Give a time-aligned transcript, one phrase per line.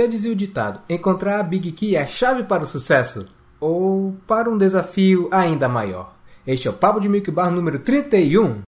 [0.00, 3.28] Já dizia o ditado: encontrar a Big Key é a chave para o sucesso
[3.60, 6.14] ou para um desafio ainda maior.
[6.46, 8.62] Este é o Papo de Milk Bar número 31.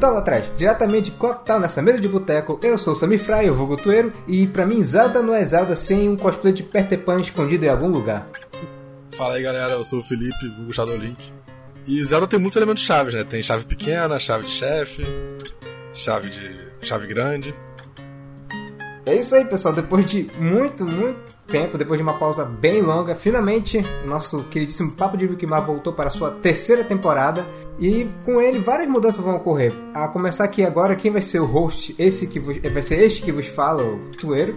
[0.00, 0.44] Olá, lá atrás?
[0.56, 4.12] Diretamente de Clocktown, nessa mesa de boteco, eu sou o Sammy Fry, o vulgo Tueiro,
[4.28, 7.68] e pra mim Zelda não é Zelda sem um cosplay de Peter Pan escondido em
[7.68, 8.28] algum lugar.
[9.16, 11.32] Fala aí galera, eu sou o Felipe, vulgo Shadow Link.
[11.84, 13.24] E Zelda tem muitos elementos chaves, né?
[13.24, 15.04] Tem chave pequena, chave de chefe,
[15.92, 16.68] chave de.
[16.80, 17.52] chave grande.
[19.08, 19.72] É isso aí, pessoal.
[19.72, 24.92] Depois de muito, muito tempo, depois de uma pausa bem longa, finalmente o nosso queridíssimo
[24.92, 27.46] Papo de Wikimar voltou para a sua terceira temporada
[27.80, 29.72] e com ele várias mudanças vão ocorrer.
[29.94, 31.94] A começar aqui agora, quem vai ser o host?
[31.98, 34.54] Esse que vos, vai ser este que vos fala, o Tueiro.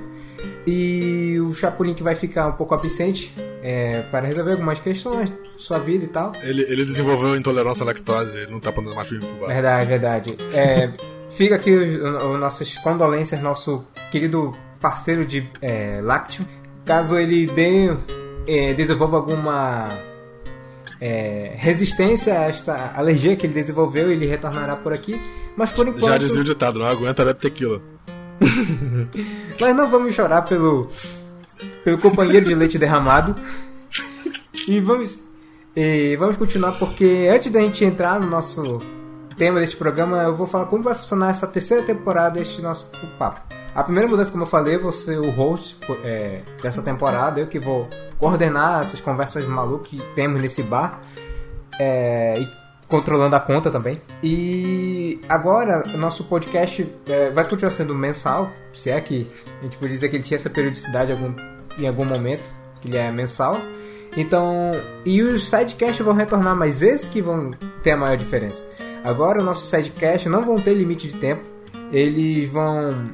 [0.68, 5.80] E o Chapulin que vai ficar um pouco absente é, para resolver algumas questões, sua
[5.80, 6.34] vida e tal.
[6.44, 9.54] Ele, ele desenvolveu intolerância à lactose, ele não tá podendo mais firme pro bar.
[9.54, 10.38] Verdade, verdade.
[10.54, 10.92] É,
[11.36, 16.46] fica aqui os nossas condolências, nosso querido parceiro de é, lácteo.
[16.86, 17.96] Caso ele dê,
[18.48, 19.88] é, desenvolva alguma
[21.00, 25.20] é, resistência a esta alergia que ele desenvolveu, ele retornará por aqui.
[25.56, 26.06] Mas por enquanto.
[26.06, 27.82] Já dizia o ditado, não aguenta bebe tequila.
[29.60, 30.88] Mas não vamos chorar pelo,
[31.84, 33.36] pelo companheiro de leite derramado.
[34.68, 35.20] E vamos,
[35.76, 38.80] e vamos continuar porque antes da gente entrar no nosso
[39.42, 43.42] tema deste programa, eu vou falar como vai funcionar essa terceira temporada deste nosso papo.
[43.74, 47.58] A primeira mudança, como eu falei, vou ser o host é, dessa temporada, eu que
[47.58, 47.90] vou
[48.20, 51.02] coordenar essas conversas malucas que temos nesse bar.
[51.80, 52.48] É, e
[52.88, 54.00] controlando a conta também.
[54.22, 59.28] E agora nosso podcast é, vai continuar sendo mensal, se é que
[59.60, 61.36] a gente pode dizer que ele tinha essa periodicidade em algum,
[61.80, 62.48] em algum momento,
[62.80, 63.58] que ele é mensal.
[64.16, 64.70] Então,
[65.04, 67.50] e os sidecasts vão retornar, mas esses que vão
[67.82, 68.64] ter a maior diferença.
[69.04, 71.44] Agora os nossos sidecasts não vão ter limite de tempo,
[71.92, 73.10] eles vão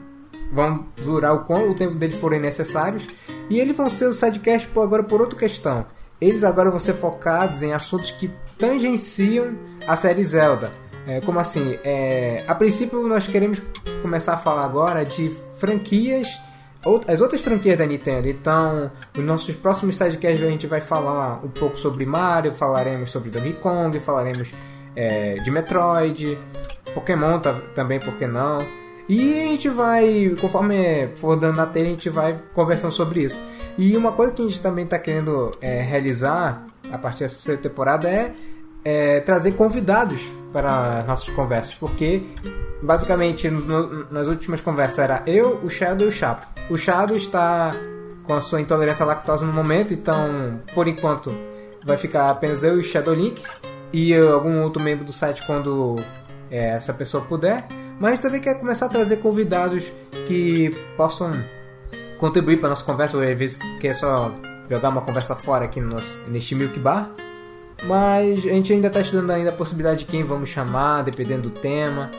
[0.52, 3.06] vão durar o quanto o tempo deles forem necessários
[3.50, 5.86] e eles vão ser os sidecasts por agora por outra questão.
[6.20, 9.56] Eles agora vão ser focados em assuntos que tangenciam
[9.88, 10.72] a série Zelda.
[11.06, 11.78] É, como assim?
[11.84, 13.62] É, a princípio, nós queremos
[14.02, 16.28] começar a falar agora de franquias,
[17.08, 18.28] as outras franquias da Nintendo.
[18.28, 23.30] Então, nos nossos próximos sidecasts a gente vai falar um pouco sobre Mario, falaremos sobre
[23.30, 24.52] Donkey Kong, falaremos
[24.98, 26.38] é, de Metroid,
[26.94, 27.40] Pokémon
[27.76, 28.58] também, por que não?
[29.08, 33.40] E a gente vai, conforme for dando na telha, a gente vai conversando sobre isso.
[33.78, 38.10] E uma coisa que a gente também está querendo é, realizar a partir dessa temporada
[38.10, 38.34] é,
[38.84, 40.20] é, trazer convidados
[40.52, 42.24] para nossas conversas, porque
[42.82, 46.48] basicamente no, nas últimas conversas era eu, o Shadow e o Chapo.
[46.70, 47.72] O Shadow está
[48.24, 51.32] com a sua intolerância à lactose no momento, então por enquanto
[51.86, 53.42] vai ficar apenas eu e o Shadow Link
[53.92, 55.96] e algum outro membro do site quando
[56.52, 57.66] é, essa pessoa puder.
[58.00, 59.84] Mas também quer começar a trazer convidados
[60.28, 61.32] que possam
[62.18, 64.32] contribuir para nossa conversa, ou às vezes quer só
[64.70, 67.10] jogar uma conversa fora aqui no nosso, neste Milk Bar.
[67.84, 71.50] Mas a gente ainda está estudando ainda a possibilidade de quem vamos chamar, dependendo do
[71.50, 72.10] tema.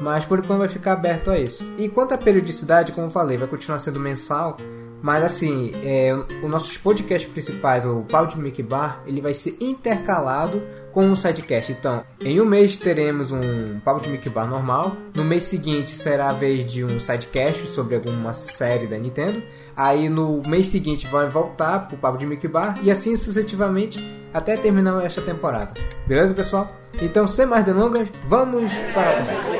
[0.00, 1.64] Mas por enquanto vai ficar aberto a isso.
[1.76, 4.56] E quanto à periodicidade, como eu falei, vai continuar sendo mensal.
[5.00, 9.56] Mas assim, é, os nossos podcasts principais, o Pau de Milk Bar, ele vai ser
[9.60, 11.70] intercalado com um sidecast.
[11.70, 14.96] Então, em um mês teremos um Papo de Mickey Bar normal.
[15.14, 19.40] No mês seguinte será a vez de um sidecast sobre alguma série da Nintendo.
[19.76, 24.02] Aí no mês seguinte vai voltar pro Papo de Mickey Bar e assim sucessivamente
[24.34, 25.72] até terminar esta temporada.
[26.06, 26.76] Beleza, pessoal?
[27.00, 29.58] Então, sem mais delongas, vamos para a conversa.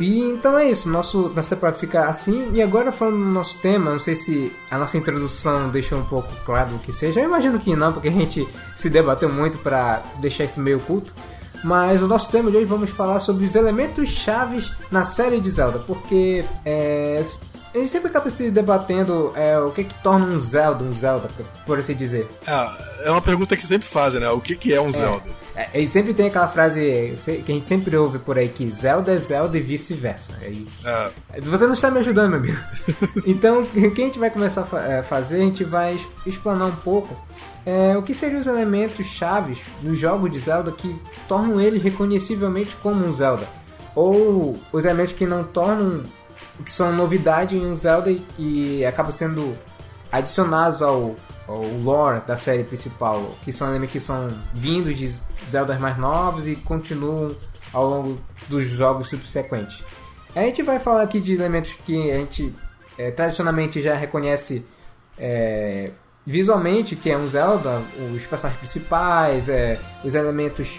[0.00, 2.52] E então é isso, nosso, nossa temporada fica assim.
[2.52, 6.28] E agora falando do nosso tema, não sei se a nossa introdução deixou um pouco
[6.44, 7.20] claro o que seja.
[7.20, 11.12] Eu imagino que não, porque a gente se debateu muito para deixar isso meio oculto.
[11.64, 15.50] Mas o nosso tema de hoje vamos falar sobre os elementos chaves na série de
[15.50, 17.20] Zelda, porque é,
[17.74, 21.28] a gente sempre acaba se debatendo é, o que que torna um Zelda um Zelda,
[21.66, 22.28] por assim dizer.
[22.46, 24.30] É, é uma pergunta que sempre fazem, né?
[24.30, 25.28] O que, que é um Zelda?
[25.58, 29.12] É, e sempre tem aquela frase que a gente sempre ouve por aí, que Zelda
[29.12, 30.32] é Zelda e vice-versa.
[30.40, 32.58] É, Você não está me ajudando, meu amigo.
[33.26, 36.76] Então, o que a gente vai começar a eh, fazer, a gente vai explanar um
[36.76, 37.16] pouco
[37.66, 40.96] eh, o que seriam os elementos chaves nos jogos de Zelda que
[41.26, 43.48] tornam eles reconhecivelmente como um Zelda.
[43.96, 46.04] Ou os elementos que não tornam,
[46.64, 49.56] que são novidade em um Zelda e, e acabam sendo
[50.12, 51.16] adicionados ao,
[51.48, 55.18] ao lore da série principal, que são elementos que são vindos de
[55.50, 57.34] Zeldas mais novos e continuam
[57.72, 59.82] ao longo dos jogos subsequentes.
[60.36, 62.54] A gente vai falar aqui de elementos que a gente
[62.98, 64.64] eh, tradicionalmente já reconhece
[65.18, 65.90] eh,
[66.28, 67.82] visualmente, que é um Zelda,
[68.14, 70.78] os personagens principais, eh, os elementos,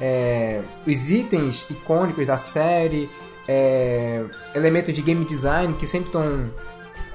[0.00, 3.10] eh, os itens icônicos da série,
[3.48, 4.24] eh,
[4.54, 6.48] elementos de game design que sempre estão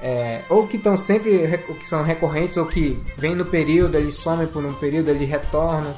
[0.02, 1.46] é, ou que estão sempre
[1.80, 5.94] que são recorrentes ou que vêm no período, eles somem por um período, eles retornam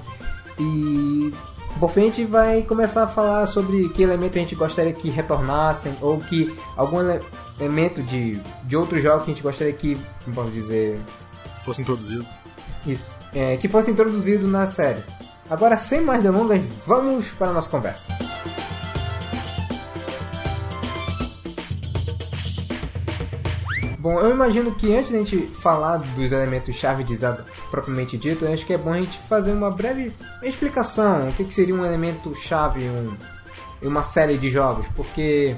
[0.58, 1.32] e
[1.80, 5.08] por fim a gente vai começar a falar sobre que elemento a gente gostaria que
[5.08, 7.20] retornassem ou que algum ele-
[7.58, 10.98] elemento de, de outros jogos que a gente gostaria que, como posso dizer,
[11.64, 12.24] fosse introduzido.
[12.86, 13.04] isso,
[13.34, 15.02] é, que fosse introduzido na série.
[15.50, 18.06] Agora, sem mais delongas, vamos para a nossa conversa.
[24.04, 28.52] Bom, eu imagino que antes da gente falar dos elementos-chave de Zelda propriamente dito, eu
[28.52, 30.12] acho que é bom a gente fazer uma breve
[30.42, 31.30] explicação.
[31.30, 33.16] O que, que seria um elemento-chave em, um-
[33.80, 34.86] uma série de jogos.
[34.94, 35.56] Porque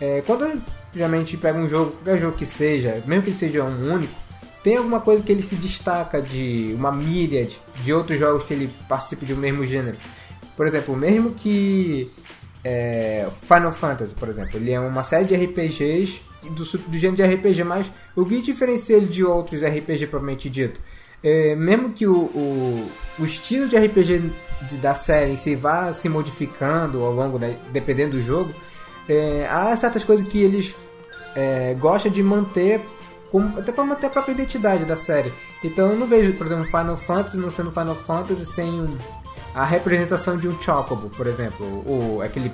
[0.00, 0.58] é, quando
[0.94, 4.14] geralmente pega um jogo, qualquer jogo que seja, mesmo que ele seja um único,
[4.64, 8.72] tem alguma coisa que ele se destaca de uma míriade de outros jogos que ele
[8.88, 9.98] participa do mesmo gênero.
[10.56, 12.10] Por exemplo, mesmo que
[12.64, 17.22] é, Final Fantasy, por exemplo, ele é uma série de RPGs do, do gênero de
[17.34, 20.80] RPG, mas o que diferencia ele de outros RPG propriamente dito?
[21.22, 22.88] É, mesmo que o, o,
[23.18, 24.30] o estilo de RPG
[24.68, 28.52] de- da série si vá se modificando ao longo, da, dependendo do jogo,
[29.08, 30.74] é, há certas coisas que eles
[31.34, 32.80] é, gostam de manter
[33.30, 35.32] como- até para manter a própria identidade da série.
[35.64, 38.86] Então eu não vejo, por exemplo, Final Fantasy não sendo Final Fantasy sem
[39.54, 42.52] a representação de um Chocobo, por exemplo, ou aquele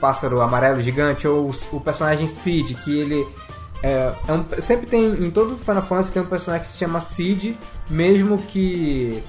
[0.00, 3.26] pássaro amarelo gigante, ou o, personagem Cid, que ele
[3.82, 7.00] é, é um- sempre tem em todo Final Fantasy tem um personagem que se chama
[7.00, 7.56] Cid,
[7.88, 9.22] mesmo que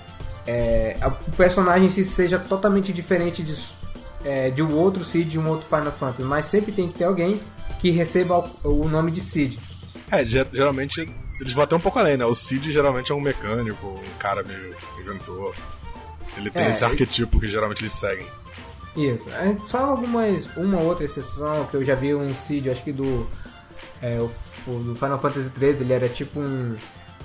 [0.48, 3.56] é, o personagem em si seja totalmente diferente de,
[4.26, 7.04] é, de um outro Cid de um outro Final Fantasy, mas sempre tem que ter
[7.04, 7.40] alguém
[7.80, 9.60] que receba o, o nome de Cid.
[10.12, 11.08] É, ge- geralmente
[11.40, 12.26] eles vão até um pouco além, né?
[12.26, 15.54] O Cid geralmente é um mecânico, um cara meio inventor.
[16.36, 18.26] Ele tem É, esse arquetipo que geralmente eles seguem.
[19.06, 19.26] Isso.
[19.68, 23.28] Só algumas, uma outra exceção que eu já vi um Cid, acho que do,
[24.02, 24.30] é, o,
[24.68, 26.76] o do Final Fantasy XIII, ele era tipo um,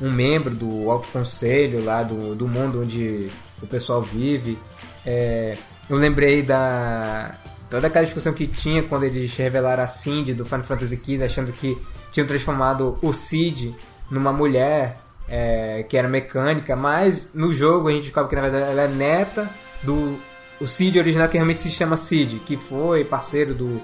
[0.00, 3.30] um membro do Alto Conselho lá do, do mundo onde
[3.62, 4.58] o pessoal vive.
[5.04, 5.56] É,
[5.88, 7.32] eu lembrei da
[7.68, 11.52] toda aquela discussão que tinha quando eles revelaram a Cindy do Final Fantasy XV, achando
[11.52, 11.76] que
[12.12, 13.74] tinham transformado o Cid
[14.10, 14.98] numa mulher
[15.28, 18.88] é, que era mecânica, mas no jogo a gente descobre que na verdade ela é
[18.88, 19.50] neta
[19.82, 20.18] do
[20.60, 23.80] o Cid original que realmente se chama Cid, que foi parceiro do,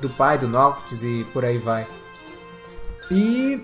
[0.00, 1.86] do pai do Noctis e por aí vai.
[3.10, 3.62] E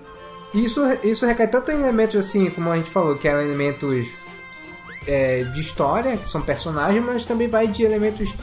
[0.53, 4.07] isso, isso recai tanto em elementos assim, como a gente falou, que eram elementos
[5.07, 8.33] é, de história, que são personagens, mas também vai de elementos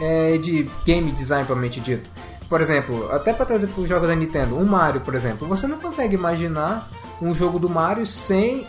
[0.00, 2.08] é, de game design, propriamente dito.
[2.48, 5.66] Por exemplo, até para trazer para o jogo da Nintendo, o Mario, por exemplo, você
[5.66, 6.88] não consegue imaginar
[7.20, 8.66] um jogo do Mario sem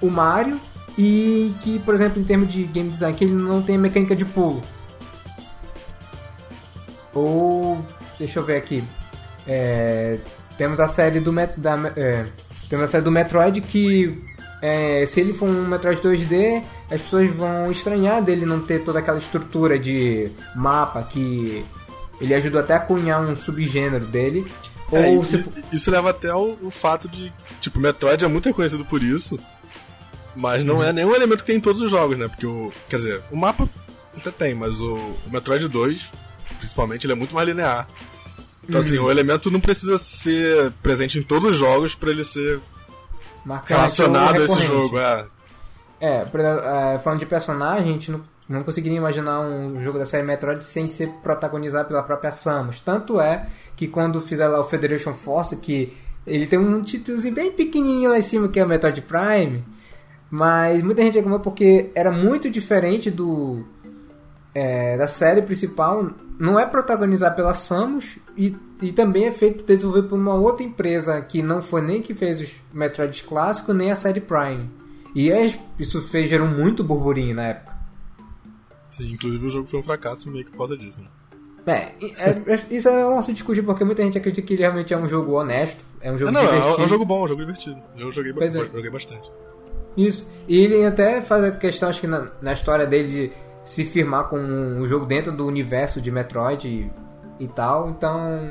[0.00, 0.60] o Mario
[0.98, 4.24] e que, por exemplo, em termos de game design, que ele não tem mecânica de
[4.24, 4.62] pulo.
[7.14, 7.84] Ou,
[8.18, 8.82] deixa eu ver aqui,
[9.46, 10.18] é,
[10.56, 12.24] temos a série do Met, da, é,
[12.68, 14.18] temos a série do Metroid que
[14.62, 19.00] é, se ele for um Metroid 2D, as pessoas vão estranhar dele não ter toda
[19.00, 21.64] aquela estrutura de mapa que
[22.20, 24.46] ele ajudou até a cunhar um subgênero dele.
[24.92, 27.32] É, Ou e- se Isso leva até ao, o fato de.
[27.60, 29.38] Tipo, Metroid é muito reconhecido por isso.
[30.34, 30.82] Mas não Uhum.
[30.84, 32.26] é nenhum elemento que tem em todos os jogos, né?
[32.28, 32.72] Porque o.
[32.88, 33.68] Quer dizer, o mapa
[34.16, 36.10] até tem, mas o, o Metroid 2,
[36.58, 37.86] principalmente, ele é muito mais linear.
[38.66, 39.06] Então, assim, Uhum.
[39.06, 42.60] o elemento não precisa ser presente em todos os jogos pra ele ser
[43.44, 44.98] marcante relacionado a esse jogo.
[44.98, 45.26] É.
[46.00, 50.24] É, é, falando de personagem, a gente não, não conseguiria imaginar um jogo da série
[50.24, 52.80] Metroid sem ser protagonizado pela própria Samus.
[52.80, 53.46] Tanto é
[53.76, 55.96] que quando fizer lá o Federation Force, que
[56.26, 59.64] ele tem um títulozinho bem pequenininho lá em cima, que é o Metroid Prime,
[60.32, 63.62] mas muita gente reclamou porque era muito diferente do
[64.54, 70.08] é, da série principal não é protagonizado pela Samus e, e também é feito desenvolvido
[70.08, 73.96] por uma outra empresa que não foi nem que fez os Metroid clássicos nem a
[73.96, 74.70] série Prime.
[75.14, 77.76] E é, isso fez gerou muito burburinho na época.
[78.88, 81.08] Sim, inclusive o jogo foi um fracasso meio que por causa disso, né?
[81.66, 84.94] É, é, é isso é um assunto discutir porque muita gente acredita que ele realmente
[84.94, 86.80] é um jogo honesto, é um jogo não, é, divertido.
[86.80, 87.82] é um jogo bom, é um jogo divertido.
[87.98, 88.50] Eu joguei, é.
[88.50, 89.30] joguei bastante.
[89.96, 90.30] Isso.
[90.48, 93.32] E ele até faz a questão, acho que na, na história dele, de
[93.64, 96.90] se firmar com um jogo dentro do universo de Metroid e,
[97.38, 97.90] e tal.
[97.90, 98.50] Então.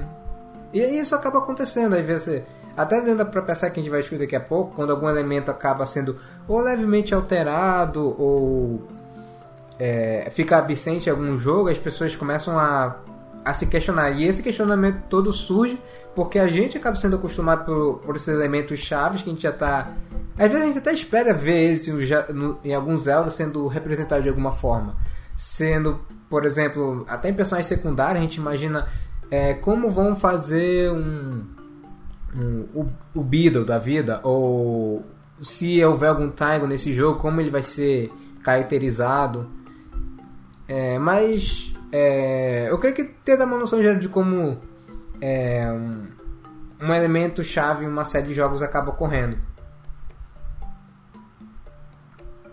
[0.73, 2.43] E isso acaba acontecendo, às vezes.
[2.75, 5.51] Até dentro da série que a gente vai discutir daqui a pouco, quando algum elemento
[5.51, 6.17] acaba sendo
[6.47, 8.87] ou levemente alterado ou
[9.77, 12.95] é, fica absente em algum jogo, as pessoas começam a,
[13.43, 14.11] a se questionar.
[14.11, 15.77] E esse questionamento todo surge
[16.15, 19.51] porque a gente acaba sendo acostumado por, por esses elementos chaves que a gente já
[19.51, 19.91] tá.
[20.37, 21.87] Às vezes a gente até espera ver eles
[22.63, 24.95] em, alguns Zelda sendo representados de alguma forma.
[25.35, 28.87] Sendo, por exemplo, até em personagens secundários, a gente imagina
[29.29, 31.43] é, como vão fazer um,
[32.35, 35.03] um- o, o Beedle da vida, ou
[35.41, 38.11] se houver algum Taigo nesse jogo, como ele vai ser
[38.43, 39.47] caracterizado.
[40.67, 44.57] É, mas é, eu creio que ter uma noção geral de como
[45.19, 49.37] é, um, um elemento chave em uma série de jogos acaba ocorrendo.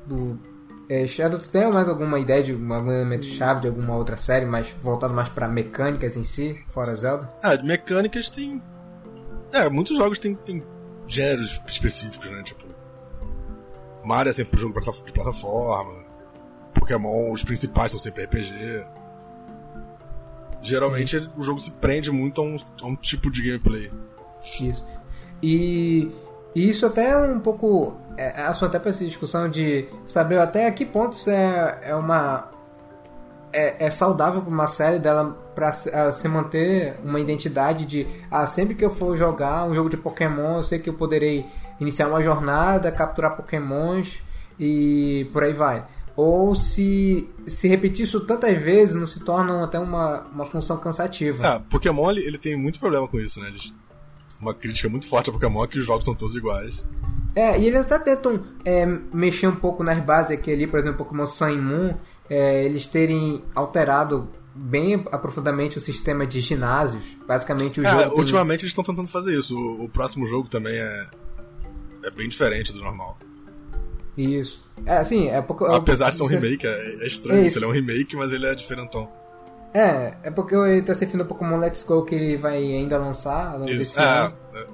[0.09, 0.41] Do,
[0.89, 4.47] é, Shadow, tu tem mais alguma ideia de algum elemento chave de alguma outra série,
[4.47, 7.31] mais voltado mais para mecânicas em si, fora Zelda?
[7.43, 8.63] Ah, de mecânicas tem.
[9.53, 10.63] É, muitos jogos tem, tem
[11.07, 12.43] gêneros específicos, né?
[12.43, 12.67] Tipo.
[14.03, 16.05] Mario é sempre jogo de plataforma.
[16.73, 18.87] Pokémon, os principais são sempre RPG.
[20.63, 23.93] Geralmente o jogo se prende muito a um, a um tipo de gameplay.
[24.61, 24.87] Isso.
[25.43, 26.11] E,
[26.59, 27.97] e isso até é um pouco.
[28.17, 31.95] É, é assunto até para essa discussão de saber até que ponto isso é, é
[31.95, 32.51] uma.
[33.53, 35.73] É, é saudável para uma série dela para
[36.13, 40.57] se manter uma identidade de ah, sempre que eu for jogar um jogo de Pokémon,
[40.57, 41.47] eu sei que eu poderei
[41.81, 44.19] iniciar uma jornada, capturar Pokémons
[44.59, 45.85] e por aí vai.
[46.17, 51.47] Ou se se repetir isso tantas vezes, não se torna até uma, uma função cansativa.
[51.47, 53.49] Ah, Pokémon ele, ele tem muito problema com isso, né?
[53.49, 53.73] Eles-
[54.41, 56.83] uma crítica muito forte a Pokémon é que os jogos são todos iguais.
[57.35, 61.05] É, e eles até tentam é, mexer um pouco nas bases aqui ali, por exemplo,
[61.05, 61.95] Pokémon Sun e Moon,
[62.29, 67.03] é, eles terem alterado bem aprofundadamente o sistema de ginásios.
[67.27, 68.03] Basicamente o É, jogo.
[68.11, 69.57] tem- ultimamente eles estão tentando fazer isso.
[69.57, 71.07] O, o próximo jogo também é,
[72.05, 73.17] é bem diferente do normal.
[74.17, 74.67] Isso.
[74.85, 75.65] É, assim, é pouco.
[75.67, 76.71] Apesar de ser um você- remake, é,
[77.03, 77.47] é estranho É isso.
[77.47, 77.59] isso.
[77.59, 79.09] Ele é um remake, mas ele é diferentão.
[79.75, 82.97] É, é porque ele tá se referindo ao Pokémon Let's Go que ele vai ainda
[82.99, 83.79] lançar ao longo Isso.
[83.79, 84.35] desse É, ano.
[84.55, 84.67] é.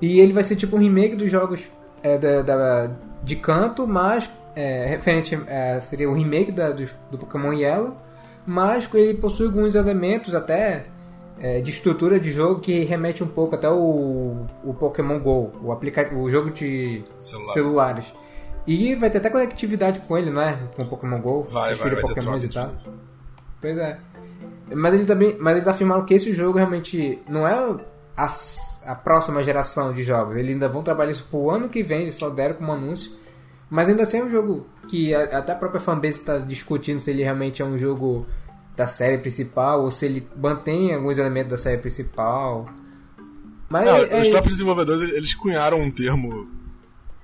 [0.00, 1.60] E ele vai ser tipo um remake dos jogos
[2.02, 2.90] é, da, da-
[3.22, 7.94] de canto, mas é, referente é, seria o remake da, do, do Pokémon Yellow,
[8.46, 10.84] mas ele possui alguns elementos até
[11.40, 15.72] é, de estrutura de jogo que remete um pouco até o, o Pokémon Go, o,
[15.72, 17.52] aplica o jogo de Celular.
[17.52, 18.14] celulares.
[18.66, 20.58] E vai ter até conectividade com ele, não é?
[20.74, 21.42] Com o Pokémon Go.
[21.50, 22.94] Vai, vai, vai ter Pokémons troca e tal.
[23.64, 23.96] Pois é.
[24.74, 25.36] Mas ele também.
[25.40, 27.54] Mas ele tá afirmando que esse jogo realmente não é
[28.14, 28.34] a,
[28.86, 30.36] a próxima geração de jogos.
[30.36, 33.10] Eles ainda vão trabalhar isso pro ano que vem, eles só deram como anúncio.
[33.70, 37.10] Mas ainda assim é um jogo que a- até a própria fanbase está discutindo se
[37.10, 38.26] ele realmente é um jogo
[38.76, 42.68] da série principal ou se ele mantém alguns elementos da série principal.
[43.68, 46.48] Mas Não, é- os próprios desenvolvedores eles cunharam um termo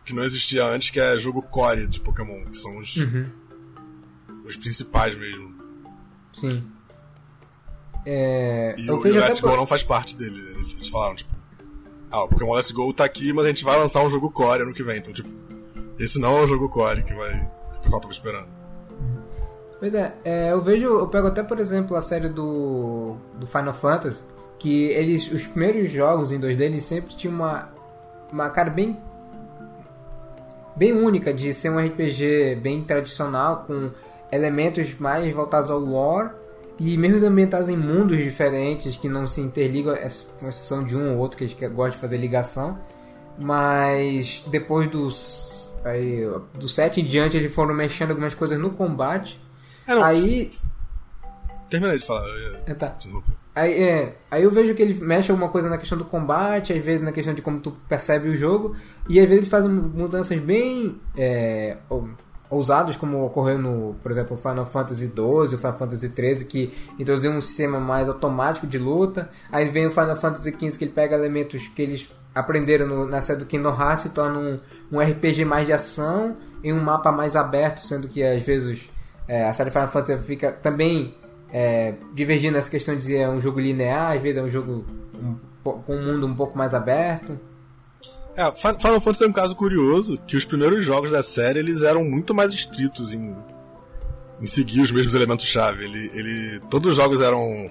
[0.07, 3.27] que não existia antes, que é jogo core de Pokémon, que são os, Uhum.
[4.47, 5.60] os principais mesmo.
[6.41, 6.65] Sim.
[8.07, 10.41] É, E eu o, e o Let's por- Go não faz parte dele.
[10.57, 11.35] Eles, eles falaram, tipo,
[12.11, 14.63] ah, o Pokémon Let's Go tá aqui, mas a gente vai lançar um jogo core
[14.63, 14.99] ano que vem.
[14.99, 15.29] Então, tipo,
[15.99, 17.31] esse não é o jogo core que vai.
[17.73, 18.49] que o pessoal tava esperando.
[19.79, 23.73] Pois é, é, eu vejo, eu pego até por exemplo a série do, do Final
[23.73, 24.23] Fantasy,
[24.59, 27.71] que eles, os primeiros jogos em 2D, eles sempre tinham uma,
[28.31, 28.99] uma cara bem
[30.77, 33.91] bem única de ser um RPG bem tradicional, com
[34.33, 36.31] elementos mais voltados ao lore
[36.79, 40.09] e mesmo ambientados em mundos diferentes que não se interligam, é
[40.39, 42.75] com exceção de um ou outro que a gente gosta de fazer ligação.
[43.39, 46.23] Mas depois dos, aí,
[46.55, 49.39] do 7 em diante, eles foram mexendo algumas coisas no combate.
[49.87, 50.51] É, não, Aí.
[51.69, 52.27] terminei de falar.
[52.27, 52.97] eu É, tá.
[53.55, 56.83] Aí, é, aí eu vejo que ele mexe alguma coisa na questão do combate, às
[56.83, 58.75] vezes na questão de como tu percebe o jogo,
[59.09, 61.77] e às vezes faz mudanças bem é,
[62.51, 67.31] ou- ousadas, como ocorreu no, por exemplo, Final Fantasy XII, Final Fantasy XIII, que introduziu
[67.31, 69.31] um sistema mais automático de luta.
[69.51, 73.21] Aí vem o Final Fantasy XV, que ele pega elementos que eles aprenderam no, na
[73.23, 74.61] série do Kingdom Hearts e torna um,
[74.93, 78.89] um RPG mais de ação e um mapa mais aberto, sendo que às vezes
[79.27, 81.15] é, a série Final Fantasy fica também
[81.53, 84.85] é, divergindo nessa questão de dizer é um jogo linear, às vezes é um jogo
[85.15, 87.39] um, com um mundo um pouco mais aberto.
[88.37, 92.05] É, Final Fantasy é um caso curioso, que os primeiros jogos da série eles eram
[92.05, 93.37] muito mais estritos em,
[94.41, 95.85] em seguir os mesmos elementos-chave.
[95.85, 97.71] Ele, ele, todos os jogos eram,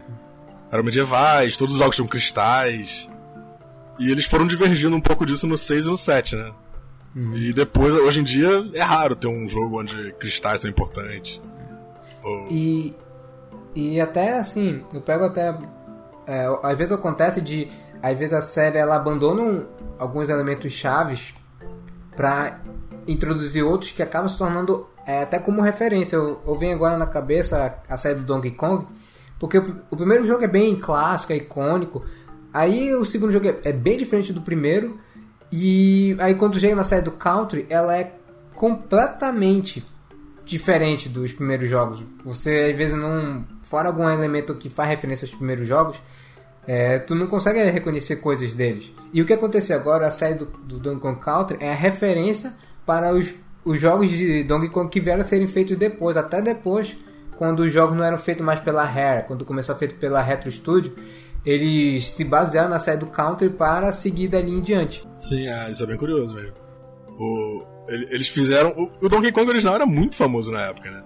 [0.72, 3.10] eram medievais, todos os jogos tinham cristais.
[4.00, 6.54] E eles foram divergindo um pouco disso no 6 e no 7, né?
[7.16, 7.36] Uhum.
[7.36, 11.42] E depois, hoje em dia, é raro ter um jogo onde cristais são importantes.
[12.24, 12.48] Ou...
[12.52, 12.96] E,
[13.76, 15.58] e até assim, eu pego até.
[16.28, 17.68] É, às vezes acontece de.
[18.02, 19.66] Às vezes a série ela abandona
[20.00, 21.34] alguns elementos chaves
[22.16, 22.62] para
[23.08, 26.16] introduzir outros que acabam se tornando é, até como referência.
[26.16, 28.86] Eu, eu venho agora na cabeça a, série do Donkey Kong,
[29.38, 32.06] porque o, o, primeiro jogo é bem clássico, é icônico.
[32.54, 35.00] Aí o segundo jogo é, é bem diferente do primeiro.
[35.52, 38.14] E aí quando chega na série do Country, ela é
[38.54, 39.84] completamente
[40.46, 42.04] diferente dos primeiros jogos.
[42.24, 43.46] Você às vezes não.
[43.64, 46.02] Fora algum elemento que faz referência aos primeiros jogos,
[46.72, 48.92] é, tu não consegue reconhecer coisas deles.
[49.12, 52.54] E o que aconteceu agora, a série do, do Donkey Kong Country é a referência
[52.86, 53.34] para os,
[53.66, 56.96] os jogos de Donkey Kong que vieram a serem feitos depois, até depois,
[57.40, 60.22] quando os jogos não eram feitos mais pela Rare, quando começou a ser feito pela
[60.22, 60.94] Retro Studio,
[61.44, 65.04] eles se basearam na série do Country para seguir dali em diante.
[65.18, 66.54] Sim, é, isso é bem curioso mesmo.
[67.18, 67.66] O,
[68.12, 68.70] eles fizeram.
[68.78, 71.04] O, o, Donkey Kong original era muito famoso na época, né?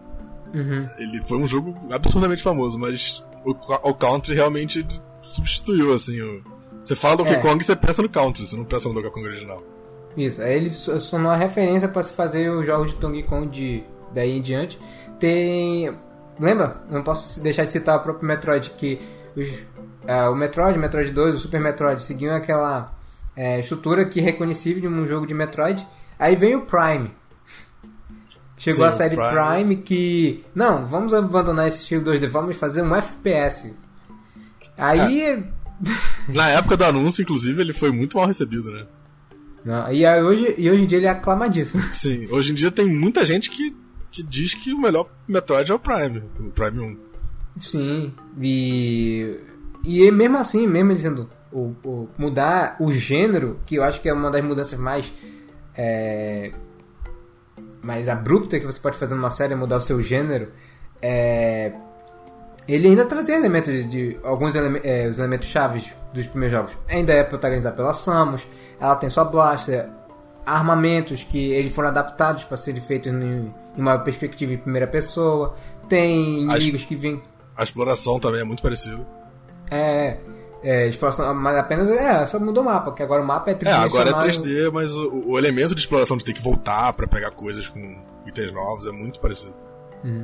[0.56, 0.90] Uhum.
[0.98, 4.86] Ele foi um jogo absurdamente famoso, mas o, o Country realmente
[5.36, 6.22] substituiu, assim.
[6.22, 6.44] O,
[6.84, 7.38] você fala Donkey é.
[7.38, 9.64] Kong e você pensa no Country, você não pensa no Donkey Kong original.
[10.16, 13.84] Isso, aí ele são uma referência para se fazer os jogos de Donkey Kong de
[14.14, 14.80] daí em diante.
[15.20, 15.96] Tem.
[16.40, 16.84] Lembra?
[16.90, 19.00] Não posso deixar de citar o próprio Metroid, que
[19.36, 22.94] os, uh, o Metroid, o Metroid 2, o Super Metroid seguiam aquela
[23.36, 25.86] é, estrutura que é reconhecível de um jogo de Metroid
[26.24, 27.12] Aí vem o Prime.
[28.58, 29.32] Chegou Sim, a série Prime.
[29.32, 29.76] Prime.
[29.78, 30.46] que.
[30.56, 33.74] Não, vamos abandonar esse estilo 2D, vamos fazer um FPS.
[34.78, 35.22] Aí.
[35.22, 35.44] É.
[36.30, 38.86] Na época do anúncio, inclusive, ele foi muito mal recebido, né?
[39.66, 41.82] Não, e, hoje, e hoje em dia ele é aclamadíssimo.
[41.94, 43.76] Sim, hoje em dia tem muita gente que,
[44.12, 46.98] que diz que o melhor Metroid é o Prime, o Prime 1.
[47.60, 49.40] Sim, e.
[49.86, 54.14] E mesmo assim, mesmo dizendo, o, o, mudar o gênero, que eu acho que é
[54.14, 55.12] uma das mudanças mais
[55.76, 56.54] é,
[57.82, 60.48] mais abrupta que você pode fazer numa série, mudar o seu gênero,
[61.02, 61.74] é,
[62.68, 66.78] ele ainda trazia elementos de, de alguns eleme é, os elementos chaves dos primeiros jogos.
[66.88, 68.48] Ainda é protagonizada pela Samus,
[68.80, 69.90] ela tem sua blaster,
[70.46, 75.56] armamentos que eles foram adaptados para serem feitos em, em uma perspectiva em primeira pessoa,
[75.90, 77.22] tem inimigos que vêm.
[77.56, 79.06] A exploração também é muito parecida.
[79.70, 80.18] É,
[80.64, 83.68] é, exploração, mas apenas é, só mudou o mapa, que agora o mapa é 3D.
[83.68, 87.06] É, agora é 3D, mas o, o, elemento de exploração de ter que voltar para
[87.06, 89.54] pegar coisas com itens novos é muito parecido.
[90.04, 90.24] Uhum.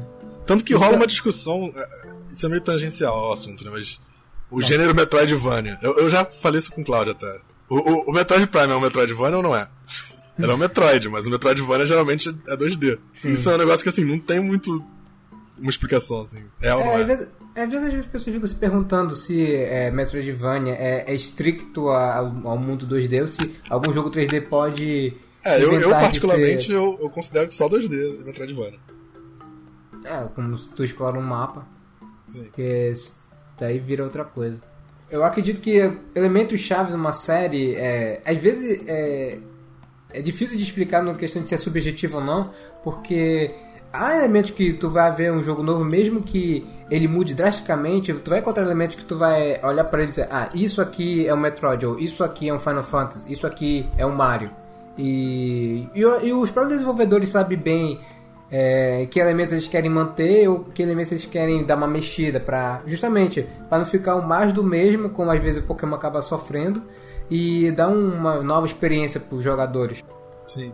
[0.49, 1.87] Tanto que rola uma discussão, é,
[2.27, 3.69] isso é meio tangencial ao assunto, né?
[3.69, 4.01] Mas
[4.49, 5.77] o gênero Metroidvania.
[5.79, 7.39] Eu, eu já falei isso com o Claudio até.
[7.69, 9.67] O, o, o, Metroid Prime é um Metroidvania ou não é?
[10.39, 12.97] Ele é um Metroid, mas o Metroidvania geralmente é 2D.
[13.25, 14.83] Isso é um negócio que assim, não tem muito
[15.55, 16.41] uma explicação, assim.
[16.63, 17.27] É ou é, não é?
[17.63, 22.57] Às vezes as pessoas ficam se perguntando se é, Metroidvania é, é estricto ao, ao,
[22.57, 25.13] mundo 2D ou se algum jogo 3D pode.
[25.45, 26.73] É, eu, eu particularmente ser...
[26.73, 28.79] eu, eu, considero que só 2D Metroidvania.
[30.05, 31.65] É, como se tu explora um mapa.
[32.27, 32.43] Sim.
[32.43, 32.93] Porque
[33.57, 34.61] daí vira outra coisa.
[35.09, 39.39] Eu acredito que elementos chaves numa série, é, às vezes é,
[40.11, 42.51] é difícil de explicar na questão de ser subjetivo ou não,
[42.83, 43.51] porque
[43.91, 48.29] há elementos que tu vai ver um jogo novo, mesmo que ele mude drasticamente, tu
[48.29, 51.33] vai encontrar elementos que tu vai olhar para ele e dizer, ah, isso aqui é
[51.33, 54.51] um Metroid, ou isso aqui é um Final Fantasy, isso aqui é um Mario.
[54.95, 57.99] E, e, e os próprios desenvolvedores sabem bem
[58.51, 62.81] é, que elementos eles querem manter ou que elementos eles querem dar uma mexida para
[62.85, 66.83] justamente para não ficar o mais do mesmo, como às vezes o Pokémon acaba sofrendo,
[67.29, 70.03] e dar uma nova experiência para os jogadores.
[70.47, 70.73] Sim.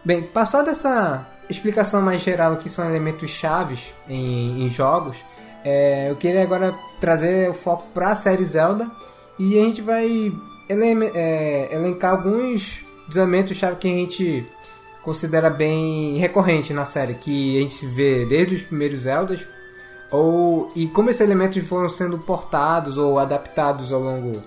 [0.05, 5.17] Bem, passada essa explicação mais geral que são elementos chaves em, em jogos,
[5.63, 8.85] é, eu queria agora trazer o foco para a série Zelda
[9.39, 10.31] e a gente vai
[10.69, 14.45] ele, é, elencar alguns desamentos-chave que a gente
[15.01, 19.43] considera bem recorrente na série, que a gente se vê desde os primeiros Zeldas,
[20.11, 24.39] ou e como esses elementos foram sendo portados ou adaptados ao longo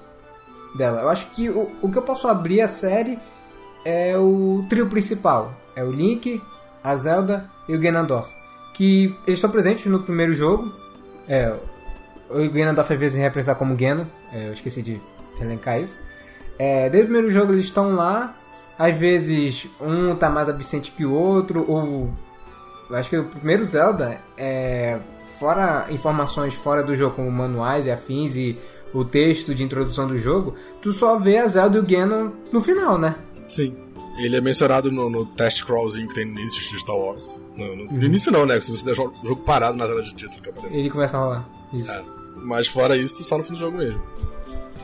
[0.76, 1.00] dela.
[1.00, 3.18] Eu acho que o, o que eu posso abrir a série
[3.88, 6.42] é o trio principal, é o Link,
[6.84, 8.30] a Zelda e o Ganondorf,
[8.74, 10.70] que eles estão presentes no primeiro jogo.
[11.26, 11.54] É,
[12.28, 15.00] o Ganondorf às vezes representa como Ganon, é, eu esqueci de
[15.40, 15.98] elencar isso.
[16.58, 18.36] É, desde o primeiro jogo eles estão lá
[18.78, 22.10] às vezes um tá mais absente que o outro, ou.
[22.90, 24.98] Acho que o primeiro Zelda é.
[25.38, 28.58] Fora informações fora do jogo, como manuais e afins e
[28.92, 32.60] o texto de introdução do jogo, tu só vê a Zelda e o Ganon no
[32.60, 33.14] final, né?
[33.48, 33.76] Sim.
[34.18, 37.34] Ele é mencionado no, no test crawlzinho que tem no início de Star Wars.
[37.56, 37.92] No, no, uhum.
[37.92, 38.60] no início não, né?
[38.60, 40.76] Se você deixar o jogo parado na tela de título que aparece.
[40.76, 41.48] Ele começa a rolar.
[41.72, 41.90] Isso.
[41.90, 42.04] É.
[42.36, 44.00] Mas fora isso, só no fim do jogo mesmo.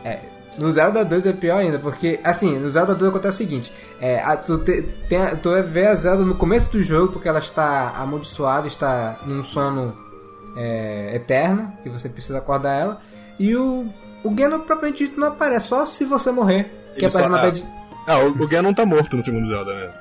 [0.05, 0.21] É,
[0.59, 4.21] no Zelda 2 é pior ainda, porque, assim, no Zelda 2 acontece o seguinte: é,
[4.21, 7.91] a, tu, te, tem, tu vê a Zelda no começo do jogo porque ela está
[7.97, 9.97] amaldiçoada, está num sono
[10.57, 13.01] é, eterno, que você precisa acordar ela,
[13.39, 13.89] e o,
[14.23, 16.71] o Ganon propriamente dito não aparece, só se você morrer.
[16.97, 17.67] Que aparece na bad...
[18.07, 19.95] Ah, o, o Ganon tá morto no segundo Zelda, né?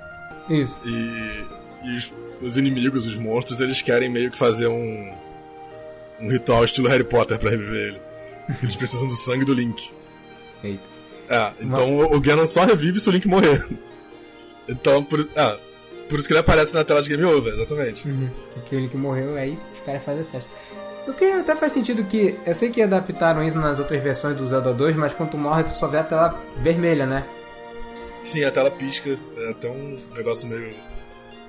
[0.49, 0.77] Isso.
[0.85, 1.45] E,
[1.83, 5.13] e os, os, inimigos, os monstros, eles querem meio que fazer um,
[6.19, 8.01] um ritual estilo Harry Potter pra reviver ele.
[8.61, 9.91] Eles precisam do sangue do Link.
[10.63, 10.83] Eita.
[11.29, 12.15] É, então Uma...
[12.15, 13.65] o Ganon só revive se o Link morrer.
[14.67, 15.57] Então, por, ah,
[16.09, 18.07] por isso que ele aparece na tela de Game Over, exatamente.
[18.07, 18.29] Uhum.
[18.53, 20.51] Porque o Link morreu, aí os caras fazem festa.
[21.07, 22.39] O que até faz sentido que.
[22.45, 25.63] Eu sei que adaptaram isso nas outras versões do Zelda 2, mas quando tu morre,
[25.63, 27.25] tu só vê a tela vermelha, né?
[28.23, 29.17] Sim, a tela pisca.
[29.37, 30.75] É até um negócio meio.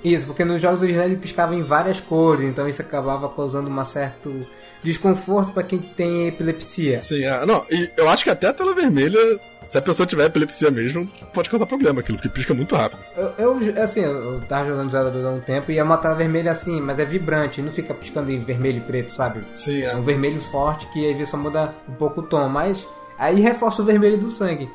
[0.05, 3.87] Isso, porque nos jogos originais ele piscava em várias cores, então isso acabava causando uma
[3.87, 4.47] certo
[4.83, 7.01] desconforto para quem tem epilepsia.
[7.01, 9.19] Sim, é, não, e eu acho que até a tela vermelha,
[9.67, 13.03] se a pessoa tiver epilepsia mesmo, pode causar problema aquilo, porque pisca muito rápido.
[13.17, 16.15] Eu, eu assim, eu tava jogando Zelda 2 há um tempo e é uma tela
[16.15, 19.43] vermelha assim, mas é vibrante, não fica piscando em vermelho e preto, sabe?
[19.57, 19.87] Sim, é.
[19.87, 22.87] É um vermelho forte que vezes só muda um pouco o tom, mas
[23.19, 24.69] aí reforça o vermelho do sangue.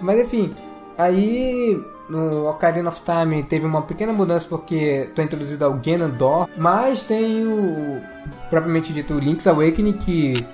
[0.00, 0.52] Mas enfim,
[0.96, 7.02] aí no Ocarina of Time teve uma pequena mudança porque tu introduzido ao Ganondorf, mas
[7.02, 8.00] tem o
[8.50, 10.46] propriamente dito Link's Awakening que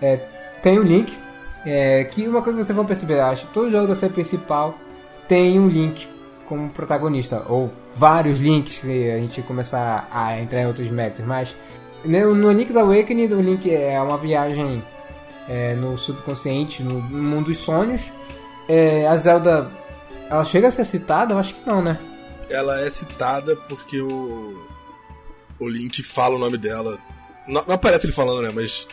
[0.00, 0.20] é,
[0.62, 1.12] tem o Link,
[1.66, 4.74] é, que uma coisa que vocês vão perceber, acho, todo jogo da série principal
[5.28, 6.08] tem um Link
[6.46, 11.56] como protagonista, ou vários links se a gente começar a entrar em outros méritos, mas
[12.04, 14.82] no, no Link's Awakening o Link é uma viagem
[15.48, 18.00] é, no subconsciente, no mundo dos sonhos.
[18.68, 19.70] É, a Zelda
[20.32, 21.34] ela chega a ser citada?
[21.34, 21.98] Eu acho que não, né?
[22.48, 24.66] Ela é citada porque o.
[25.58, 26.98] O Link fala o nome dela.
[27.46, 28.50] Não, não aparece ele falando, né?
[28.54, 28.88] Mas.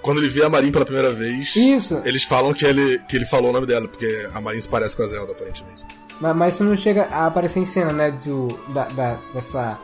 [0.00, 1.54] Quando ele vê a Marin pela primeira vez.
[1.54, 2.00] Isso.
[2.04, 4.96] Eles falam que ele, que ele falou o nome dela, porque a Marin se parece
[4.96, 5.84] com a Zelda, aparentemente.
[6.18, 8.10] Mas, mas isso não chega a aparecer em cena, né?
[8.10, 9.78] Do, da, da, dessa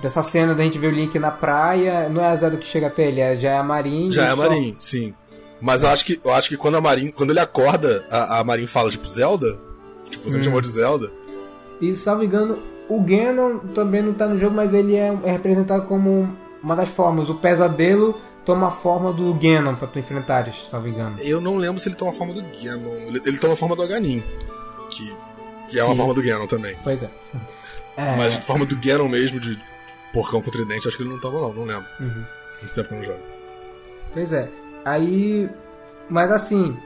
[0.00, 2.86] dessa cena da gente ver o Link na praia, não é a Zelda que chega
[2.86, 4.10] até ele, é, já é a Marin.
[4.10, 5.12] Já é a Marin, sim.
[5.60, 8.44] Mas eu acho que, eu acho que quando a Marin, quando ele acorda, a, a
[8.44, 9.58] Marin fala, tipo, Zelda,
[10.08, 10.38] Tipo, você hum.
[10.38, 11.10] me chamou de Zelda.
[11.80, 12.58] E, salvo engano,
[12.88, 16.28] o Ganon também não tá no jogo, mas ele é, é representado como
[16.62, 17.30] uma das formas.
[17.30, 21.16] O pesadelo toma a forma do Ganon pra tu enfrentares, salvo engano.
[21.20, 22.94] Eu não lembro se ele toma a forma do Ganon.
[23.06, 24.22] Ele, ele toma a forma do Aganin,
[24.90, 25.14] que,
[25.68, 26.76] que é uma forma do Ganon também.
[26.82, 27.10] Pois é.
[27.96, 28.16] é.
[28.16, 29.58] Mas a forma do Ganon mesmo, de
[30.12, 31.86] porcão com tridente, acho que ele não toma não, não lembro.
[32.00, 32.24] Uhum.
[32.60, 33.20] Muito tempo que eu não jogo.
[34.12, 34.50] Pois é.
[34.84, 35.48] Aí...
[36.08, 36.76] Mas assim,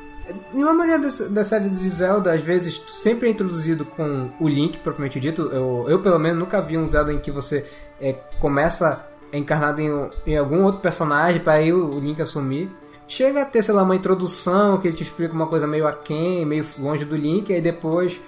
[0.55, 4.79] em uma maioria da série de Zelda, às vezes, sempre é introduzido com o Link,
[4.79, 5.43] propriamente dito.
[5.43, 7.67] Eu, eu pelo menos, nunca vi um Zelda em que você
[8.01, 12.71] é, começa encarnado em, em, algum outro personagem para aí o, o, Link assumir.
[13.07, 16.47] Chega a ter, sei lá, uma introdução que ele te explica uma coisa meio aquém,
[16.47, 18.19] meio longe do Link, aí depois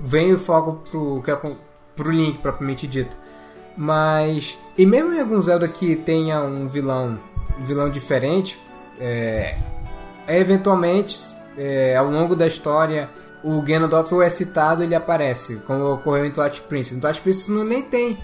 [0.00, 1.36] vem o foco pro, que é,
[1.94, 3.16] pro Link, propriamente dito.
[3.76, 7.16] Mas, e mesmo em algum Zelda que tenha um vilão,
[7.60, 8.58] um vilão diferente,
[8.98, 9.56] é,
[10.36, 11.16] eventualmente,
[11.56, 13.08] é, ao longo da história,
[13.42, 16.96] o Ganondorf é citado ele aparece, como ocorreu em Twilight Princess.
[16.96, 18.18] Em Twilight Princess não nem tem,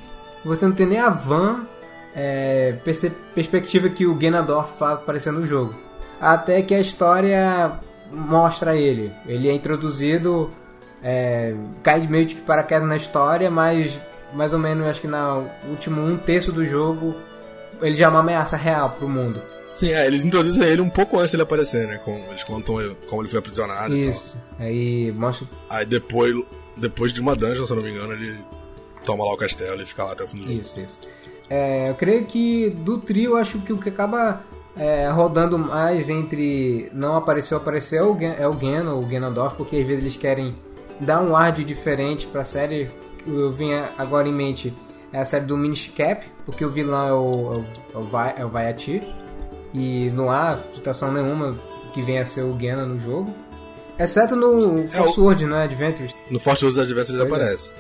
[0.45, 1.67] você não tem nem a van
[2.15, 2.75] é,
[3.35, 5.75] perspectiva que o Ganondorf faz aparecer no jogo.
[6.21, 7.73] Até que a história
[8.11, 9.13] mostra ele.
[9.27, 10.51] Ele é introduzido,
[11.03, 13.99] é, cai meio de paraquedas na história, mas
[14.33, 17.15] mais ou menos acho que no último um terço do jogo
[17.81, 19.41] ele já é uma ameaça real para o mundo.
[19.75, 21.97] Sim, é, eles introduzem ele um pouco antes dele aparecer, né?
[21.99, 22.77] Com, eles contam
[23.09, 24.37] como ele foi aprisionado Isso.
[24.59, 25.47] Aí mostra.
[25.69, 26.35] Aí depois,
[26.77, 28.37] depois de uma dungeon, se eu não me engano, ele
[29.05, 30.61] toma lá o castelo e fica lá até o fim do jogo.
[30.61, 30.99] Isso, isso.
[31.51, 34.41] é, eu creio que do trio, acho que o que acaba
[34.77, 39.57] é, rodando mais entre não apareceu, apareceu é o, Gan- é o Gan, o Ganondorf,
[39.57, 40.55] porque às vezes eles querem
[41.01, 42.89] dar um ar de diferente pra série.
[43.27, 44.73] Eu vinha agora em mente
[45.13, 48.03] é a série do Minish Cap, porque o vilão é o, é o, é o,
[48.03, 49.01] Vai- é o Vaiati,
[49.75, 51.55] e não há situação nenhuma
[51.93, 53.35] que venha a ser o Ganon no jogo.
[53.99, 55.65] Exceto no Force World, né?
[55.65, 56.15] Adventures.
[56.31, 57.27] No Force Wars Adventures ele é.
[57.27, 57.73] aparece.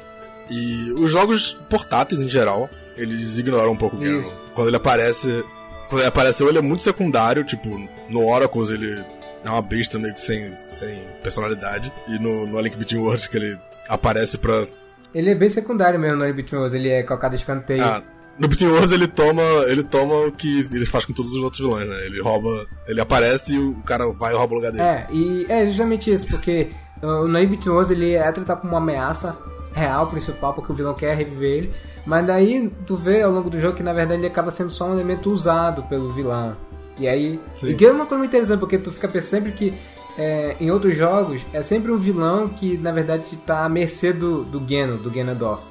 [0.50, 4.28] E os jogos portáteis em geral, eles ignoram um pouco o Ganon.
[4.54, 5.44] Quando ele aparece.
[5.88, 7.68] Quando ele apareceu, ele é muito secundário, tipo,
[8.08, 9.04] no Oracles ele
[9.44, 11.92] é uma besta meio que sem, sem personalidade.
[12.08, 14.66] E no, no Link Between Worlds que ele aparece pra.
[15.14, 17.84] Ele é bem secundário mesmo no Between Worlds, ele é colocado escanteio.
[17.84, 18.02] Ah,
[18.38, 19.42] no Worlds ele toma.
[19.66, 22.06] ele toma o que ele faz com todos os outros vilões, né?
[22.06, 22.66] Ele rouba.
[22.86, 24.84] Ele aparece e o cara vai e rouba o lugar dele.
[24.84, 26.68] É, e é justamente isso, porque
[27.02, 29.36] no Between Worlds ele é tratado como uma ameaça
[29.72, 31.74] real principal, porque o vilão quer reviver ele.
[32.06, 34.86] Mas daí tu vê ao longo do jogo que na verdade ele acaba sendo só
[34.86, 36.54] um elemento usado pelo vilão.
[36.98, 37.40] E aí.
[37.54, 37.70] Sim.
[37.70, 39.74] E que é uma coisa muito interessante, porque tu fica pensando sempre que
[40.16, 44.44] é, em outros jogos é sempre um vilão que na verdade tá à mercê do,
[44.44, 45.62] do Geno, do Ganondorf.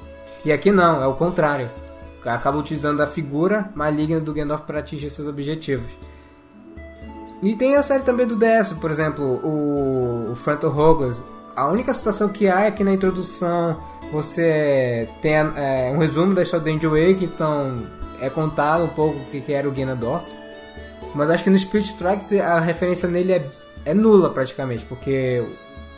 [0.44, 1.70] E aqui não, é o contrário.
[2.24, 5.86] Acaba utilizando a figura maligna do Ganondorf para atingir seus objetivos.
[7.42, 11.22] E tem a série também do DS, por exemplo, o, o Frontal Hogless.
[11.54, 13.78] A única situação que há é que na introdução
[14.10, 17.84] você tem é, um resumo da história do Angel Wake, então
[18.20, 20.24] é contado um pouco o que, que era o Ganondorf.
[21.14, 23.50] Mas acho que no Spirit Tracks a referência nele é,
[23.84, 25.44] é nula praticamente, porque.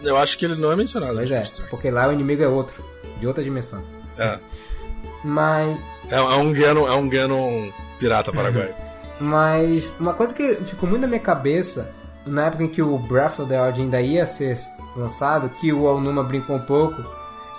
[0.03, 2.85] Eu acho que ele não é mencionado Pois é, porque lá o inimigo é outro,
[3.19, 3.83] de outra dimensão.
[4.19, 4.39] É.
[5.25, 5.79] Mas
[6.11, 8.75] É, é um Ganon, é um Ganon pirata paraguaio.
[9.21, 11.93] Mas uma coisa que ficou muito na minha cabeça,
[12.27, 14.59] na época em que o Breath of the Wild ainda ia ser
[14.95, 17.03] lançado, que o Alnuma brincou um pouco,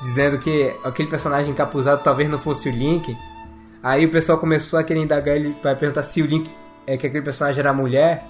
[0.01, 3.15] dizendo que aquele personagem encapuzado talvez não fosse o Link.
[3.81, 6.49] Aí o pessoal começou a querer indagar ele para perguntar se o Link,
[6.85, 8.23] é que aquele personagem era mulher.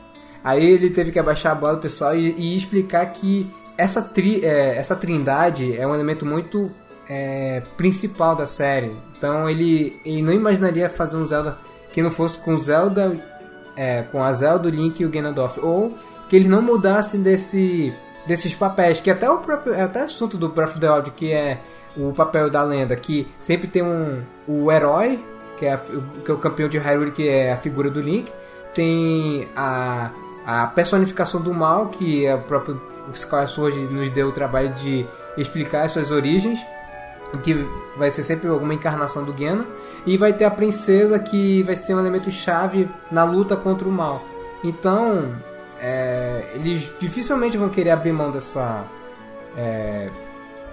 [0.43, 4.43] Aí ele teve que abaixar a bola do pessoal e, e explicar que essa, tri,
[4.43, 6.71] é, essa trindade é um elemento muito
[7.09, 8.95] é, principal da série.
[9.17, 11.57] Então ele, ele não imaginaria fazer um Zelda
[11.93, 13.15] que não fosse com Zelda,
[13.75, 15.97] é, com a Zelda, o Link e o Ganondorf, ou
[16.29, 17.93] que eles não mudassem desse,
[18.27, 21.59] desses papéis, que até o próprio, até assunto do Breath of the Wild, que é
[21.95, 25.23] o papel da lenda, que sempre tem um o herói,
[25.57, 28.31] que é, a- que é o campeão de Hyrule, que é a figura do Link,
[28.73, 30.11] tem a,
[30.45, 32.79] a personificação do mal, que é o próprio
[33.13, 35.05] Skyward Sword nos deu o trabalho de
[35.37, 36.59] explicar as suas origens,
[37.43, 37.53] que
[37.97, 39.63] vai ser sempre alguma encarnação do Ganon,
[40.05, 43.91] e vai ter a princesa que vai ser um elemento chave na luta contra o
[43.91, 44.23] mal.
[44.63, 45.35] Então,
[45.79, 48.85] é, eles dificilmente vão querer abrir mão dessa
[49.55, 50.09] é,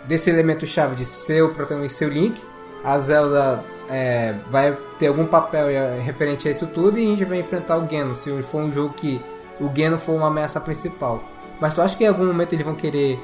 [0.07, 2.40] desse elemento chave de ser o protagonista, ser o Link.
[2.85, 7.25] A Zelda é, vai ter algum papel é, referente a isso tudo e a gente
[7.25, 9.21] vai enfrentar o Ganon, se for um jogo que
[9.61, 11.23] o Ganon for uma ameaça principal.
[11.61, 13.19] Mas tu acha que em algum momento eles vão querer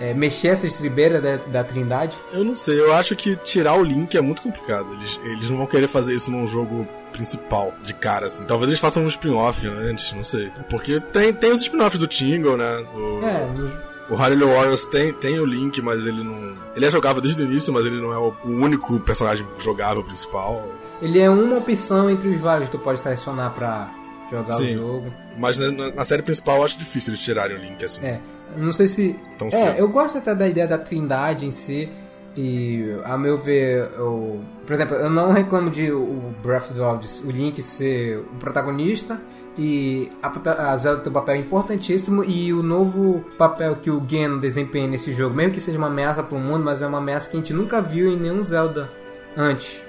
[0.00, 2.16] é, mexer essa estribeira da, da Trindade?
[2.32, 4.92] Eu não sei, eu acho que tirar o Link é muito complicado.
[4.94, 8.44] Eles, eles não vão querer fazer isso num jogo principal, de cara, assim.
[8.44, 10.50] Talvez eles façam um spin-off antes, não sei.
[10.70, 12.84] Porque tem, tem os spin-offs do Tingle, né?
[12.94, 16.54] O, É, os- o Hyrule Warriors tem, tem o Link, mas ele não...
[16.74, 20.66] Ele é jogável desde o início, mas ele não é o, único personagem jogável principal.
[21.02, 23.92] ele é uma opção entre os vários que tu pode selecionar pra
[24.30, 24.76] jogar Sim.
[24.76, 25.12] o jogo.
[25.36, 28.04] Mas na, na- na série principal eu acho difícil eles tirarem o Link, assim.
[28.06, 28.20] É,
[28.56, 29.16] não sei se.
[29.38, 29.78] Tão é, cedo.
[29.78, 31.88] eu gosto até da ideia da trindade em si.
[32.36, 36.80] E, a meu ver, eu, por exemplo, eu não reclamo de o Breath of the
[36.80, 39.20] Wild, o Link ser o protagonista
[39.58, 44.00] e a, papel- a Zelda ter um papel importantíssimo e o novo papel que o
[44.00, 46.98] Ganon desempenha nesse jogo, mesmo que seja uma ameaça para o mundo, mas é uma
[46.98, 48.88] ameaça que a gente nunca viu em nenhum Zelda
[49.36, 49.82] antes.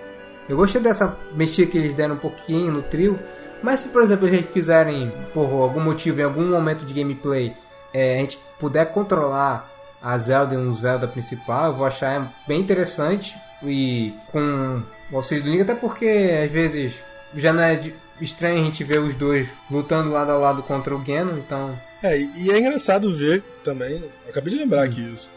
[0.47, 3.19] Eu gostei dessa mexida que eles deram um pouquinho no trio,
[3.61, 7.53] mas se por exemplo a gente quiserem, por algum motivo, em algum momento de gameplay,
[7.93, 9.69] é, a gente puder controlar
[10.01, 15.43] a Zelda em um Zelda principal, eu vou achar bem interessante e com o auxílio
[15.43, 16.93] do Link, até porque às vezes
[17.35, 17.81] já não é
[18.21, 22.17] estranho a gente ver os dois lutando lado a lado contra o Ganon, então É,
[22.17, 25.31] e e é engraçado ver também, acabei de lembrar aqui isso,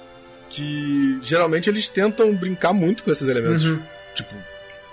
[0.48, 3.64] que geralmente eles tentam brincar muito com esses elementos.
[3.64, 3.82] Uhum.
[4.14, 4.34] Tipo,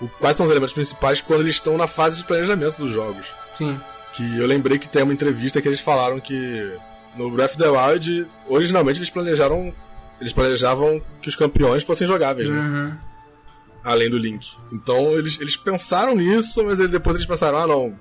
[0.00, 3.32] o- quais são os elementos principais quando eles estão na fase de planejamento dos jogos.
[3.56, 3.78] sim.
[4.12, 6.72] Que eu lembrei que tem uma entrevista que eles falaram que
[7.16, 9.72] no Breath of the Wild, originalmente eles planejaram.
[10.20, 12.58] Eles planejavam que os campeões fossem jogáveis, né?
[12.58, 12.96] Uhum.
[13.82, 14.52] Além do Link.
[14.70, 17.98] Então eles, eles pensaram nisso, mas depois eles pensaram, ah não.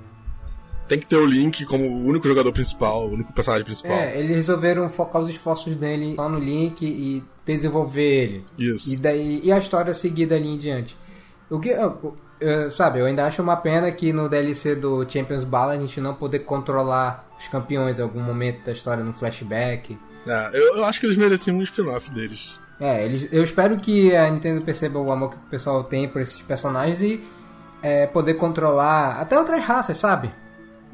[0.89, 3.95] Tem que ter o Link como o único jogador principal, o único personagem principal.
[3.95, 8.45] É, eles resolveram focar os esforços dele só no Link e desenvolver ele.
[8.57, 8.91] Isso.
[8.91, 10.97] E daí e a história seguir dali em diante.
[11.49, 11.69] O que
[12.39, 15.99] eu, sabe, eu ainda acho uma pena que no DLC do Champions Ball a gente
[15.99, 19.97] não poder controlar os campeões em algum momento da história no flashback.
[20.27, 22.59] É, eu, eu acho que eles mereciam um spin-off deles.
[22.79, 26.21] É, eles, eu espero que a Nintendo perceba o amor que o pessoal tem por
[26.21, 27.21] esses personagens e
[27.81, 30.31] é, poder controlar até outras raças, sabe?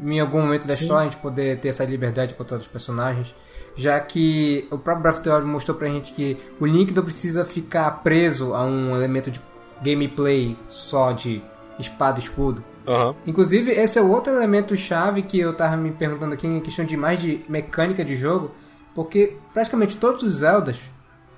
[0.02, 3.34] Em algum momento da história a gente poder ter essa liberdade com todos os personagens.
[3.78, 7.04] Já que o próprio Breath of the Wild mostrou pra gente que o Link não
[7.04, 9.40] precisa ficar preso a um elemento de
[9.82, 11.42] gameplay só de
[11.80, 12.64] espada e escudo.
[12.88, 13.16] Aham.
[13.26, 16.86] Inclusive, esse é o outro elemento chave que eu tava me perguntando aqui em questão
[16.86, 18.52] de mais de mecânica de jogo,
[18.94, 20.78] porque praticamente todos os Zeldas,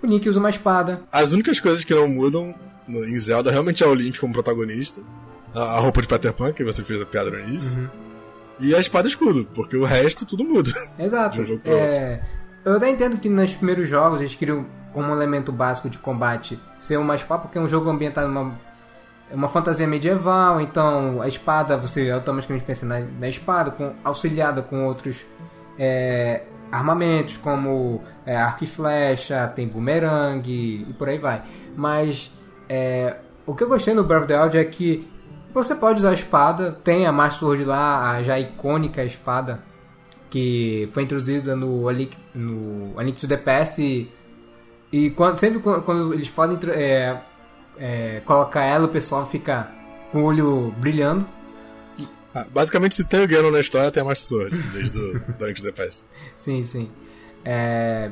[0.02, 1.02] o Link usa uma espada.
[1.12, 2.54] As únicas coisas que não mudam
[2.88, 5.02] em Zelda realmente é o Link como protagonista,
[5.54, 7.89] a, roupa de Peter Pan, que você fez a piada no início,
[8.60, 10.71] e a espada e escudo, porque o resto tudo muda.
[11.00, 11.36] Exato.
[11.38, 12.21] De um jogo pro É,
[12.67, 16.97] eu até entendo que nos primeiros jogos eles queriam como elemento básico de combate ser
[16.97, 18.56] uma espada, porque é um jogo ambientado numa
[19.32, 24.86] uma fantasia medieval, então a espada você automaticamente pensa na, na espada, com, auxiliada com
[24.86, 25.25] outros
[25.77, 31.43] é, armamentos, como é, arco e flecha, tem bumerangue e por aí vai.
[31.75, 32.32] Mas
[32.69, 35.08] é, o que eu gostei no Breath of the Wild é que
[35.53, 39.60] você pode usar a espada, tem a Master Sword lá, a já icônica espada
[40.29, 44.09] que foi introduzida no A Link, no A Link to the Past e,
[44.91, 47.21] e quando, sempre quando, eles podem é,
[47.77, 49.71] é, colocar ela, o pessoal fica
[50.11, 51.27] com o olho brilhando.
[52.33, 55.45] Ah, basicamente, se tem o Ganon na história, tem a Master Sword, desde o do
[55.45, 56.05] Link to the Past.
[56.35, 56.89] Sim, sim.
[57.43, 58.11] É,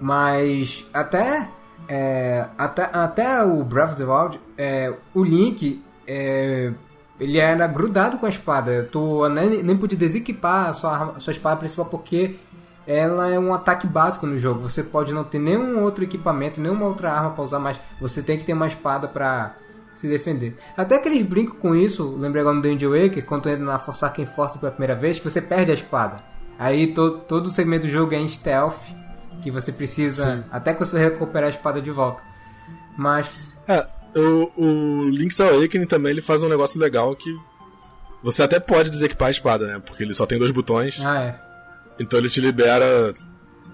[0.00, 1.48] mas até,
[1.88, 6.72] é, até, até o Breath of the Wild, é, o Link, é,
[7.18, 8.88] ele era grudado com a espada.
[8.90, 12.36] Tu nem, nem podia desequipar a sua, a sua espada principal porque
[12.86, 14.60] ela é um ataque básico no jogo.
[14.60, 18.38] Você pode não ter nenhum outro equipamento, nenhuma outra arma para usar, mas você tem
[18.38, 19.56] que ter uma espada para
[19.96, 20.56] se defender.
[20.76, 24.04] Até que eles brincam com isso, lembrei agora no Danger Waker, quando entra na Force
[24.04, 26.18] Arcane Force pela primeira vez, que você perde a espada.
[26.58, 28.78] Aí to, todo o segmento do jogo é em stealth,
[29.42, 30.44] que você precisa, Sim.
[30.50, 32.22] até que você recuperar a espada de volta.
[32.96, 33.28] Mas,
[33.66, 37.36] É, o, o Link's Awakening também ele faz um negócio legal que
[38.22, 39.82] você até pode desequipar a espada, né?
[39.84, 41.40] Porque ele só tem dois botões, ah é,
[42.00, 43.12] então ele te libera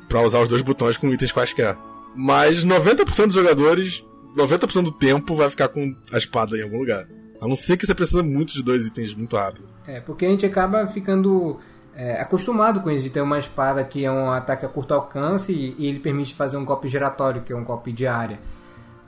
[0.09, 1.77] pra usar os dois botões com itens quaisquer.
[2.15, 4.05] Mas 90% dos jogadores,
[4.37, 7.07] 90% do tempo vai ficar com a espada em algum lugar.
[7.41, 9.67] A não ser que você precisa muito de dois itens muito rápido.
[9.87, 11.59] É, porque a gente acaba ficando
[11.95, 15.53] é, acostumado com isso, de ter uma espada que é um ataque a curto alcance
[15.53, 18.39] e, e ele permite fazer um golpe giratório, que é um golpe de área.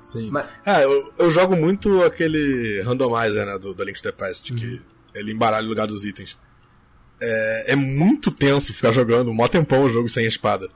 [0.05, 0.29] Sim.
[0.31, 4.53] Mas- É, eu, eu jogo muito aquele randomizer, né, do, do Link to the Past,
[4.53, 4.81] que
[5.14, 6.37] ele embaralha o lugar dos itens.
[7.21, 10.69] É, é muito tenso ficar jogando um mó tempão o jogo sem a espada.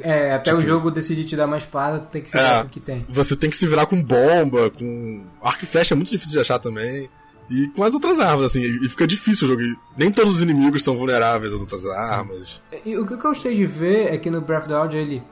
[0.00, 2.80] É, até o jogo decidir te dar uma espada, tem que ser É, o que
[2.80, 3.04] tem.
[3.08, 5.24] você tem que se virar com bomba, com.
[5.42, 7.08] Arco e flecha é muito difícil de achar também.
[7.50, 9.62] E com as outras armas, assim, e e fica difícil o jogo.
[9.62, 12.60] E nem todos os inimigos são vulneráveis às outras armas.
[12.84, 15.22] E o que eu gostei de ver é que no Breath of the Wild ele,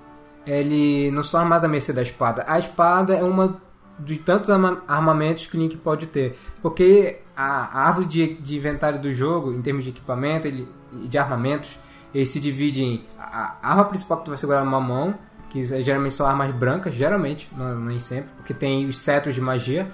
[0.47, 2.45] ele não só mais à mercê da espada.
[2.47, 3.61] A espada é uma
[3.99, 6.39] de tantos arma- armamentos que o Link pode ter.
[6.61, 10.67] Porque a, árvore de, de inventário do jogo, em termos de equipamento e
[11.09, 11.79] de armamentos,
[12.15, 15.15] ele se divide em a, arma principal que tu vai segurar numa mão,
[15.51, 19.91] que geralmente são armas brancas, geralmente, não, nem sempre, porque tem os cetros de magia.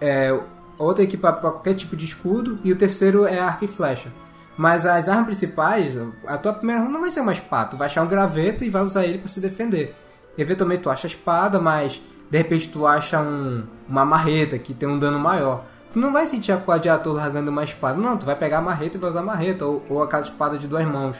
[0.00, 0.38] É,
[0.78, 4.10] outra equipa para qualquer tipo de escudo e o terceiro é arco e flecha.
[4.56, 7.86] Mas as armas principais, a tua primeira arma não vai ser uma espada, tu vai
[7.86, 9.94] achar um graveto e vai usar ele para se defender.
[10.38, 14.88] Eventualmente tu acha a espada, mas de repente tu acha um, uma marreta que tem
[14.88, 15.64] um dano maior.
[15.92, 18.96] Tu não vai sentir a gladiator largando uma espada, não, tu vai pegar a marreta
[18.96, 21.16] e vai usar a marreta, ou, ou aquela espada de duas mãos.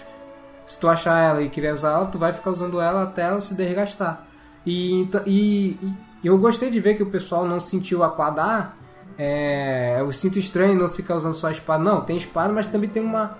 [0.66, 3.40] Se tu achar ela e querer usar ela, tu vai ficar usando ela até ela
[3.40, 4.27] se desgastar.
[4.64, 5.79] E, então- e,
[6.22, 8.42] e eu gostei de ver que o pessoal não sentiu a quadra.
[8.42, 8.68] ah,
[9.18, 11.83] É, eu sinto estranho não ficar usando só a espada.
[11.83, 13.37] Não, tem espada, mas também tem uma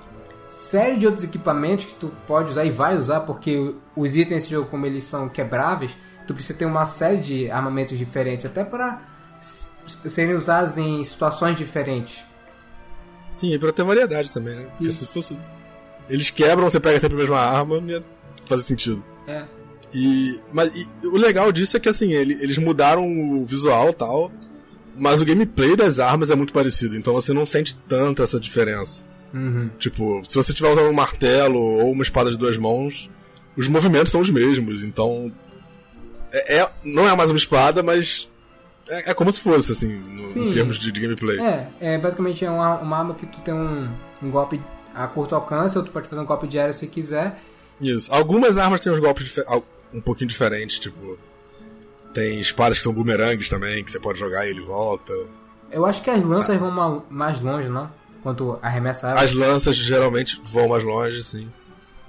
[0.49, 4.51] série de outros equipamentos que tu pode usar e vai usar, porque os itens desse
[4.51, 5.93] jogo, como eles são quebráveis,
[6.27, 9.01] tu precisa ter uma série de armamentos diferentes, até para
[10.09, 12.25] serem usados em situações diferentes.
[13.31, 14.67] Sim, e pra ter variedade também, né?
[14.71, 15.05] Porque Isso.
[15.07, 15.39] se fosse.
[16.09, 18.03] Eles quebram, você pega sempre a mesma arma, não ia
[18.47, 19.05] fazer sentido.
[19.27, 19.45] É.
[19.93, 23.95] E, mas e o legal disso é que assim, ele- eles mudaram o visual e
[23.95, 24.33] tal,
[24.97, 29.03] mas o gameplay das armas é muito parecido, então você não sente tanta essa diferença.
[29.35, 29.69] Uhum.
[29.79, 33.11] Tipo, se você estiver usando um martelo ou uma espada de duas mãos,
[33.57, 35.31] os movimentos são os mesmos, então.
[36.33, 38.29] É, é- não é mais uma espada, mas.
[38.89, 41.39] É, é como se fosse, assim, no- em termos de, de gameplay.
[41.41, 43.91] É, é basicamente é uma, uma arma que tu tem um,
[44.23, 44.61] um golpe
[44.95, 47.39] a curto alcance, ou tu pode fazer um golpe de área se quiser.
[47.81, 48.13] Isso.
[48.13, 49.35] Algumas armas têm uns golpes
[49.93, 51.19] um pouquinho diferentes, tipo.
[52.17, 55.13] Tem espadas que são bumerangues também, que você pode jogar e ele volta.
[55.71, 57.91] Eu acho que as lanças vão ma- mais longe, não?
[58.23, 59.21] Quanto arremessa ela.
[59.21, 61.53] As lanças geralmente vão mais longe, sim.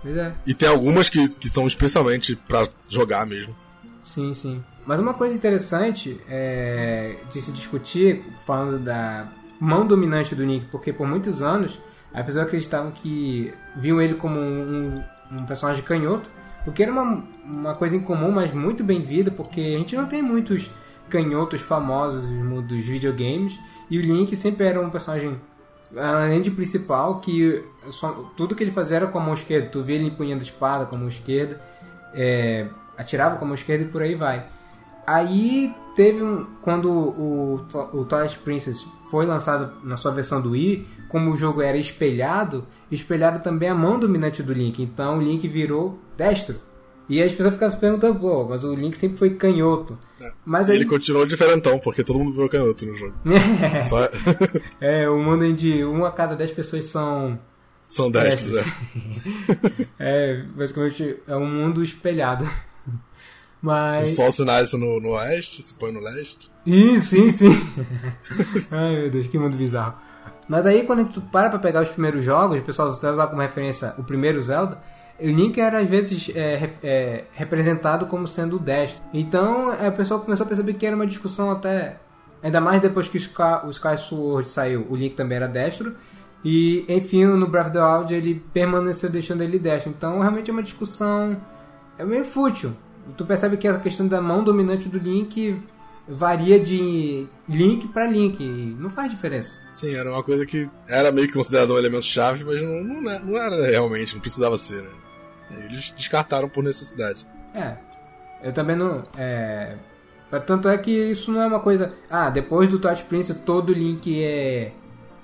[0.01, 0.33] Pois é.
[0.45, 3.53] E tem algumas que, que são especialmente pra jogar mesmo.
[4.01, 4.63] Sim, sim.
[4.85, 9.27] Mas uma coisa interessante é, de se discutir, falando da
[9.59, 11.77] mão dominante do Nick, porque por muitos anos
[12.13, 15.03] as pessoas acreditavam que viam ele como um,
[15.33, 16.29] um personagem canhoto,
[16.68, 20.22] o que era uma, uma coisa incomum, mas muito bem-vinda, porque a gente não tem
[20.22, 20.70] muitos
[21.09, 22.22] canhotos famosos
[22.68, 23.57] dos videogames,
[23.89, 25.39] e o Link sempre era um personagem,
[25.95, 29.70] além de principal, que só- tudo que ele fazia era com a mão esquerda.
[29.70, 31.59] Tu via ele empunhando espada com a mão esquerda,
[32.13, 34.45] é, atirava com a mão esquerda e por aí vai.
[35.05, 36.45] Aí teve um.
[36.61, 41.61] Quando o, o Twilight Princess foi lançado na sua versão do Wii, como o jogo
[41.61, 44.84] era espelhado, espelharam também a mão dominante do Link.
[44.84, 46.59] Então o Link virou destro.
[47.09, 49.97] E as pessoas ficavam se perguntando, pô, mas o Link sempre foi canhoto.
[50.45, 50.78] Mas E aí.
[50.78, 53.13] ele continuou diferentão, porque todo mundo virou canhoto no jogo.
[53.88, 54.09] Só...
[54.82, 57.39] é, o mundo onde um a cada dez pessoas são.
[57.82, 58.63] São destros, é.
[59.97, 62.43] É, basicamente é um mundo espelhado.
[62.43, 62.91] O
[63.61, 64.09] Mas.
[64.09, 66.51] sol se nasce no, no oeste, se põe no leste.
[66.65, 67.49] Ih, sim, sim.
[68.70, 69.95] Ai, meu Deus, que mundo bizarro.
[70.47, 73.93] Mas aí, quando tu para pra pegar os primeiros jogos, o pessoal usar como referência
[73.97, 74.82] o primeiro Zelda,
[75.20, 79.01] o Link era às vezes é, é, representado como sendo o destro.
[79.13, 81.97] Então, é, o pessoal começou a perceber que era uma discussão até...
[82.43, 85.95] Ainda mais depois que o Sky, o Sky Sword saiu, o Link também era destro.
[86.45, 89.89] E, enfim, no Breath of the Wild ele permaneceu deixando ele destro.
[89.89, 91.36] Então, realmente é uma discussão...
[91.97, 92.74] É meio fútil.
[93.18, 95.59] Tu percebe que essa questão da mão dominante do Link
[96.07, 98.39] varia de Link pra Link.
[98.80, 99.53] Não faz diferença.
[99.72, 103.11] Sim, era uma coisa que era meio que considerado um elemento chave, mas não, não,
[103.11, 104.89] é- não era realmente, não precisava ser, né?
[105.51, 107.25] Eles descartaram por necessidade.
[107.53, 107.75] É.
[108.43, 109.03] Eu também não.
[109.17, 109.75] É.
[110.45, 111.93] Tanto é que isso não é uma coisa.
[112.09, 114.71] Ah, depois do Touch Prince todo Link é.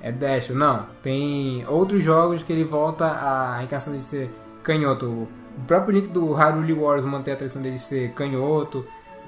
[0.02, 0.56] É destro.
[0.56, 0.86] Não.
[1.02, 4.30] Tem outros jogos que ele volta a encaixar de ser
[4.64, 5.06] canhoto.
[5.08, 5.30] O
[5.68, 8.86] próprio Link do Hyrule Wars mantém a tradição dele ser canhoto.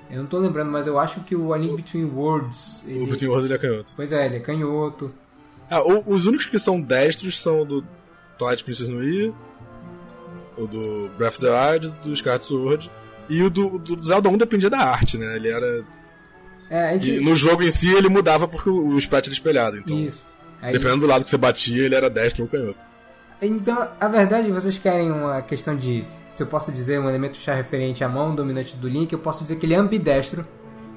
[0.10, 2.84] Eu não tô lembrando, mas eu acho que o A Link Between Worlds.
[2.86, 3.08] O Ele...
[3.12, 3.94] Between Worlds ele é canhoto.
[3.96, 5.12] Pois é, ele é canhoto.
[5.70, 7.84] Ah, o- os únicos que são destros são o do
[8.38, 9.34] Twilight Princess no Wii,
[10.58, 12.92] o do Breath of the Wild, do Skyward Sword,
[13.30, 15.36] e o do, do Zelda 1 dependia da arte, né?
[15.36, 15.84] Ele era...
[16.70, 17.18] É, gente...
[17.18, 19.98] E no jogo em si ele mudava porque o, o sprite era espelhado, então...
[20.00, 20.24] Isso.
[20.62, 22.80] Aí- Dependendo do lado que você batia, ele era destro ou canhoto.
[23.42, 27.62] Então, a verdade, vocês querem uma questão de, se eu posso dizer, um elemento chave
[27.62, 30.48] referente à mão dominante do Link, eu posso dizer que ele é ambidestro,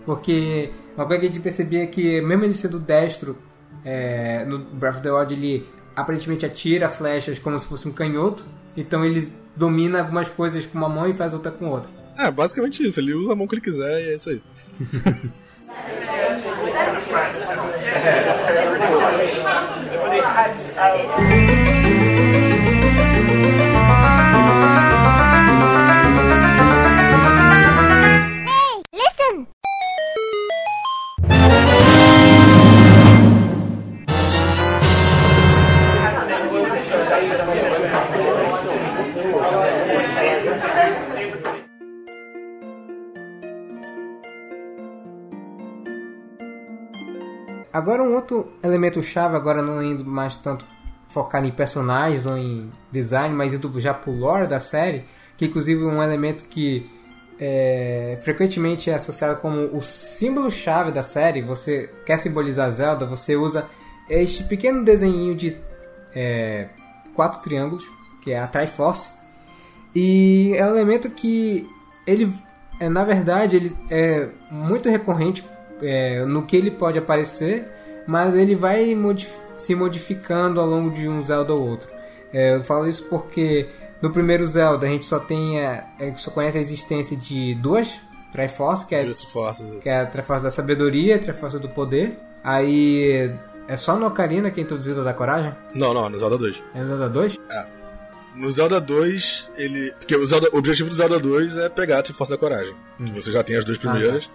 [0.06, 3.36] porque uma coisa que a gente percebia é que, mesmo ele sendo destro,
[3.84, 8.44] é, no Breath of the Wild ele aparentemente atira flechas como se fosse um canhoto,
[8.76, 11.90] então ele domina algumas coisas com uma mão e faz outra com outra.
[12.16, 13.00] É, basicamente isso.
[13.00, 14.40] Ele usa a mão que ele quiser e é isso aí.
[47.78, 50.64] Agora um outro elemento chave, agora não indo mais tanto
[51.10, 55.04] focar em personagens ou em design, mas indo já pro lore da série,
[55.36, 56.90] que inclusive é um elemento que
[57.38, 61.40] é, frequentemente é associado como o símbolo chave da série.
[61.40, 63.66] Você quer simbolizar Zelda, você usa
[64.10, 65.56] este pequeno desenho de
[66.12, 66.70] é,
[67.14, 67.86] quatro triângulos,
[68.22, 69.08] que é a Triforce,
[69.94, 71.64] e é um elemento que
[72.04, 72.34] ele,
[72.80, 75.44] é, na verdade, ele é muito recorrente
[75.82, 77.66] é, no que ele pode aparecer,
[78.06, 81.88] mas ele vai modif- se modificando ao longo de um Zelda ou outro.
[82.32, 83.68] É, eu falo isso porque
[84.02, 87.54] no primeiro Zelda a gente só tem a, a gente só conhece a existência de
[87.54, 88.00] duas
[88.32, 89.78] Triforce, que é Forces.
[89.82, 92.18] que é a Triforce da Sabedoria e a Triforce do Poder.
[92.44, 93.32] Aí
[93.66, 95.54] é só no Ocarina que é introduzida a da Coragem?
[95.74, 96.62] Não, não, no Zelda 2.
[96.74, 97.36] É no Zelda 2?
[98.36, 99.92] No Zelda 2, ele.
[99.98, 102.74] Porque o, Zelda- o objetivo do Zelda 2 é pegar a Triforce da Coragem.
[103.00, 103.06] Hum.
[103.06, 104.30] Que você já tem as duas primeiras.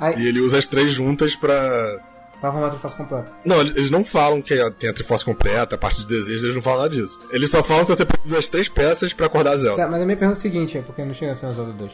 [0.00, 1.98] Aí, E ele usa as três juntas pra.
[2.40, 3.32] pra formar a Triforce completa.
[3.44, 6.62] Não, eles não falam que tem a Triforce completa, a parte de desejo, eles não
[6.62, 7.20] falam nada disso.
[7.30, 9.82] Eles só falam que você precisa das três peças pra acordar a Zelda.
[9.84, 11.52] Tá, mas a minha pergunta é a seguinte, é porque eu não chega no final
[11.52, 11.92] do Zelda 2.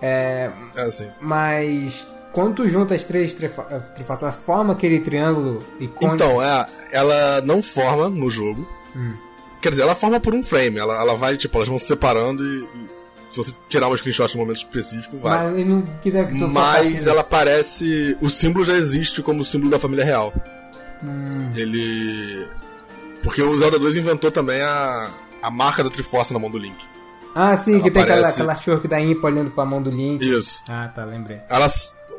[0.00, 1.08] É, É assim.
[1.20, 6.14] mas quando tu junta as três trifo- eh, Triforces, forma aquele triângulo icônico.
[6.14, 8.68] Então, é, ela não forma no jogo.
[8.94, 9.12] Hum.
[9.60, 10.78] Quer dizer, ela forma por um frame.
[10.78, 12.68] Ela, ela vai, tipo, elas vão se separando e
[13.30, 15.44] se você tirar um screenshot no momento específico, vai.
[15.50, 18.16] mas ele não quiser que tu Mas ela parece.
[18.20, 20.32] O símbolo já existe como símbolo da família real.
[21.02, 21.50] Hum.
[21.54, 22.48] Ele.
[23.22, 25.10] Porque o Zelda 2 inventou também a,
[25.42, 26.76] a marca da Triforce na mão do Link.
[27.34, 29.90] Ah, sim, Ela que tem aquela, aparece- aquela short da Impa olhando pra mão do
[29.90, 30.22] Link.
[30.28, 30.62] Isso.
[30.68, 31.40] Ah, tá, lembrei.
[31.48, 31.66] Ela,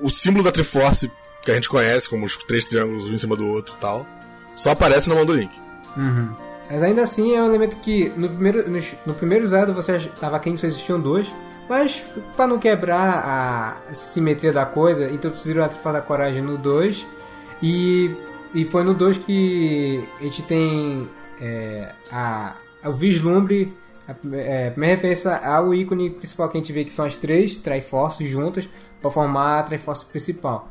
[0.01, 1.12] o símbolo da Triforce,
[1.43, 4.05] que a gente conhece como os três triângulos um em cima do outro e tal,
[4.53, 5.51] só aparece na mão do Link.
[5.97, 6.34] Uhum.
[6.70, 10.39] Mas ainda assim é um elemento que no primeiro, no, no primeiro Zelda você estava
[10.39, 11.28] quente só existiam dois.
[11.67, 12.03] Mas
[12.36, 17.05] pra não quebrar a simetria da coisa, introduziram a Triforce da Coragem no 2.
[17.61, 18.15] E,
[18.55, 21.07] e foi no 2 que a gente tem
[21.39, 22.55] é, a,
[22.86, 23.72] o vislumbre,
[24.07, 27.17] a, é, a primeira referência ao ícone principal que a gente vê que são as
[27.17, 28.67] três Triforces juntas
[28.99, 30.70] para formar a Triforce principal.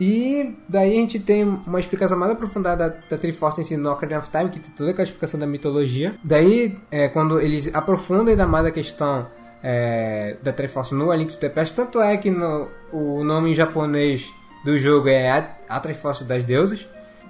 [0.00, 4.18] E daí a gente tem uma explicação mais aprofundada da, da Triforce em no Ocarina
[4.18, 6.14] of Time, que tem toda aquela explicação da mitologia.
[6.24, 9.26] Daí, é, quando eles aprofundam ainda mais a questão
[9.62, 13.50] é, da Triforce no A Link to the Past, tanto é que no, o nome
[13.50, 14.28] em japonês
[14.64, 16.86] do jogo é a, a Triforce das Deusas.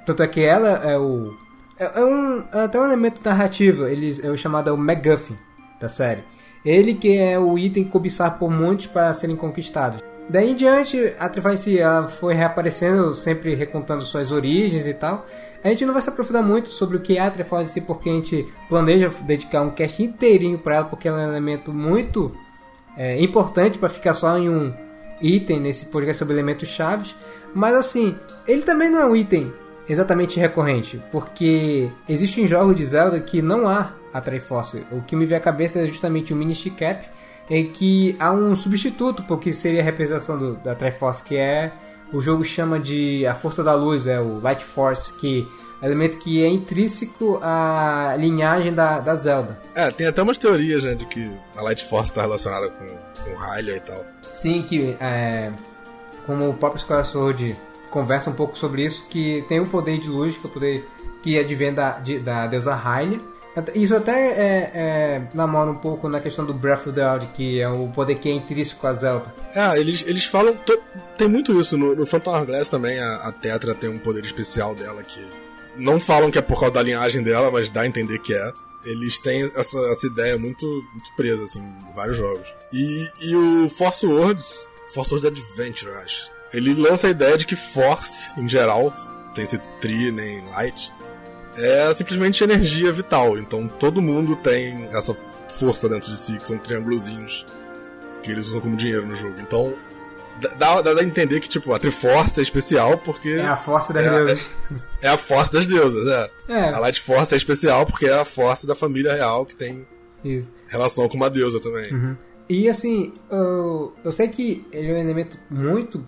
[0.06, 1.36] Tanto é que ela é o...
[1.78, 5.36] É, é um, é até um elemento narrativo, eles, é o chamado MacGuffin
[5.80, 6.22] da série.
[6.64, 10.00] Ele que é o item cobiçado por muitos para serem conquistados.
[10.28, 11.30] Daí em diante, a
[11.78, 15.26] ela foi reaparecendo, sempre recontando suas origens e tal.
[15.62, 18.12] A gente não vai se aprofundar muito sobre o que é a si, porque a
[18.12, 22.32] gente planeja dedicar um cast inteirinho para ela, porque ela é um elemento muito
[22.96, 24.72] é, importante para ficar só em um
[25.20, 27.14] item nesse podcast sobre elementos chaves.
[27.54, 28.16] Mas assim,
[28.46, 29.52] ele também não é um item
[29.88, 34.84] exatamente recorrente, porque existem jogos de Zelda que não há a Triforce.
[34.90, 37.06] O que me vem à cabeça é justamente o Minish Cap,
[37.50, 41.72] em que há um substituto porque seria a representação do, da Triforce, que é
[42.12, 45.48] o jogo chama de a Força da Luz, é o Light Force, que
[45.80, 49.58] é um elemento que é intrínseco à linhagem da, da Zelda.
[49.74, 52.86] É, tem até umas teorias, né, de que a Light Force tá relacionada com,
[53.24, 54.04] com Hylia e tal.
[54.34, 55.50] Sim, que é,
[56.26, 57.56] como o próprio Square Sword
[57.90, 60.86] conversa um pouco sobre isso, que tem um poder de luz, que é o poder
[61.22, 63.20] que advém da, de, da deusa Hylia.
[63.74, 67.60] Isso até é, é, namora um pouco na questão do Breath of the Wild, que
[67.60, 69.34] é o poder que é intrínseco a Zelda.
[69.54, 70.56] É, eles, eles falam.
[71.18, 71.76] Tem muito isso.
[71.76, 75.20] No, no Phantom Hourglass também, a, a Tetra tem um poder especial dela que.
[75.76, 78.52] Não falam que é por causa da linhagem dela, mas dá a entender que é.
[78.84, 82.52] Eles têm essa, essa ideia muito, muito presa, assim, em vários jogos.
[82.72, 86.32] E, e o Force Words, Force Words Adventure, eu acho.
[86.52, 88.92] Ele lança a ideia de que Force, em geral,
[89.34, 90.92] tem esse tri, nem Light,
[91.56, 93.38] é simplesmente energia vital.
[93.38, 95.16] Então todo mundo tem essa
[95.58, 97.46] força dentro de si, que são triângulozinhos
[98.22, 99.34] que eles usam como dinheiro no jogo.
[99.40, 99.74] Então
[100.40, 103.92] dá, dá, dá a entender que tipo a Triforce é especial porque É a força
[103.92, 104.46] das É, deusas.
[105.02, 106.30] é a força das deusas, é.
[106.48, 109.86] É, A Light Force é especial porque é a força da família real que tem
[110.24, 110.48] isso.
[110.68, 111.92] relação com uma deusa também.
[111.92, 112.16] Uhum.
[112.48, 116.04] E assim, eu, eu sei que ele é um elemento muito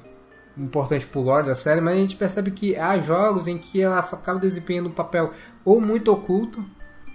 [0.56, 3.98] importante pro lore da série, mas a gente percebe que há jogos em que ela
[3.98, 5.32] acaba desempenhando um papel
[5.64, 6.64] ou muito oculto,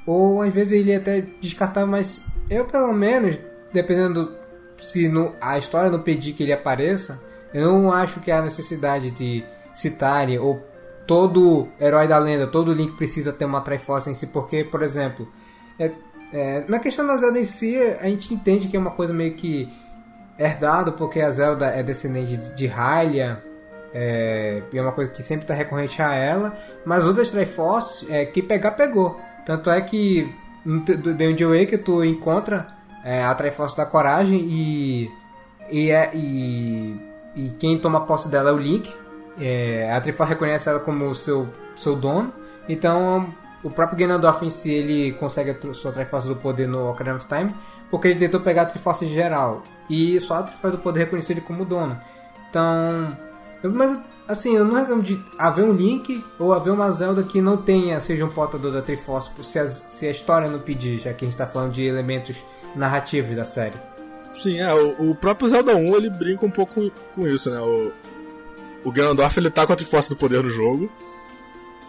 [0.05, 3.37] ou às vezes ele até descartável, mas eu pelo menos,
[3.71, 4.33] dependendo
[4.81, 7.21] se no, a história não pedir que ele apareça,
[7.53, 10.61] eu não acho que há necessidade de citarem ou
[11.07, 15.27] todo herói da lenda, todo Link precisa ter uma Triforce em si, porque, por exemplo,
[15.79, 15.91] é,
[16.31, 19.33] é, na questão da Zelda em si, a gente entende que é uma coisa meio
[19.33, 19.67] que
[20.39, 23.43] herdado, porque a Zelda é descendente de, Hylia,
[23.93, 28.25] é, e é uma coisa que sempre está recorrente a ela, mas outras Triforce, é,
[28.25, 29.19] que pegar, pegou.
[29.45, 30.33] Tanto é que
[30.63, 32.67] no The Wind Waker tu encontra
[33.03, 35.11] é, a Triforce da Coragem e,
[35.69, 36.95] e, é, e,
[37.35, 38.93] e quem toma posse dela é o Link.
[39.41, 42.31] É, a Triforce reconhece ela como seu, seu dono,
[42.67, 43.33] então
[43.63, 47.25] o próprio Ganondorf em si ele consegue a sua Triforce do poder no Ocarina of
[47.25, 47.53] Time
[47.91, 51.41] porque ele tentou pegar a Triforce geral e só a Triforce do poder reconheceu ele
[51.41, 51.99] como dono.
[52.49, 53.17] Então,
[53.63, 57.41] eu- mas assim, eu não reclamo de haver um Link ou haver uma Zelda que
[57.41, 61.13] não tenha, seja um portador da Triforce, se a, se a história não pedir, já
[61.13, 62.37] que a gente está falando de elementos
[62.75, 63.75] narrativos da série.
[64.33, 67.59] Sim, é, o, o próprio Zelda 1 ele brinca um pouco com, com isso, né?
[67.59, 67.91] O,
[68.83, 70.89] o Ganondorf ele tá com a Triforce do Poder no jogo,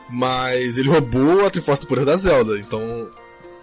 [0.08, 3.08] mas ele roubou a Triforce do Poder da Zelda, então.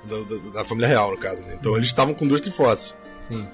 [0.07, 1.55] Da, da- da família real, no caso, né?
[1.59, 2.93] Então eles estavam com duas Triforces.
[3.29, 3.45] Sim.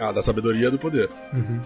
[0.00, 1.10] Ah, da sabedoria e do poder.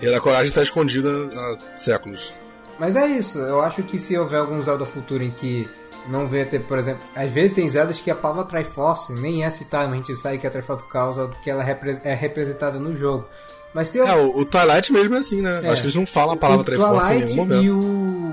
[0.01, 2.33] E a da coragem tá escondida há séculos.
[2.79, 5.69] Mas é isso, eu acho que se houver algum Zelda futuro em que
[6.09, 9.51] não venha ter, por exemplo, às vezes tem Zeldas que a palavra Triforce nem é
[9.51, 12.97] citada, mas a gente sabe que é Triforce por causa que ela é representada no
[12.97, 13.29] jogo.
[13.75, 15.61] Mas se eu, É, o, o Twilight mesmo é assim, né?
[15.63, 15.69] É.
[15.69, 17.65] Acho que eles não falam a palavra o Triforce em Twilight nenhum momento.
[17.65, 17.71] E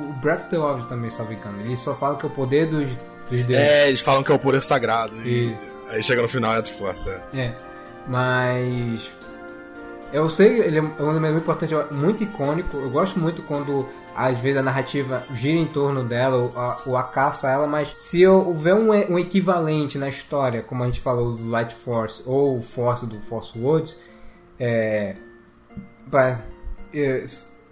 [0.09, 1.61] o Breath of the Wild também, salvo engano.
[1.61, 2.89] Eles só falam que o poder dos.
[3.32, 5.15] É, eles falam que é o poder sagrado.
[5.23, 5.57] E E-
[5.89, 7.21] aí chega no final é a Triforce, é.
[7.34, 7.55] É,
[8.07, 9.11] mas
[10.11, 12.77] eu sei, ele é um elemento muito importante, muito icônico.
[12.77, 16.97] Eu gosto muito quando às vezes a narrativa gira em torno dela ou a, ou
[16.97, 20.99] a caça a ela, mas se houver um, um equivalente na história, como a gente
[20.99, 23.95] falou do Light Force ou o Force do Force Words,
[24.59, 25.15] é,
[26.09, 26.41] pra,
[26.93, 27.23] é,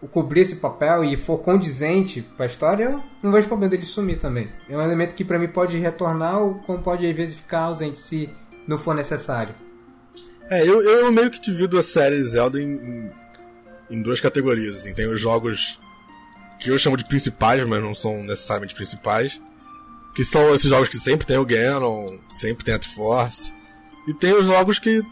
[0.05, 4.19] cobrir esse papel e for condizente com a história, eu não vejo problema dele sumir
[4.19, 4.49] também.
[4.69, 7.97] É um elemento que pra mim pode retornar ou como pode às vezes ficar ausente
[7.97, 8.29] se
[8.67, 9.55] não for necessário.
[10.49, 13.11] É, eu, eu meio que divido a série Zelda em, em,
[13.89, 14.75] em duas categorias.
[14.75, 14.93] Assim.
[14.93, 15.79] Tem os jogos
[16.59, 19.41] que eu chamo de principais, mas não são necessariamente principais.
[20.15, 23.53] Que são esses jogos que sempre tem o Ganon, sempre tem a Triforce.
[24.07, 25.03] E tem os jogos que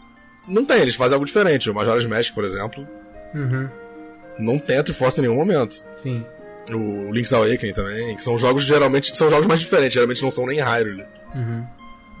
[0.48, 1.68] não tem, eles fazem algo diferente.
[1.68, 2.86] O Majora's Mask, por exemplo,
[3.34, 3.68] Uhum.
[4.38, 5.74] Não tem a Triforce em nenhum momento.
[5.98, 6.24] Sim.
[6.70, 10.46] O Link's Awakening também, que são jogos geralmente são jogos mais diferentes, geralmente não são
[10.46, 11.04] nem Hyrule.
[11.34, 11.64] Uhum.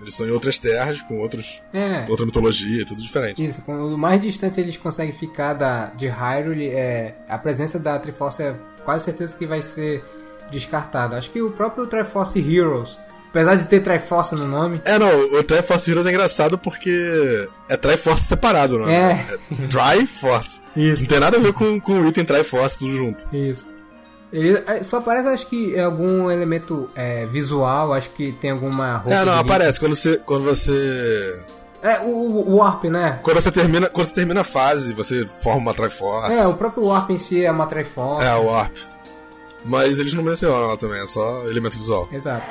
[0.00, 2.04] Eles são em outras terras, com outros, É.
[2.08, 3.44] outra mitologia, tudo diferente.
[3.44, 7.98] Isso, com- o mais distante eles conseguem ficar da, de Hyrule, é, a presença da
[7.98, 8.54] Triforce é
[8.84, 10.04] quase certeza que vai ser
[10.50, 11.16] descartada.
[11.16, 12.98] Acho que o próprio Triforce Heroes,
[13.36, 15.08] apesar de ter Triforce no nome, É, não,
[15.38, 19.24] o Triforce Heroes é engraçado porque é Triforce separado, não É.
[19.68, 20.60] Triforce.
[20.74, 21.02] Isso.
[21.02, 23.26] Não tem nada a ver com, com o item Triforce tudo junto.
[23.34, 23.66] Isso.
[24.32, 28.96] Ele é, só aparece, acho que, é algum elemento é, visual, acho que tem alguma
[28.96, 29.14] roupa.
[29.14, 30.16] É, não, aparece quando você.
[30.18, 31.44] Quando você.
[31.82, 32.08] É, o,
[32.50, 33.20] o- Warp, né?
[33.22, 33.88] Quando você termina.
[33.88, 36.32] Quando você termina a fase, você forma uma Triforce.
[36.34, 38.24] É, o próprio Warp em si é uma Triforce.
[38.24, 38.74] É, o Warp.
[39.64, 42.08] Mas eles não mencionam lá também, é só elemento visual.
[42.12, 42.44] Exato.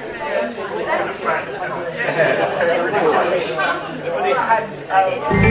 [4.36, 5.45] had um,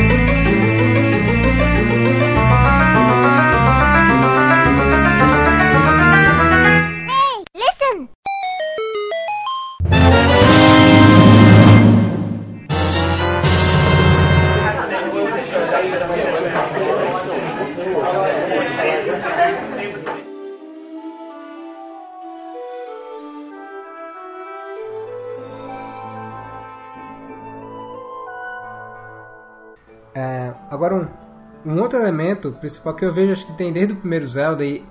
[31.64, 34.84] um, outro elemento principal que eu vejo, acho que tem desde o primeiro Zelda e,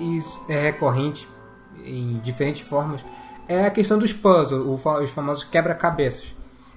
[0.00, 1.28] e é recorrente
[1.84, 3.04] em diferentes formas,
[3.48, 6.34] é a questão dos puzzles, os famosos quebra-cabeças.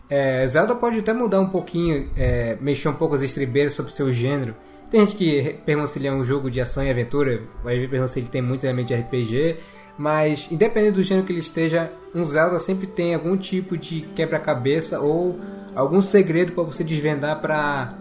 [0.09, 4.11] É, Zelda pode até mudar um pouquinho, é, mexer um pouco as estribeiras sobre seu
[4.11, 4.55] gênero.
[4.89, 7.89] Tem gente que pergunta se ele é um jogo de ação e aventura, vai ver
[7.89, 9.57] pergunta se ele tem muitos elementos de RPG,
[9.97, 14.99] mas independente do gênero que ele esteja, um Zelda sempre tem algum tipo de quebra-cabeça
[14.99, 15.39] ou
[15.73, 17.93] algum segredo para você desvendar para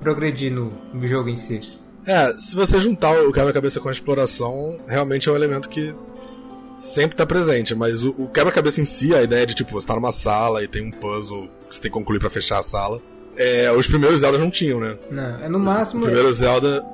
[0.00, 1.60] progredir no, no jogo em si.
[2.06, 5.92] É, se você juntar o quebra-cabeça com a exploração, realmente é um elemento que
[6.76, 9.94] sempre tá presente, mas o, o quebra-cabeça em si, a ideia de tipo, você tá
[9.94, 13.00] numa sala e tem um puzzle que você tem que concluir pra fechar a sala,
[13.36, 14.96] é, os primeiros Zeldas não tinham, né?
[15.10, 16.02] Não, é no O máximo.
[16.02, 16.84] primeiro Zelda.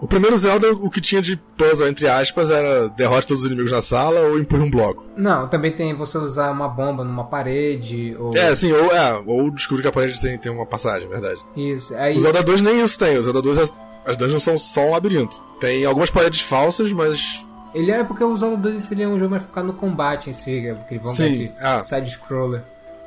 [0.00, 3.72] O primeiro Zelda, o que tinha de puzzle, entre aspas, era derrote todos os inimigos
[3.72, 5.08] na sala ou empurre um bloco.
[5.16, 9.50] Não, também tem você usar uma bomba numa parede ou É, assim, ou, é, ou
[9.50, 11.40] descobrir que a parede tem, tem uma passagem, verdade.
[11.56, 11.94] isso.
[11.96, 13.72] Aí O Zelda 2 nem isso tem, o Zelda 2 as,
[14.04, 15.42] as dungeons são só um labirinto.
[15.58, 17.46] Tem algumas paredes falsas, mas.
[17.74, 20.66] ele é porque o Zelda 2 seria um jogo mais focado no combate em si,
[20.66, 21.82] é porque vão Sim, de ah.
[21.84, 22.62] side scroller.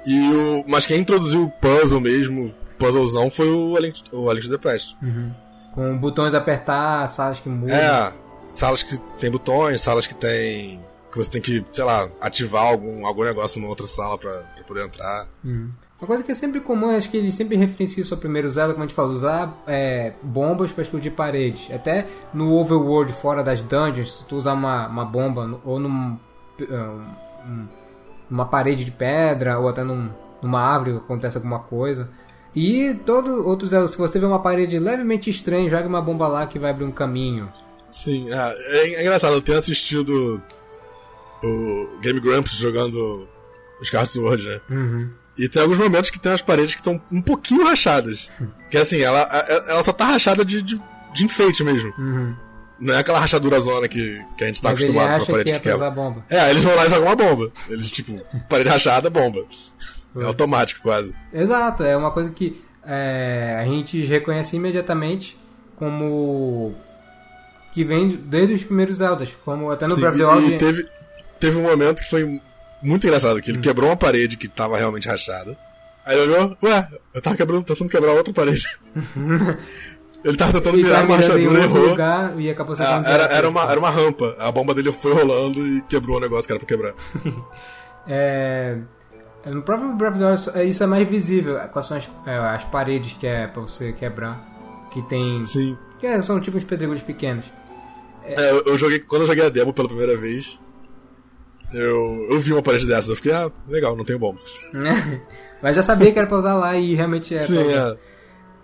[0.05, 0.63] E o.
[0.67, 4.57] Mas quem introduziu o puzzle mesmo, puzzlezão, foi o A Link, o A Link to
[4.57, 4.97] the Past.
[5.77, 7.75] Com botões de apertar, salas que mudam.
[7.75, 8.11] É,
[8.47, 10.83] salas que tem botões, salas que tem.
[11.11, 14.63] que você tem que, sei lá, ativar algum, algum negócio numa outra sala pra, pra
[14.63, 15.27] poder entrar.
[15.45, 15.69] Hum.
[16.01, 18.73] Uma coisa que é sempre comum, acho que eles sempre referenciam isso ao primeiro Zelda,
[18.73, 21.69] como a gente falou, usar é, bombas para explodir paredes.
[21.71, 26.17] Até no overworld, fora das dungeons, se tu usar uma, uma bomba ou num,
[26.59, 27.67] um,
[28.27, 30.09] numa parede de pedra, ou até num,
[30.41, 32.09] numa árvore, acontece alguma coisa.
[32.59, 36.47] E todo outro Zelda, se você vê uma parede levemente estranha, joga uma bomba lá
[36.47, 37.53] que vai abrir um caminho.
[37.87, 40.41] Sim, é, é, é engraçado, eu tenho assistido
[41.43, 43.27] o Game Grumps jogando
[43.79, 44.59] os Cards Sword, né?
[44.71, 45.07] Uhum.
[45.37, 48.27] E tem alguns momentos que tem umas paredes que estão um pouquinho rachadas.
[48.69, 50.77] Que assim, ela, a- ela só tá rachada de, de,
[51.13, 51.93] de enfeite mesmo.
[51.97, 52.35] Uhum.
[52.81, 55.53] Não é aquela rachadura zona que, que a gente tá Mas acostumado com a parede
[55.53, 56.25] que que, é quebra.
[56.29, 57.49] É, eles vão lá e jogam uma bomba.
[57.69, 59.45] Eles, tipo, parede rachada, bomba.
[60.21, 61.13] É automático quase.
[61.33, 65.37] Exato, é uma coisa que é, a gente reconhece imediatamente
[65.75, 66.73] como
[67.71, 70.53] que vem desde os primeiros Zeldas, como até no Sim, Breath of the Wild.
[70.53, 70.85] e teve,
[71.39, 72.41] teve um momento que foi
[72.81, 75.57] muito engraçado, que ele quebrou uma parede que tava realmente rachada.
[76.05, 78.65] Aí ele olhou, ué, eu tava quebrando, tentando quebrar outra parede.
[80.23, 81.89] ele tava tentando virar uma rachadura e errou.
[81.89, 84.35] lugar e acabou Ah, era, era, uma, era uma rampa.
[84.39, 86.93] A bomba dele foi rolando e quebrou o negócio que era pra quebrar.
[88.09, 88.77] É,
[89.49, 92.35] no próprio Breath of the Wild isso- isso é mais visível, quais são as, é,
[92.37, 95.77] as paredes que é pra você quebrar, que tem Sim.
[95.99, 97.45] que é, são tipo uns pedregulhos pequenos.
[98.23, 100.59] É, eu, eu joguei, quando eu joguei a demo pela primeira vez,
[101.73, 104.39] eu, eu vi uma parede dessas, eu fiquei, ah, legal, não tenho bomba.
[105.61, 107.39] Mas já sabia que era pra usar lá e realmente é.
[107.39, 107.97] Sim, pra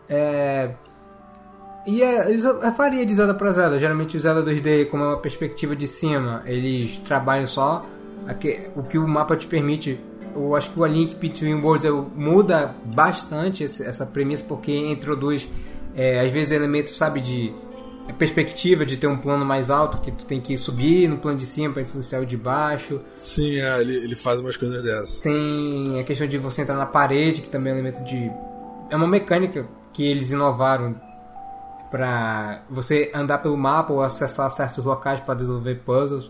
[0.09, 0.13] é.
[0.15, 0.75] É,
[1.87, 3.77] E é, eu faria de Zelda pra Zelda.
[3.79, 7.85] Geralmente o Zelda 2D, como é uma perspectiva de cima, eles trabalham só
[8.27, 9.99] aque- o que o mapa te permite.
[10.35, 15.47] Eu acho que o A Link Between Worlds muda bastante essa premissa porque introduz
[15.95, 17.53] é, às vezes elementos, sabe, de
[18.17, 21.45] perspectiva de ter um plano mais alto que tu tem que subir no plano de
[21.45, 22.99] cima para influenciar o de baixo.
[23.15, 25.21] Sim, é, ele, ele faz umas coisas dessas.
[25.21, 28.29] Tem a questão de você entrar na parede, que também é um elemento de.
[28.89, 30.95] É uma mecânica que eles inovaram
[31.89, 36.29] pra você andar pelo mapa ou acessar certos locais para resolver puzzles.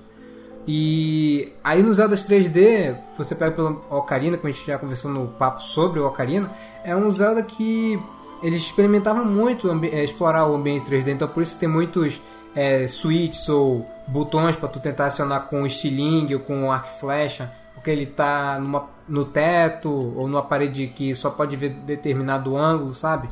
[0.67, 5.27] E aí no Zelda 3D, você pega pelo Ocarina, como a gente já conversou no
[5.27, 6.49] papo sobre o Ocarina,
[6.83, 7.99] é um Zelda que
[8.41, 12.21] eles experimentavam muito eh, explorar o ambiente 3D, então por isso tem muitos
[12.55, 16.99] eh, switches ou botões para tu tentar acionar com o estilingue ou com o arco
[16.99, 22.55] flecha, porque ele tá numa, no teto ou numa parede que só pode ver determinado
[22.55, 23.29] ângulo, sabe?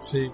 [0.00, 0.30] Sim.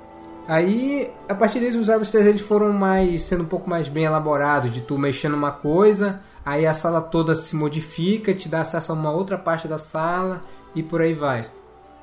[0.48, 4.72] Aí, a partir deles, os 3 eles foram mais sendo um pouco mais bem elaborados,
[4.72, 8.94] de tu mexendo uma coisa, aí a sala toda se modifica, te dá acesso a
[8.94, 10.42] uma outra parte da sala
[10.74, 11.46] e por aí vai.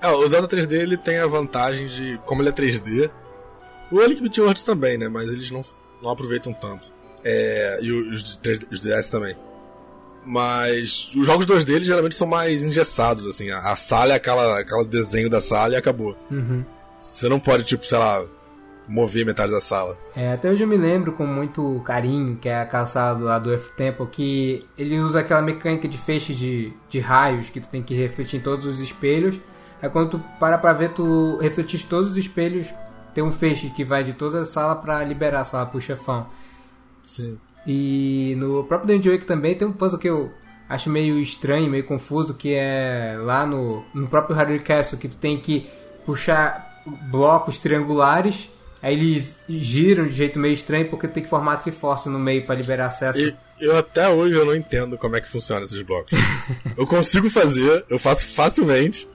[0.02, 3.12] É, o Zelda 3D ele tem a vantagem de, como ele é 3D,
[3.92, 5.10] o Between Worlds também, né?
[5.10, 5.64] Mas eles não,
[6.02, 6.94] não aproveitam tanto.
[7.24, 9.36] É, e os, de 3D os DS também.
[10.26, 13.50] Mas os jogos 2D eles geralmente são mais engessados, assim.
[13.50, 16.16] A, a sala é aquela, aquela desenho da sala e acabou.
[16.30, 16.64] Uhum.
[17.00, 18.26] Você não pode, tipo, sei lá,
[18.88, 19.98] mover metade da sala.
[20.16, 23.54] É, até hoje eu me lembro com muito carinho, que é aquela sala lá do
[23.54, 27.94] F-Temple, que ele usa aquela mecânica de feixe de, de raios, que tu tem que
[27.94, 29.40] refletir em todos os espelhos.
[29.82, 32.68] Aí quando tu para pra ver, tu refletir todos os espelhos,
[33.14, 36.28] tem um feixe que vai de toda a sala pra liberar a sala pro chefão.
[37.06, 37.40] Sim.
[37.66, 40.32] E no próprio Dungeon Wake também tem um puzzle que eu
[40.68, 45.18] acho meio estranho, meio confuso, que é lá no, no próprio Hyrule Castle, que tu
[45.18, 45.68] tem que
[46.06, 48.50] puxar blocos triangulares,
[48.82, 52.56] aí eles giram de jeito meio estranho porque tem que formar Triforce no meio para
[52.56, 53.20] liberar acesso.
[53.20, 56.12] E eu até hoje eu não entendo como é que funciona esses blocos.
[56.78, 59.08] eu consigo fazer, eu faço facilmente,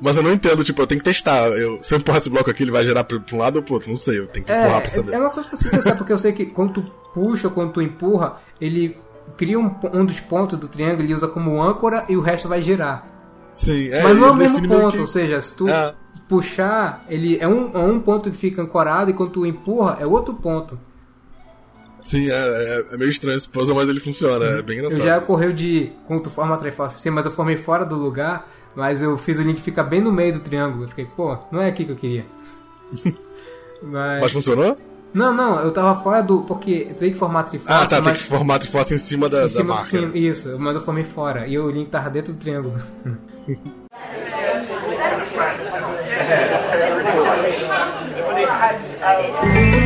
[0.00, 1.46] mas eu não entendo, tipo, eu tenho que testar.
[1.48, 3.62] Eu, se eu empurrar esse bloco aqui, ele vai gerar pra, pra um lado ou
[3.62, 5.12] pro outro, não sei, eu tenho que empurrar pra É, saber.
[5.14, 6.82] é uma coisa pra se pensar, porque eu sei que quando tu
[7.14, 8.96] puxa ou quando tu empurra, ele
[9.38, 12.60] cria um, um dos pontos do triângulo, ele usa como âncora e o resto vai
[12.60, 13.06] girar.
[13.54, 15.94] Sim, é, Mas não é o mesmo ponto, que- ou seja, se tu É.
[16.28, 20.06] puxar, ele é um, é um ponto que fica ancorado e quando tu empurra é
[20.06, 20.78] outro ponto.
[22.00, 25.00] Sim, é, é- é meio estranho esse puzzle, mas ele funciona, é bem engraçado.
[25.00, 27.96] Eu já ocorreu de, quando tu forma a Triforce assim, mas eu formei fora do
[27.96, 30.84] lugar, mas eu fiz o link ficar bem no meio do triângulo.
[30.84, 32.26] Eu fiquei, pô, não é aqui que eu queria.
[33.82, 34.22] mas...
[34.22, 34.76] Mas funcionou?
[35.14, 36.42] Não, não, eu tava fora do.
[36.42, 37.72] Porque tem que formar a Triforce.
[37.72, 39.62] Ah, tá, tem mas que se formar a Triforce em cima da, em da cima
[39.64, 39.84] do marca.
[39.84, 41.46] cima, Isso, mas eu formei fora.
[41.46, 42.74] E o link tava dentro do triângulo.
[46.26, 46.34] but
[48.34, 48.74] they had.
[49.02, 49.85] Um,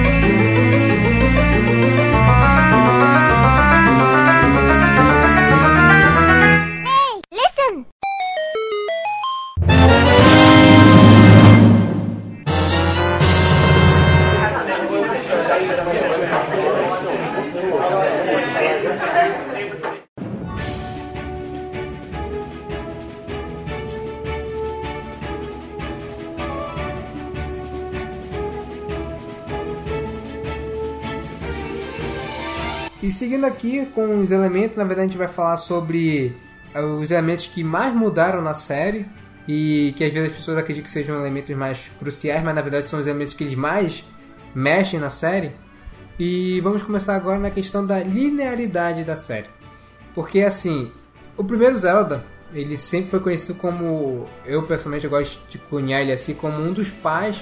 [33.61, 36.35] aqui com os elementos, na verdade a gente vai falar sobre
[36.73, 39.07] eh, os elementos que mais mudaram na série
[39.47, 42.87] e que às vezes as pessoas acreditam que sejam elementos mais cruciais, mas na verdade
[42.87, 44.03] são os elementos que eles mais
[44.55, 45.53] mexem na série.
[46.19, 49.49] E vamos começar agora na questão da linearidade da série.
[50.15, 50.91] Porque assim,
[51.37, 56.35] o primeiro Zelda, ele sempre foi conhecido como, eu pessoalmente gosto de cunhar ele assim
[56.35, 57.41] como um dos pais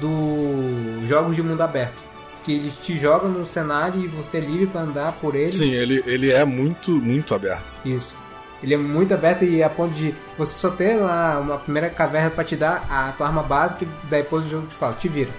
[0.00, 2.07] dos jogos de mundo aberto.
[2.48, 5.52] Que eles te jogam num cenário e você é livre para andar por ele.
[5.52, 7.78] Sim, ele, ele é muito, muito aberto.
[7.84, 8.14] Isso.
[8.62, 12.30] Ele é muito aberto e a ponto de você só ter lá uma primeira caverna
[12.30, 15.30] para te dar a tua arma básica e depois o jogo te fala, te vira.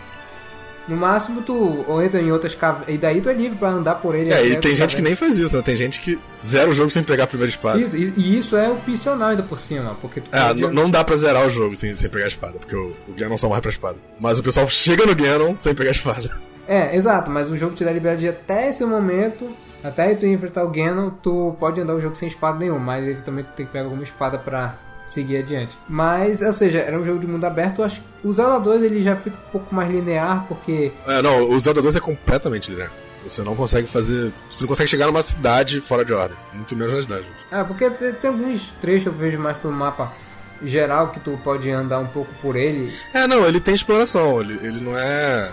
[0.87, 3.95] No máximo tu ou entra em outras cavernas e daí tu é livre para andar
[3.95, 4.31] por ele.
[4.31, 5.03] É, e tem gente que cavernas.
[5.03, 5.61] nem faz isso, né?
[5.63, 7.79] Tem gente que zera o jogo sem pegar a primeira espada.
[7.79, 10.89] Isso, e, e isso é opcional ainda por cima, porque tu É, pode- n- não
[10.89, 13.47] dá pra zerar o jogo sem, sem pegar a espada, porque o, o Ganon só
[13.49, 13.97] morre pra espada.
[14.19, 16.41] Mas o pessoal chega no Ganon sem pegar a espada.
[16.69, 19.49] É, exato, mas o jogo te dá liberdade de até esse momento,
[19.83, 23.49] até tu enfrentar o Ganon, tu pode andar o jogo sem espada nenhuma, mas eventualmente
[23.49, 24.75] tu tem que pegar alguma espada pra
[25.07, 25.75] seguir adiante.
[25.87, 28.83] Mas, ou seja, era um jogo de mundo aberto, eu acho que o Zelda 2
[28.83, 32.69] ele já fica um pouco mais linear, porque É, não, o Zelda 2 é completamente
[32.69, 32.91] linear.
[33.23, 34.31] Você não consegue fazer.
[34.49, 36.37] Você não consegue chegar numa cidade fora de ordem.
[36.53, 37.27] Muito menos nas dungeons.
[37.51, 40.13] É, porque tem, tem alguns trechos eu vejo mais pelo mapa
[40.63, 42.91] geral que tu pode andar um pouco por ele.
[43.13, 44.39] É, não, ele tem exploração.
[44.39, 45.51] Ele, ele não é.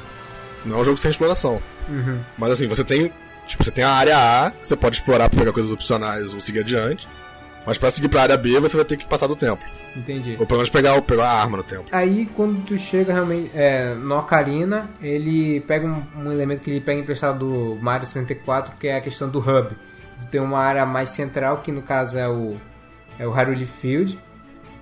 [0.67, 1.61] Não é um jogo sem exploração.
[1.89, 2.21] Uhum.
[2.37, 3.13] Mas assim, você tem.
[3.47, 6.41] Tipo, você tem a área A, que você pode explorar pra pegar coisas opcionais ou
[6.41, 7.09] seguir adiante.
[7.67, 9.65] Mas pra seguir pra área B, você vai ter que passar do tempo.
[9.97, 10.37] Entendi.
[10.39, 11.87] Ou pelo menos pegar, pegar a arma no tempo.
[11.91, 16.81] Aí quando tu chega realmente é, no Ocarina, ele pega um, um elemento que ele
[16.81, 19.71] pega emprestado do Mario 64, que é a questão do hub.
[20.21, 22.57] Tu tem uma área mais central, que no caso é o,
[23.19, 24.19] é o Hyrule Field.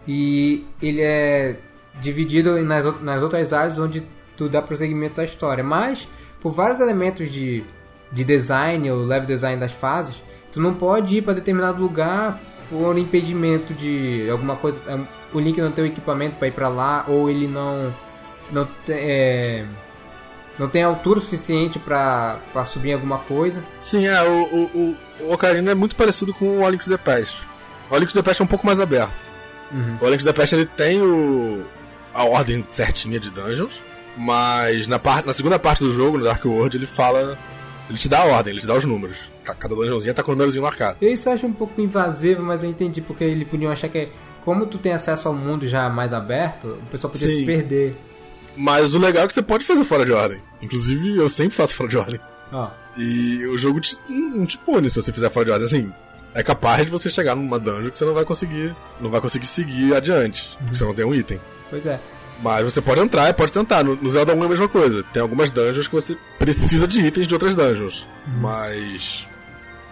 [0.06, 1.56] E ele é
[2.00, 4.02] dividido nas, nas outras áreas onde
[4.36, 5.62] tu dá prosseguimento à história.
[5.64, 6.06] Mas,
[6.40, 7.64] por vários elementos de,
[8.12, 10.22] de design ou level design das fases,
[10.52, 12.38] tu não pode ir para determinado lugar
[12.70, 14.78] por impedimento de alguma coisa.
[14.86, 14.98] é,
[15.32, 17.94] O Link não tem o equipamento para ir para lá, ou ele não.
[18.50, 19.64] Não tem, é,
[20.58, 23.64] não tem altura suficiente para subir alguma coisa.
[23.78, 24.96] Sim, é, o, o, o-
[25.28, 27.42] o Ocarina é muito parecido com o A Link to the Past.
[27.90, 29.24] O A Link to the Past é um pouco mais aberto.
[29.72, 29.96] Uhum.
[30.00, 31.64] O A Link to the Past ele tem o,
[32.12, 33.80] a ordem certinha de dungeons,
[34.16, 37.38] mas na, parte, na segunda parte do jogo, no Dark World, ele fala.
[37.88, 39.30] Ele te dá a ordem, ele te dá os números.
[39.44, 40.96] Ca- Cada dungeonzinha tá com o númerozinho marcado.
[41.02, 44.08] Isso eu acho um pouco invasivo, mas eu entendi porque eles podiam achar que,
[44.42, 47.40] como tu tem acesso ao mundo já mais aberto, o pessoal podia Sim.
[47.40, 47.94] se perder.
[48.56, 50.40] Mas o legal é que você pode fazer fora de ordem.
[50.62, 52.20] Inclusive, eu sempre faço fora de ordem.
[52.52, 55.66] Ó, E o jogo te, não te pune se você fizer fora de ordem.
[55.66, 55.92] Assim,
[56.34, 58.74] é capaz de você chegar numa dungeon que você não vai conseguir.
[58.98, 60.56] Não vai conseguir seguir adiante.
[60.58, 61.38] Porque você não tem um item.
[61.68, 62.00] pois é.
[62.42, 63.82] Mas você pode entrar e pode tentar.
[63.84, 65.02] No, Zelda 1 é a mesma coisa.
[65.04, 68.06] Tem algumas dungeons que você precisa de itens de outras dungeons.
[68.40, 69.28] Mas.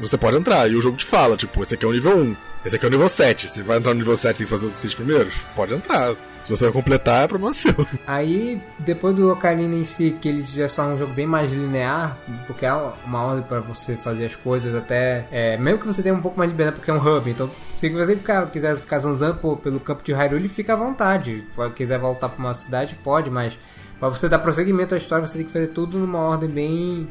[0.00, 2.36] Você pode entrar e o jogo te fala, tipo, esse aqui é o nível 1.
[2.64, 3.48] Esse aqui é o nível 7.
[3.48, 5.34] Você vai entrar no nível 7 e fazer os seis primeiros?
[5.56, 6.14] Pode entrar.
[6.40, 7.74] Se você vai completar, é problema seu.
[8.06, 12.16] Aí, depois do Ocarina em si, que eles já são um jogo bem mais linear,
[12.46, 15.26] porque é uma ordem para você fazer as coisas até.
[15.32, 17.28] É, mesmo que você tenha um pouco mais de liberdade, porque é um hub.
[17.28, 17.50] Então,
[17.80, 21.44] se você ficar, quiser ficar zanzando pelo campo de Hyrule, fica à vontade.
[21.54, 23.58] Se quiser voltar para uma cidade, pode, mas
[23.98, 27.08] para você dar prosseguimento à história, você tem que fazer tudo numa ordem bem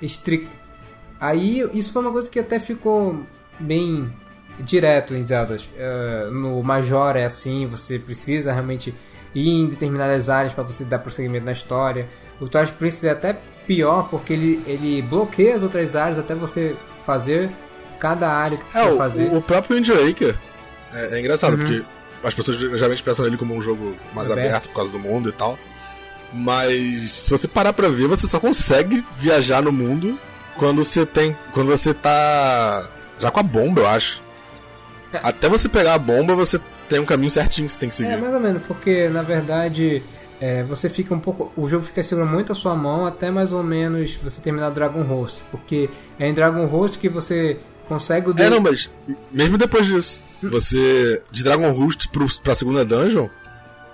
[0.00, 0.54] estricta.
[1.20, 3.24] Aí, isso foi uma coisa que até ficou
[3.58, 4.12] bem
[4.60, 5.56] direto em Zelda.
[5.76, 8.94] Eh, no Major é assim, você precisa realmente
[9.34, 12.08] ir em determinadas áreas para você dar prosseguimento na história.
[12.40, 16.74] O Twilight Princess é até pior porque ele, ele bloqueia as outras áreas até você
[17.06, 17.50] fazer
[17.98, 19.34] cada área que É, precisa o, fazer.
[19.34, 20.34] o próprio Wind Waker
[20.92, 21.58] é, é engraçado, Uhum.
[21.60, 21.84] porque
[22.24, 24.48] as pessoas geralmente pensam nele como um jogo mais Aberto.
[24.48, 25.58] aberto por causa do mundo e tal.
[26.32, 30.18] Mas se você parar pra ver, você só consegue viajar no mundo
[30.56, 31.36] quando você tem.
[31.52, 32.88] Quando você tá.
[33.18, 34.22] Já com a bomba, eu acho.
[35.22, 38.10] Até você pegar a bomba, você tem um caminho certinho que você tem que seguir.
[38.10, 40.02] É, mais ou menos, porque na verdade
[40.40, 41.52] é, você fica um pouco.
[41.56, 45.02] O jogo fica segurando muito a sua mão até mais ou menos você terminar Dragon
[45.02, 45.40] Host.
[45.52, 45.88] Porque
[46.18, 47.58] é em Dragon Host que você
[47.88, 48.90] consegue o É, não, mas
[49.30, 51.22] mesmo depois disso, você.
[51.30, 51.72] De Dragon
[52.10, 53.28] pro, pra segunda dungeon,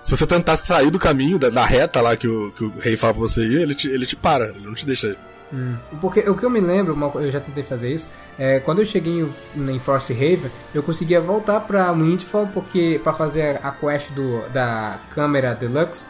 [0.01, 2.97] se você tentar sair do caminho, da, da reta lá que o, que o rei
[2.97, 5.17] fala pra você ir, ele te, ele te para, ele não te deixa ir.
[5.51, 5.75] Hum.
[5.99, 9.21] Porque o que eu me lembro, eu já tentei fazer isso, é quando eu cheguei
[9.21, 9.33] em,
[9.69, 14.99] em Force Haven, eu conseguia voltar pra Windfall porque para fazer a quest do, da
[15.09, 16.07] câmera Deluxe,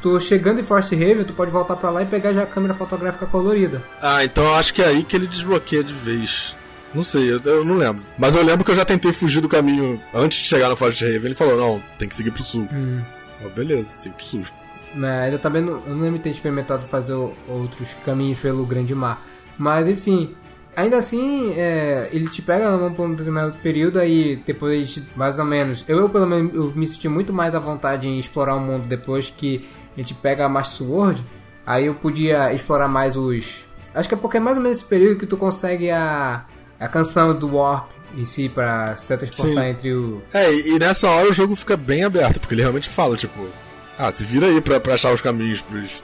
[0.00, 2.74] tu chegando em Force Haven, tu pode voltar pra lá e pegar já a câmera
[2.74, 3.82] fotográfica colorida.
[4.00, 6.56] Ah, então eu acho que é aí que ele desbloqueia de vez.
[6.94, 8.04] Não sei, eu, eu não lembro.
[8.16, 11.04] Mas eu lembro que eu já tentei fugir do caminho antes de chegar no Forest
[11.04, 11.24] Haven.
[11.24, 12.68] Ele falou: não, tem que seguir pro sul.
[12.72, 13.00] Hum.
[13.44, 14.44] Oh, beleza, siga pro sul.
[14.94, 17.14] Mas eu também não, eu não lembro de ter experimentado fazer
[17.48, 19.22] outros caminhos pelo Grande Mar.
[19.58, 20.34] Mas enfim,
[20.76, 25.38] ainda assim, é, ele te pega na mão por um determinado período, aí depois, mais
[25.38, 28.54] ou menos, eu, eu pelo menos eu me senti muito mais à vontade em explorar
[28.54, 29.66] o mundo depois que
[29.96, 31.24] a gente pega a Master Sword.
[31.66, 33.64] Aí eu podia explorar mais os.
[33.94, 36.44] Acho que é porque é mais ou menos esse período que tu consegue a,
[36.78, 39.70] a canção do Warp em si pra se transportar Sim.
[39.70, 40.22] entre o.
[40.32, 43.48] É, e nessa hora o jogo fica bem aberto, porque ele realmente fala, tipo,
[43.98, 46.02] ah, se vira aí pra, pra achar os caminhos pros,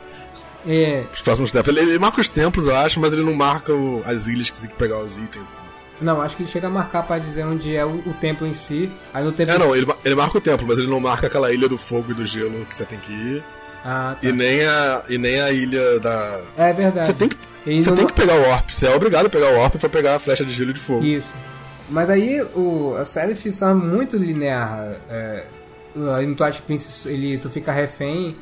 [0.67, 1.69] É, pros próximos tempos.
[1.69, 4.57] Ele, ele marca os templos, eu acho, mas ele não marca o- as ilhas que
[4.57, 5.71] você tem que pegar os itens e tal.
[6.01, 8.55] Não, acho que ele chega a marcar pra dizer onde é o, o templo em
[8.55, 8.91] si.
[9.13, 9.55] Aí no templo.
[9.55, 12.11] É, não, ele, ele marca o templo, mas ele não marca aquela ilha do fogo
[12.11, 13.45] e do gelo que você tem que ir.
[13.85, 14.27] Ah, tá.
[14.27, 16.43] E nem a, e nem a ilha da.
[16.57, 17.07] É verdade.
[17.07, 17.37] Você tem que,
[17.83, 18.71] você não- tem que pegar o Warp.
[18.71, 20.81] Você é obrigado a pegar o Warp pra pegar a flecha de gelo e de
[20.81, 21.05] fogo.
[21.05, 21.33] Isso.
[21.91, 24.97] Mas aí o, a série é muito linear.
[25.11, 25.45] É,
[26.17, 28.37] aí no Twilight Princess ele, tu fica refém.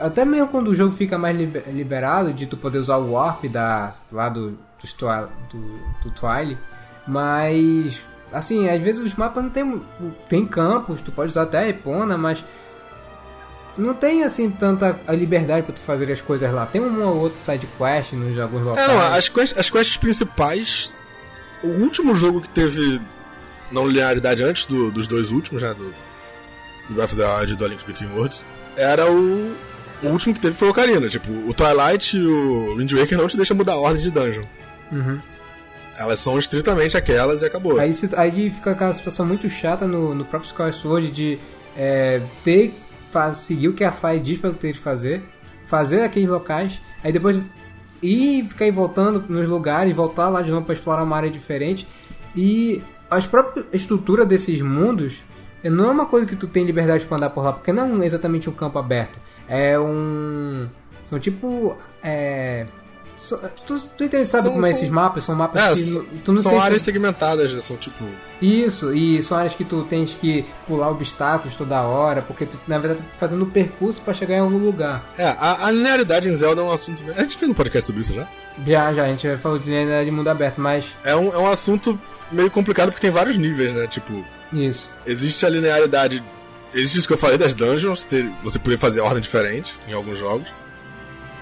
[0.00, 3.44] Até mesmo quando o jogo fica mais liber- liberado de tu poder usar o Warp
[3.46, 6.58] da, lá do, do, do, do Twilight.
[7.06, 8.00] Mas,
[8.32, 9.82] assim, às vezes os mapas não tem,
[10.28, 12.44] tem campos, tu pode usar até a Epona, mas
[13.76, 16.66] não tem assim tanta a liberdade pra tu fazer as coisas lá.
[16.66, 18.88] Tem uma ou outra side quest nos alguns locais.
[18.88, 21.00] É, não, as, quest, as quests principais.
[21.62, 23.00] O último jogo que teve
[23.72, 25.72] não linearidade antes do- dos dois últimos, né?
[25.74, 25.94] Do,
[26.88, 28.44] do Breath of the Wild e do A Link Between Worlds,
[28.76, 29.54] era o.
[30.00, 31.08] O último que teve foi o Ocarina.
[31.08, 34.44] Tipo, o Twilight e o Wind Waker não te deixam mudar a ordem de dungeon.
[34.92, 35.18] Uhum.
[35.98, 37.80] Elas são estritamente aquelas e acabou.
[37.80, 41.40] Aí, aí fica aquela situação muito chata no, no próprio Skyward Sword de
[41.76, 42.72] é, ter
[43.10, 45.22] faz, seguir o que a Fai diz pra ter de fazer,
[45.66, 47.38] fazer aqueles locais, aí depois
[48.02, 51.86] ir ficar aí voltando nos lugares, voltar lá de novo pra explorar uma área diferente.
[52.36, 55.20] E as próprias estrutura desses mundos
[55.64, 58.06] não é uma coisa que tu tem liberdade pra andar por lá, porque não é
[58.06, 59.18] exatamente um campo aberto.
[59.48, 60.68] É um.
[61.04, 61.76] São tipo.
[62.02, 62.66] É.
[63.66, 65.24] Tu, tu entende, sabe São- como é são- esses mapas?
[65.24, 67.58] São mapas É, que tu não são áreas segmentadas, né?
[67.58, 68.04] São tipo.
[68.40, 72.78] isso, e são áreas que tu tens que pular obstáculos toda hora, porque tu, na
[72.78, 75.02] verdade, tá fazendo um percurso pra chegar em algum lugar.
[75.18, 77.02] É, a, a linearidade em Zelda é um assunto.
[77.16, 78.28] A gente fez um podcast sobre isso já?
[78.64, 81.48] Já, já, a gente falou de linearidade de mundo aberto, mas É um, é um
[81.48, 81.98] assunto
[82.30, 83.88] meio complicado porque tem vários níveis, né?
[83.88, 84.88] Tipo, isso.
[85.06, 86.22] existe a linearidade.
[86.74, 90.18] Existe isso que eu falei das dungeons, ter- você poder fazer ordem diferente em alguns
[90.18, 90.48] jogos.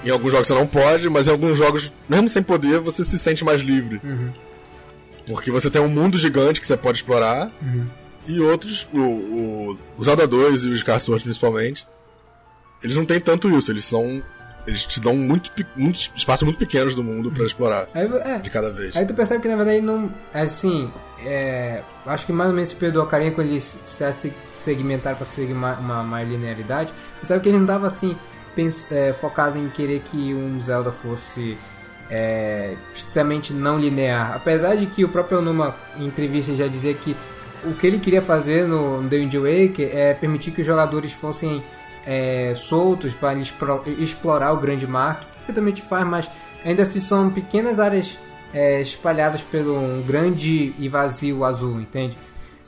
[0.05, 3.19] Em alguns jogos você não pode, mas em alguns jogos, mesmo sem poder, você se
[3.19, 4.01] sente mais livre.
[4.05, 4.33] Uhum.
[5.27, 7.51] Porque você tem um mundo gigante que você pode explorar.
[7.61, 7.87] Uhum.
[8.29, 11.87] E outros, o, o, o Zelda 2 e os Sword principalmente,
[12.83, 14.23] eles não têm tanto isso, eles são.
[14.67, 18.51] Eles te dão muito, muitos espaços muito pequenos do mundo pra explorar, Aí, é, de
[18.51, 18.97] cada vez.
[18.97, 20.11] aí tu percebe que na verdade não.
[20.35, 20.91] Assim,
[21.25, 25.17] é, acho que mais ou menos esse período do Ocarina, quando eles se se segmentaram
[25.17, 28.17] pra seguir uma, uma linearidade, você sabe que eles não estavam assim,
[28.91, 31.57] é, focados em querer que um Zelda fosse
[32.11, 34.35] é, estritamente não linear.
[34.35, 37.17] Apesar de que o próprio Onuma, em entrevista, já dizia que
[37.64, 41.12] o que ele queria fazer no no The Wind Waker é permitir que os jogadores
[41.12, 41.62] fossem
[42.07, 43.39] é, soltos para
[43.99, 46.31] explorar o grande mar, que também te faz, mas
[46.65, 48.17] ainda assim são pequenas áreas
[48.55, 52.17] é, espalhadas pelo um grande e vazio azul, entende?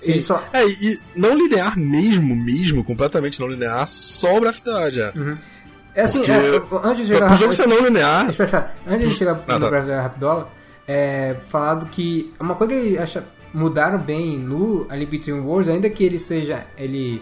[0.04, 5.00] Ele só, É, e não linear mesmo, mesmo, completamente não linear, só of the Wild,
[5.00, 5.12] é.
[5.94, 8.26] é assim, Porque é, antes de chegar pro jogo ser não linear.
[8.86, 10.02] Antes de chegar Ah, no tá.
[10.02, 10.50] Rapidola,
[10.86, 15.90] é falado que uma coisa que acha, mudaram bem no A Link Between Worlds, ainda
[15.90, 17.20] que ele seja, ele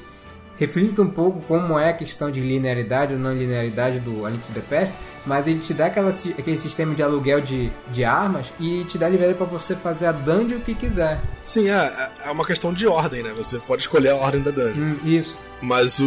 [0.59, 4.43] reflita um pouco como é a questão de linearidade ou não linearidade do A Link
[4.47, 8.47] to the Past, mas ele te dá aquela, aquele sistema de aluguel de, de armas
[8.61, 11.21] e te dá liberdade para você fazer a dungeon que quiser.
[11.45, 13.33] sim, é, é uma questão de ordem, né?
[13.37, 14.75] Você pode escolher a ordem da dungeon.
[14.83, 15.37] Hum, isso.
[15.61, 16.05] Mas o,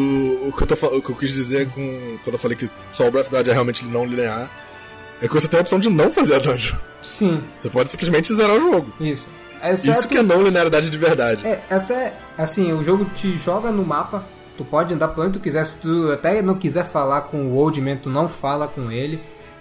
[0.47, 3.07] o, que eu tô, o que eu quis dizer com, quando eu falei que só
[3.07, 4.49] o Breath of the Wild é realmente não linear,
[5.21, 6.77] é que você tem a opção de não fazer a dungeon.
[7.01, 8.93] Sim, Você pode simplesmente zerar o jogo.
[8.99, 9.25] isso.
[9.73, 11.45] Isso Exceto- que é não linearidade de verdade.
[11.45, 14.23] É, até, assim, o jogo te joga no mapa,
[14.59, 17.55] tu pode andar por onde tu quiser, se tu até não quiser falar com o
[17.55, 19.17] Old Man, tu não fala com ele.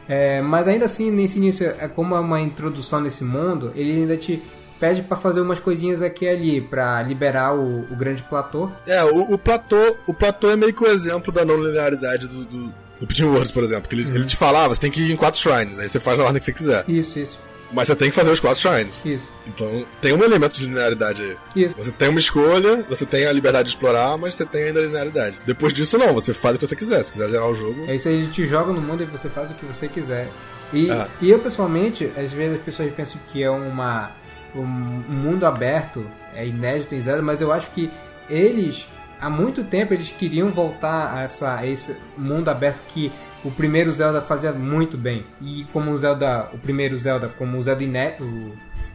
[0.08, 4.16] É, mas ainda assim, nesse início, é como é uma introdução nesse mundo, ele ainda
[4.16, 4.42] te
[4.80, 8.70] pede pra fazer umas coisinhas aqui e ali, pra liberar o, o grande platô.
[8.88, 9.76] É, o, o platô,
[10.08, 13.62] o platô é meio que o exemplo da não linearidade do, do, do Worlds, por
[13.62, 13.88] exemplo.
[13.88, 16.18] Que ele, ele te falava, você tem que ir em quatro shrines, aí você faz
[16.18, 16.84] na ordem que você quiser.
[16.88, 17.38] Isso, isso,
[17.72, 19.04] Mas você tem que fazer os quatro shrines.
[19.04, 21.36] isso, Então tem um elemento de linearidade aí.
[21.64, 21.74] isso.
[21.76, 24.82] Você tem uma escolha, você tem a liberdade de explorar, mas você tem ainda a
[24.84, 25.36] linearidade.
[25.44, 27.02] Depois disso, não, você faz o que você quiser.
[27.02, 27.84] Se quiser zerar o jogo.
[27.86, 30.28] É isso aí, ele te joga no mundo e você faz o que você quiser.
[30.72, 31.08] E, Ah.
[31.20, 34.12] e eu, pessoalmente, às vezes as pessoas pensam que é uma,
[34.54, 37.90] um, um mundo aberto, é inédito em Zelda, mas eu acho que
[38.30, 38.86] eles,
[39.20, 43.12] há muito tempo, eles queriam voltar a, essa, a esse mundo aberto que
[43.44, 45.24] o primeiro Zelda fazia muito bem.
[45.40, 48.24] E como o Zelda, o primeiro Zelda, como o Zelda inédito,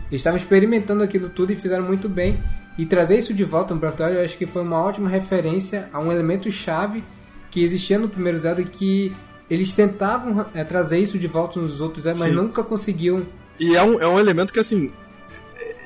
[0.09, 2.39] eles estavam experimentando aquilo tudo e fizeram muito bem.
[2.78, 4.82] E trazer isso de volta no Breath of the Wild, eu acho que foi uma
[4.82, 7.03] ótima referência a um elemento chave
[7.51, 9.15] que existia no primeiro Zelda e que
[9.49, 12.36] eles tentavam é, trazer isso de volta nos outros Zelda, mas Sim.
[12.36, 13.26] nunca conseguiam.
[13.59, 14.91] E é um, é um elemento que, assim.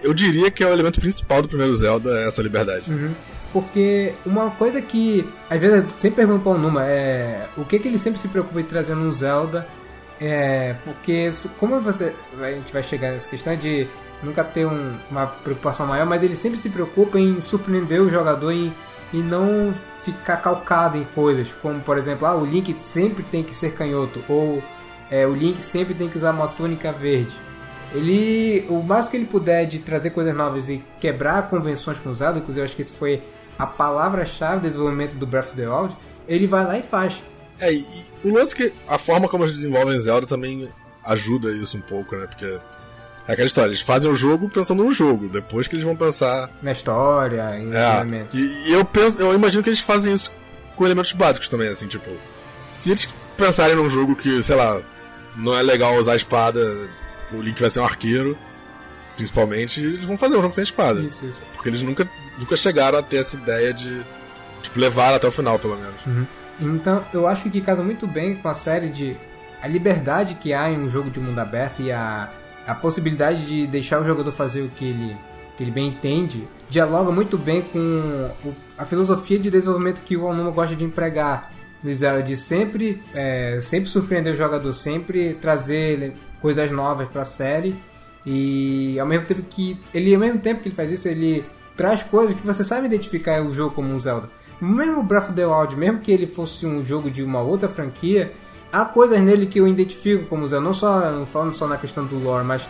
[0.02, 2.90] Eu diria que é o elemento principal do primeiro Zelda, essa liberdade.
[2.90, 3.14] Uhum.
[3.62, 7.80] Porque uma coisa que às vezes eu sempre pergunto para o Numa é o que,
[7.80, 9.68] que ele sempre se preocupa em trazer no Zelda.
[10.20, 13.88] É, porque como você a gente vai chegar nessa questão de
[14.24, 18.52] nunca ter um- uma preocupação maior, mas ele sempre se preocupa em surpreender o jogador
[18.52, 18.72] e,
[19.14, 23.56] e não ficar calcado em coisas, como por exemplo, ah, o Link sempre tem que
[23.56, 24.64] ser canhoto ou
[25.12, 27.36] é, o Link sempre tem que usar uma túnica verde.
[27.94, 32.14] Ele, o mais que ele puder de trazer coisas novas e quebrar convenções com o
[32.14, 33.22] Zelda, inclusive eu acho que isso foi
[33.58, 35.96] a palavra-chave do desenvolvimento do Breath of the Wild,
[36.28, 37.22] ele vai lá e faz.
[37.60, 37.86] É, e,
[38.24, 40.70] o lance que a forma como eles desenvolvem Zelda também
[41.06, 42.28] ajuda isso um pouco, né?
[42.28, 45.96] Porque é aquela história, eles fazem o jogo pensando no jogo, depois que eles vão
[45.96, 46.50] pensar.
[46.62, 50.32] Na história, em É, e, e eu penso, eu imagino que eles fazem isso
[50.76, 52.10] com elementos básicos também, assim, tipo.
[52.68, 54.80] Se eles pensarem num jogo que, sei lá,
[55.36, 56.60] não é legal usar a espada,
[57.32, 58.38] o Link vai ser um arqueiro,
[59.16, 61.02] principalmente, eles vão fazer um jogo sem espada.
[61.02, 61.46] Isso, isso.
[61.54, 64.02] Porque eles nunca, nunca chegaram a ter essa ideia de
[64.62, 66.28] tipo, levar até o final, pelo menos.
[66.60, 69.16] Então, eu acho que casa muito bem com a série de
[69.62, 72.30] a liberdade que há em um jogo de mundo aberto e a,
[72.68, 75.18] a possibilidade de deixar o jogador fazer o que ele,
[75.56, 77.80] que ele bem entende, dialoga muito bem com
[78.46, 81.52] o- a filosofia de desenvolvimento que o Onuma gosta de empregar
[81.84, 87.26] no Zelda, de sempre, é, sempre surpreender o jogador, sempre trazer coisas novas para a
[87.26, 87.76] série
[88.26, 91.46] e ao mesmo tempo que ele ao mesmo tempo que ele faz isso ele
[91.78, 95.34] traz coisas que você sabe identificar o jogo como um Zelda mesmo o Breath of
[95.34, 98.34] the Wild mesmo que ele fosse um jogo de uma outra franquia
[98.72, 102.06] há coisas nele que eu identifico como Zelda não só não falando só na questão
[102.06, 102.68] do lore mas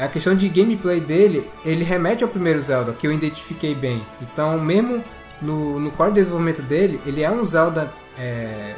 [0.00, 4.02] a questão de gameplay dele, ele remete ao primeiro Zelda, que eu identifiquei bem.
[4.22, 5.04] Então, mesmo
[5.42, 8.74] no, no core de desenvolvimento dele, ele é um Zelda é,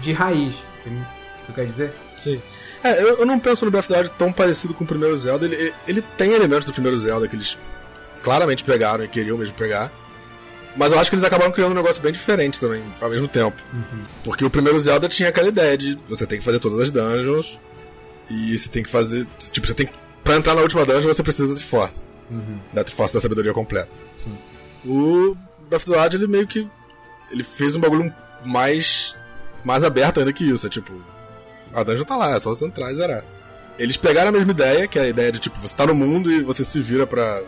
[0.00, 0.54] de raiz.
[0.80, 1.02] Entendeu?
[1.02, 1.92] o que eu quero dizer?
[2.16, 2.40] Sim.
[2.82, 5.16] É, eu, eu não penso no Breath of the Wild tão parecido com o primeiro
[5.16, 5.44] Zelda.
[5.44, 7.58] Ele, ele, ele tem elementos do primeiro Zelda que eles
[8.22, 9.92] claramente pegaram e queriam mesmo pegar.
[10.76, 13.60] Mas eu acho que eles acabaram criando um negócio bem diferente também, ao mesmo tempo.
[14.24, 17.58] Porque o primeiro Zelda tinha aquela ideia de você tem que fazer todas as dungeons
[18.30, 19.26] e você tem que fazer.
[19.50, 19.92] Tipo, você tem que.
[20.24, 22.04] Pra entrar na última dungeon você precisa da Triforce.
[22.72, 23.90] Da Triforce da sabedoria completa.
[24.16, 24.38] Sim.
[24.86, 25.34] O
[25.68, 26.66] Breath of the Wild, ele meio que.
[27.30, 28.12] Ele fez um bagulho
[28.44, 29.14] mais.
[29.62, 30.66] mais aberto ainda que isso.
[30.66, 30.92] É tipo.
[31.74, 33.24] A dungeon tá lá, é só você entrar e zerar.
[33.78, 36.30] Eles pegaram a mesma ideia, que é a ideia de tipo, você tá no mundo
[36.30, 37.42] e você se vira pra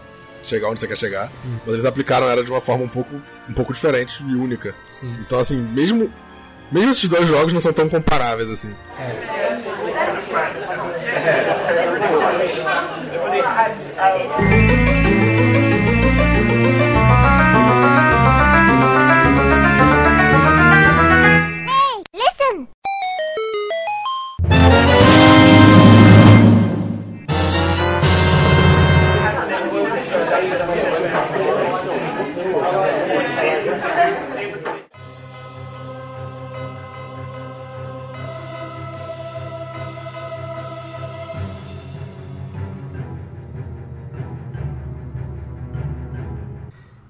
[0.44, 1.30] chegar onde você quer chegar.
[1.64, 3.14] Mas eles aplicaram ela de uma forma um pouco,
[3.48, 4.74] um pouco diferente e única.
[4.92, 5.16] Sim.
[5.20, 6.12] Então, assim, mesmo.
[6.72, 8.74] Mesmo esses dois jogos não são tão comparáveis assim.
[14.06, 14.63] Hey,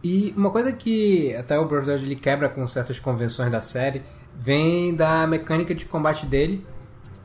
[0.05, 4.03] E uma coisa que até o Brotherhood ele quebra com certas convenções da série
[4.39, 6.65] vem da mecânica de combate dele.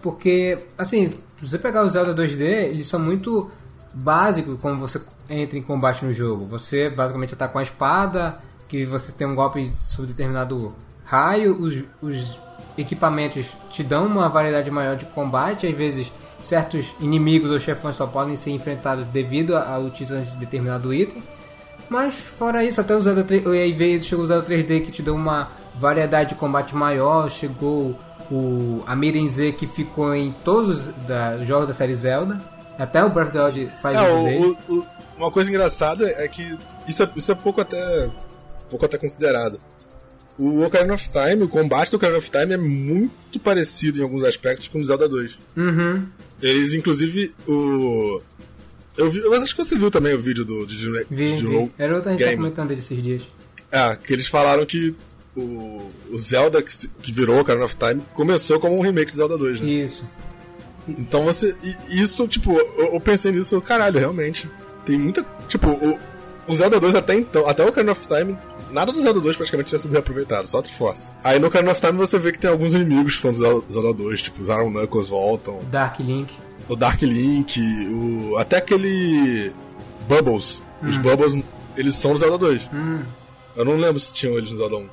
[0.02, 3.50] Porque, assim, se você pegar o Zelda 2D, eles são muito
[3.94, 6.46] básicos como você entra em combate no jogo.
[6.46, 10.74] Você basicamente ataca com a espada, que você tem um golpe sobre determinado
[11.04, 12.40] raio, os, os
[12.78, 16.10] equipamentos te dão uma variedade maior de combate, às vezes
[16.42, 21.22] certos inimigos ou chefões só podem ser enfrentados devido à utilização de determinado item.
[21.90, 24.92] Mas fora isso, até o Zelda 3, e aí veio, chegou o Zelda 3D que
[24.92, 27.98] te deu uma variedade de combate maior, chegou
[28.32, 32.40] o a Miren Z que ficou em todos os da, jogos da série Zelda,
[32.78, 34.58] até o Breath of the Wild faz É, isso o- dele.
[34.70, 34.88] o- o-
[35.18, 36.56] uma coisa engraçada é que
[36.88, 38.10] isso é, isso é pouco até
[38.70, 39.60] pouco até considerado.
[40.38, 44.24] O Ocarina of Time, o combate do Ocarina of Time é muito parecido em alguns
[44.24, 45.38] aspectos com o Zelda 2.
[45.58, 46.06] Uhum.
[46.42, 48.22] Eles, inclusive, o.
[49.00, 51.72] Eu, vi, eu acho que você viu também o vídeo do Didi Vi, Didi vi.
[51.78, 53.24] Era outra gente tá comentando dele esses dias.
[53.72, 54.94] É, que eles falaram que
[55.38, 59.38] o, o Zelda que, que virou Ocarina of Time começou como um remake de Zelda
[59.38, 59.70] 2, né?
[59.70, 60.06] Isso.
[60.86, 61.56] Então você.
[61.90, 64.50] Isso, tipo, eu, eu pensei nisso, caralho, realmente.
[64.86, 65.26] Tem muita.
[65.48, 65.98] Tipo, o,
[66.50, 68.38] o Zelda 2 até então, até o Ocarina of Time,
[68.70, 71.10] nada do Zelda 2 praticamente tinha sido reaproveitado, só a Triforce.
[71.24, 73.66] Aí no Ocarina of Time você vê que tem alguns inimigos que são do Zelda,
[73.72, 76.34] Zelda 2, tipo, os Iron Knuckles voltam, Dark Link.
[76.70, 78.38] O Dark Link, o.
[78.38, 79.52] até aquele.
[80.08, 80.64] Bubbles.
[80.82, 81.38] Os Bubbles,
[81.76, 82.70] eles são do Zelda 2.
[82.74, 83.02] Hum.
[83.56, 84.90] Eu não lembro se tinham eles no Zelda 1.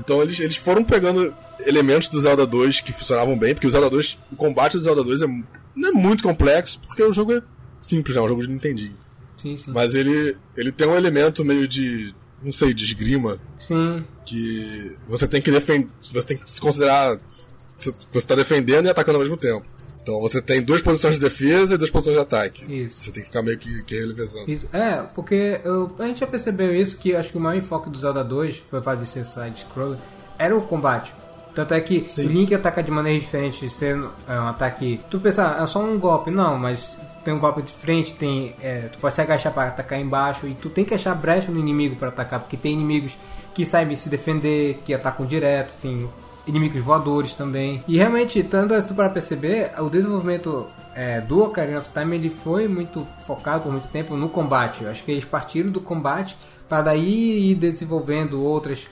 [0.00, 1.34] Então eles, eles foram pegando
[1.66, 5.04] elementos do Zelda 2 que funcionavam bem, porque o Zelda 2, o combate do Zelda
[5.04, 5.26] 2 é,
[5.74, 7.42] não é muito complexo, porque o jogo é
[7.80, 8.22] simples, né?
[8.22, 8.96] É um jogo de Nintendinho.
[9.36, 9.70] Sim, sim.
[9.70, 12.12] Mas ele, ele tem um elemento meio de,
[12.42, 14.04] não sei, de esgrima, Sim.
[14.26, 17.18] que você tem que defender, você tem que se considerar,
[17.76, 19.64] você você tá defendendo e atacando ao mesmo tempo.
[20.08, 22.64] Então você tem duas posições de defesa e duas posições de ataque.
[22.74, 23.04] Isso.
[23.04, 24.50] Você tem que ficar meio que, que revezando.
[24.50, 24.66] Isso.
[24.72, 27.98] É, porque eu- a gente já percebeu isso, que acho que o maior enfoque do
[27.98, 29.98] Zelda 2, pelo fato de ser side-scroller,
[30.38, 31.14] era o combate.
[31.54, 32.24] Tanto é que Sim.
[32.24, 34.98] o Link ataca de maneiras diferentes, sendo é, um ataque...
[35.10, 38.54] Tu pensa, ah, é só um golpe, não, mas tem um golpe de frente, tem
[38.62, 41.58] é, tu pode se agachar para atacar embaixo, e tu tem que achar brecha no
[41.60, 43.12] inimigo para atacar, porque tem inimigos
[43.54, 46.08] que sabem se defender, que atacam direto, tem
[46.48, 47.82] inimigos voadores também.
[47.86, 52.66] E realmente, tanto assim para perceber, o desenvolvimento é, do Ocarina of Time ele foi
[52.66, 54.82] muito focado por muito tempo no combate.
[54.82, 56.36] Eu acho que eles partiram do combate
[56.68, 58.88] para daí ir desenvolvendo outras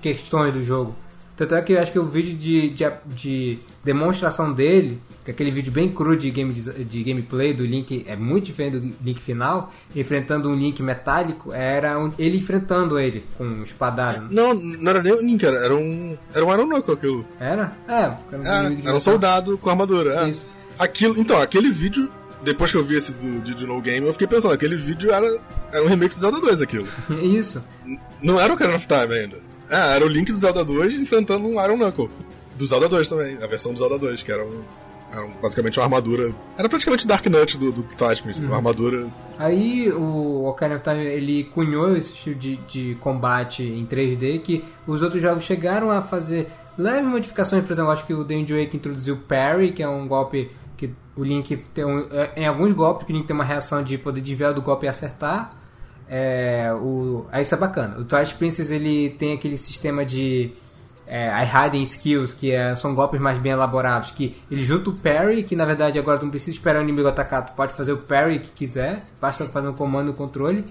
[0.00, 0.94] questões do jogo.
[1.36, 5.34] Tanto é que eu acho que o vídeo de, de, de demonstração dele, que é
[5.34, 9.20] aquele vídeo bem cru de, game, de gameplay do Link, é muito diferente do Link
[9.20, 14.26] final, enfrentando um Link metálico, era um, ele enfrentando ele com um espadado.
[14.34, 16.16] Não, não era nem um Link, era, um.
[16.34, 17.24] Era um Iron Knuckle aquilo.
[17.38, 17.72] Era?
[17.88, 20.28] É, era um, Era, era um soldado com armadura.
[20.28, 20.60] é.
[20.78, 22.08] Aquilo, então, aquele vídeo,
[22.42, 25.10] depois que eu vi esse do, de, de No Game, eu fiquei pensando, aquele vídeo
[25.10, 25.26] era,
[25.70, 26.88] era um remake do Zelda 2 aquilo.
[27.22, 27.62] Isso.
[28.22, 29.36] Não era o Ocarina of Time ainda.
[29.68, 32.10] É, era o Link do Zelda 2 enfrentando um Iron Knuckle.
[32.60, 34.62] Do Zelda 2 também, a versão do Zelda 2, que era, um,
[35.10, 36.30] era basicamente uma armadura.
[36.58, 39.06] Era praticamente o Dark Knight do, do Twilight Princess, uma armadura.
[39.38, 44.62] Aí o Ocarina of Time ele cunhou esse estilo de, de combate em 3D que
[44.86, 48.76] os outros jogos chegaram a fazer leves modificações, por exemplo, acho que o Danger Wake
[48.76, 52.74] introduziu o Parry, que é um golpe que o Link tem um, é, em alguns
[52.74, 55.56] golpes que o Link tem uma reação de poder desviar do golpe e acertar.
[56.06, 57.98] É, o, aí isso é bacana.
[57.98, 60.52] O Twilight Princess ele tem aquele sistema de
[61.12, 64.94] é, a hiding skills, que é- são golpes mais bem elaborados, que ele junta o
[64.94, 67.92] parry, que na verdade agora tu não precisa esperar o inimigo atacar, tu pode fazer
[67.92, 70.64] o parry que quiser, basta fazer um comando no controle.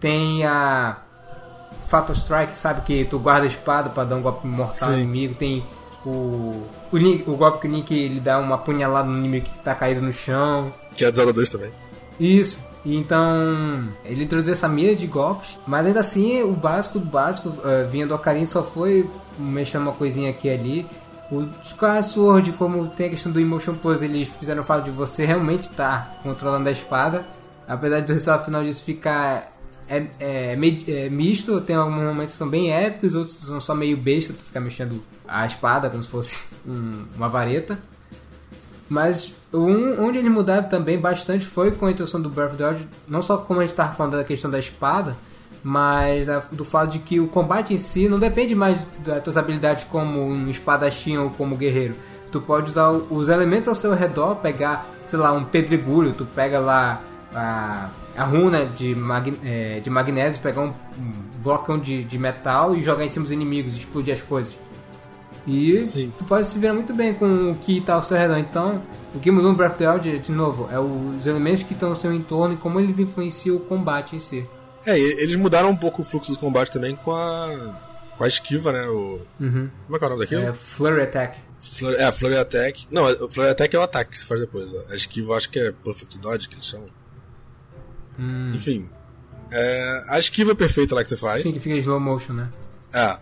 [0.00, 0.96] Tem a
[1.88, 5.34] Fatal Strike, sabe, que tu guarda a espada para dar um golpe mortal no inimigo.
[5.36, 5.64] Tem
[6.04, 9.58] o, o, Link- o golpe que o Link ele dá uma punhalada no inimigo que
[9.60, 10.72] tá caído no chão.
[10.96, 11.70] Que é do Zelda 2 também.
[12.18, 12.60] Isso.
[12.86, 17.52] E Então, ele introduziu essa mira de golpes, mas ainda assim, o básico do básico,
[17.64, 20.86] eh, vinha do Ocarina, só foi mexendo uma coisinha aqui e ali.
[21.32, 24.92] O Skyward Sword, como tem a questão do Emotion Plus, eles fizeram o fato de
[24.92, 27.26] você realmente estar controlando a espada.
[27.66, 29.50] Apesar do resultado final disso ficar
[29.88, 33.96] é, é, é misto, tem alguns momentos que são bem épicos, outros são só meio
[33.96, 37.76] besta, tu ficar mexendo a espada como se fosse um- uma vareta.
[38.88, 42.68] Mas um, onde eles mudaram também bastante foi com a introdução do Breath of the
[42.68, 45.16] Wild, não só como a gente estava falando da questão da espada,
[45.62, 49.36] mas da- do fato de que o combate em si não depende mais das tuas
[49.36, 51.94] habilidades como um espadachim ou como guerreiro.
[52.30, 56.60] Tu pode usar os elementos ao seu redor, pegar, sei lá, um pedregulho, tu pega
[56.60, 57.00] lá
[57.34, 62.74] a, a runa de, mag, é, de magnésio, pegar um, um blocão de, de metal
[62.76, 64.52] e jogar em cima dos inimigos, explodir as coisas.
[65.46, 66.12] E Sim.
[66.18, 68.36] tu pode se virar muito bem com o que está ao seu redor.
[68.38, 68.82] Então,
[69.14, 71.90] o que mudou no Breath of the Wild, de novo, é os elementos que estão
[71.90, 74.44] ao seu entorno e como eles influenciam o combate em si.
[74.84, 77.80] É, e eles mudaram um pouco o fluxo do combate também com a.
[78.18, 78.86] com a esquiva, né?
[78.88, 79.70] O, Uhum.
[79.86, 80.42] como é que é o nome daquilo?
[80.42, 81.38] É Flurry Attack.
[81.60, 82.86] Flur- é, Flurry Attack.
[82.90, 84.68] Não, o Flurry Attack é o ataque que você faz depois.
[84.90, 86.88] A esquiva eu acho que é Perfect Dodge, que eles chamam.
[88.18, 88.52] Hum.
[88.54, 88.88] Enfim.
[89.52, 91.42] É, a esquiva perfeita lá que você faz.
[91.42, 92.48] Sim, que fica em slow motion, né?
[92.92, 93.16] É.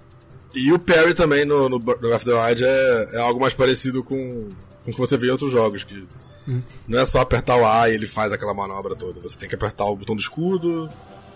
[0.55, 4.03] E o parry também no, no Breath of the Wild é, é algo mais parecido
[4.03, 4.49] com,
[4.85, 5.85] com o que você vê em outros jogos.
[5.85, 6.07] Que
[6.87, 9.21] Não é só apertar o A e ele faz aquela manobra toda.
[9.21, 10.89] Você tem que apertar o botão do escudo.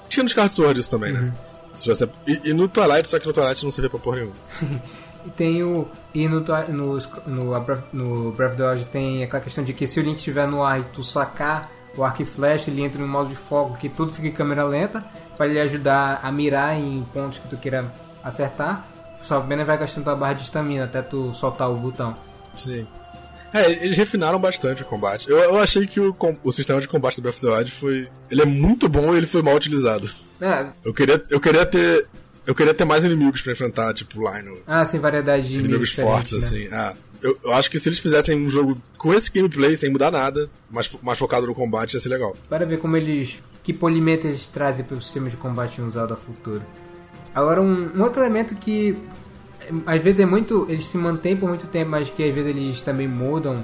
[0.09, 1.33] Tinha no Skyward Sword isso também, né?
[1.75, 4.35] Se você, e, e no Twilight, só que no Twilight não serve pra porra nenhuma.
[5.27, 5.87] E tem o.
[6.15, 7.51] E no, no, no,
[7.93, 10.63] no Breath of the Wild tem aquela questão de que se o Link estiver no
[10.63, 13.89] ar e tu sacar o arco e flecha, ele entra no modo de fogo que
[13.89, 15.05] tudo fica em câmera lenta,
[15.37, 17.93] para ele ajudar a mirar em pontos que tu queira
[18.23, 18.87] acertar.
[19.23, 22.15] Só apenas vai gastando a barra de estamina até tu soltar o botão.
[22.55, 22.87] Sim.
[23.53, 25.29] É, eles refinaram bastante o combate.
[25.31, 26.15] Eu, eu achei que o,
[26.45, 28.09] o sistema de combate do Breath of the Wild foi.
[28.31, 30.09] Ele é muito bom e ele foi mal utilizado.
[30.41, 32.07] É, Eu queria, eu queria ter.
[32.47, 34.59] Eu queria ter mais inimigos pra enfrentar, tipo Lionel.
[34.67, 36.59] ah, sem variedade de Inimigos diferentes, fortes, né?
[36.59, 36.69] assim.
[36.73, 40.11] Ah, eu, eu acho que se eles fizessem um jogo com esse gameplay, sem mudar
[40.11, 42.35] nada, mais, fo- mais focado no combate, ia ser legal.
[42.49, 43.37] Para ver como eles.
[43.63, 46.63] que polimento eles trazem para o sistema de combate no Zelda futuro.
[47.39, 48.97] Agora, um, um outro elemento que.
[49.61, 50.67] eh, Às vezes é muito.
[50.69, 53.63] Eles se mantêm por muito tempo, mas que às vezes eles também mudam.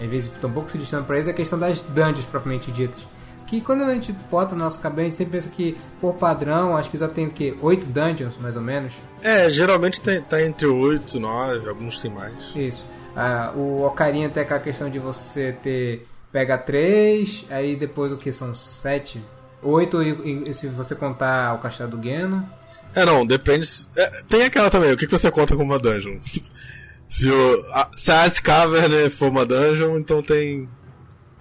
[0.00, 2.72] Às vezes estão um pouco se distando para eles, é a questão das dungeons propriamente
[2.72, 3.06] ditas.
[3.46, 6.74] Que quando a gente bota na nossa cabeça, a gente sempre pensa que, por padrão,
[6.76, 7.54] acho que só tem o quê?
[7.60, 8.94] Oito dungeons, mais ou menos?
[9.22, 12.52] É, geralmente tem, tá entre 8, 9, alguns tem mais.
[12.56, 12.84] Isso.
[13.14, 16.06] Ah, o Ocarina tem aquela questão de você ter.
[16.32, 18.32] Pega três, aí depois o que?
[18.32, 19.22] São sete?
[19.62, 22.48] Oito e, e se você contar o castelo do Geno.
[22.94, 23.68] É, não, depende.
[23.96, 26.18] é, tem aquela também, o que, que você conta como uma dungeon?
[27.08, 30.68] se, o, a, se a Ice Cavern for uma dungeon, então tem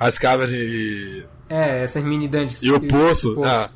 [0.08, 2.62] Ice Cavern e, É, essas mini dungeons.
[2.62, 3.36] e o Poço.
[3.36, 3.44] Poço.
[3.46, 3.70] Ah,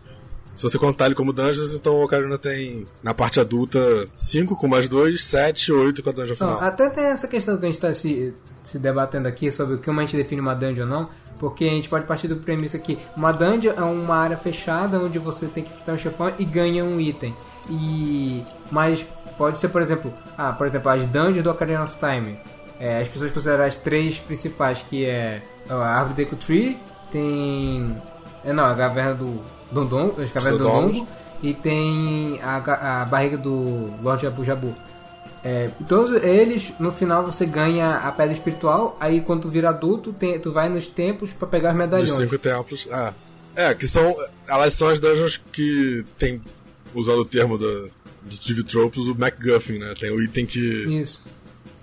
[0.55, 3.79] se você contar ele como dungeons, então o Ocarina tem, na parte adulta,
[4.15, 6.59] 5 com mais 2, 7 8 com a dungeon Não, final.
[6.61, 8.33] até tem essa questão que a gente está se,
[8.63, 11.89] se debatendo aqui sobre como a gente define uma dungeon ou não, porque a gente
[11.89, 15.71] pode partir do premissa que uma dungeon é uma área fechada onde você tem que
[15.71, 17.35] enfrentar um chefão e ganha um item.
[17.69, 18.41] E
[18.71, 19.05] mas
[19.37, 22.39] pode ser, por exemplo, ah, por exemplo, as dungeons do Ocarina of Time.
[22.79, 26.77] É, as pessoas consideram as três principais, que é a árvore Deku Tree,
[27.11, 27.95] tem
[28.43, 29.43] é, não, a caverna do
[29.75, 30.97] Dondon, as cavernas do Dodongos.
[30.97, 31.07] Dongo
[31.43, 34.75] e tem a, a barriga do Lord Jabu Jabu.
[35.43, 40.11] É, todos eles, no final você ganha a pedra espiritual, aí quando tu vira adulto,
[40.11, 42.11] tem- tu vai nos templos pra pegar os Os medalhões.
[42.11, 42.87] cinco templos.
[42.91, 43.13] Ah.
[43.55, 44.15] É, que são.
[44.49, 46.41] Elas são as dungeons que tem.
[46.95, 47.89] Usando o termo do,
[48.23, 49.93] dos TV Tropes, o MacGuffin, né?
[49.99, 51.21] Tem o item que Isso.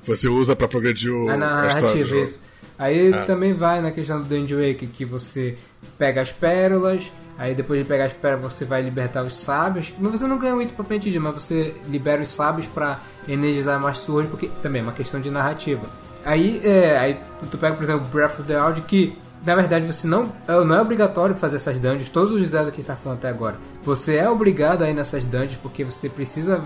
[0.05, 2.40] você usa pra progredir o, A a história do narrativa, isso.
[2.78, 3.23] Aí É.
[3.24, 5.56] também vai na questão do Dungeon Wake, que você
[5.98, 7.05] pega as pérolas,
[7.43, 9.93] aí depois de pegar as pérolas você vai libertar os sábios.
[9.98, 13.81] Mas você não ganha o item propriamente dito, mas você libera os sábios pra energizar
[13.81, 15.82] mais suas, porque também é uma questão de narrativa.
[16.24, 17.20] Aí, é, aí
[17.51, 20.77] tu pega, por exemplo, Breath of the Wild, que na verdade você não, é- não
[20.77, 23.56] é obrigatório fazer essas dungeons, todos os Zelda que a gente tá falando até agora.
[23.82, 26.60] Você é obrigado a ir nessas dungeons, porque você precisa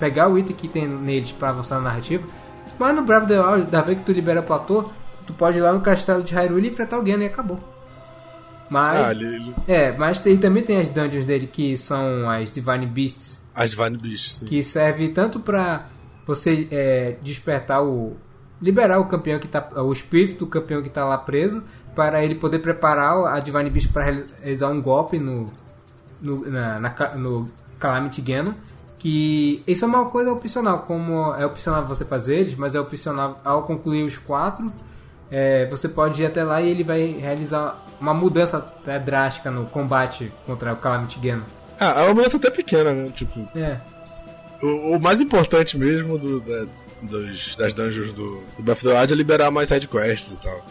[0.00, 2.24] pegar o item que tem neles pra avançar na narrativa.
[2.78, 4.86] Mas no Breath of the Wild, da vez que tu libera o platô,
[5.24, 7.60] tu pode ir lá no castelo de Hyrule e enfrentar alguém e acabou.
[8.68, 12.50] Mas, Ah, ele, ele- é, mas tem, também tem as dungeons dele que são as
[12.50, 14.46] Divine Beasts, as Divine Beasts, sim.
[14.46, 15.86] que serve tanto pra
[16.26, 18.16] você é, despertar o.
[18.60, 19.68] liberar o campeão que tá.
[19.82, 21.62] o espírito do campeão que tá lá preso,
[21.94, 25.46] para ele poder preparar a Divine Beast para realizar um golpe no.
[26.20, 27.46] no, na, na no
[27.78, 28.52] Calamity Ganon.
[28.98, 33.40] Que isso é uma coisa opcional, como é opcional você fazer eles, mas é opcional
[33.44, 34.66] ao concluir os quatro.
[35.30, 39.64] É, você pode ir até lá e ele vai realizar uma mudança até drástica no
[39.66, 41.42] combate contra o Calamity Ganon.
[41.80, 43.08] Ah, é uma mudança até pequena, né?
[43.12, 43.78] Tipo, É,
[44.62, 46.66] o, o mais importante mesmo do, da-
[47.02, 50.64] dos, das dungeons do, do Breath of the Wild é liberar mais sidequests e tal.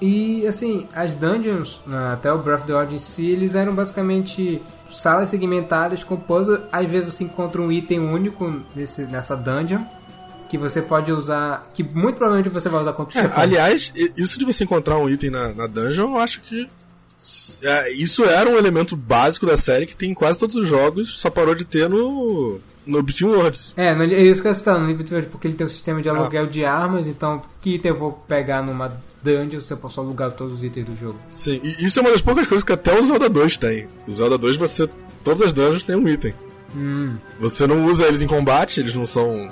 [0.00, 3.74] E assim, as dungeons, né, até o Breath of the Wild em si, eles eram
[3.74, 6.60] basicamente salas segmentadas com puzzle.
[6.70, 9.82] Às vezes você encontra um item único nesse, nessa dungeon
[10.48, 14.38] que você pode usar, que muito provavelmente você vai usar contra o É, aliás, isso
[14.38, 16.68] de você encontrar um item na, na dungeon, eu acho que.
[17.62, 21.18] é, isso era um elemento básico da série que tem em quase todos os jogos,
[21.18, 22.58] só parou de ter no.
[22.86, 23.74] no Between Worlds.
[23.76, 26.00] É, no, é isso que eu estou no Liberty World, porque ele tem um sistema
[26.00, 30.00] de aluguel de armas, então que item eu vou pegar numa dungeon se eu posso
[30.00, 31.18] alugar todos os itens do jogo.
[31.32, 33.86] Sim, e isso é uma das poucas coisas que até o Zelda 2 tem.
[34.06, 34.88] O Zelda 2 você.
[35.24, 36.32] Todas as dungeons têm um item.
[36.76, 37.16] Hum.
[37.40, 39.48] Você não usa eles em combate, eles não são.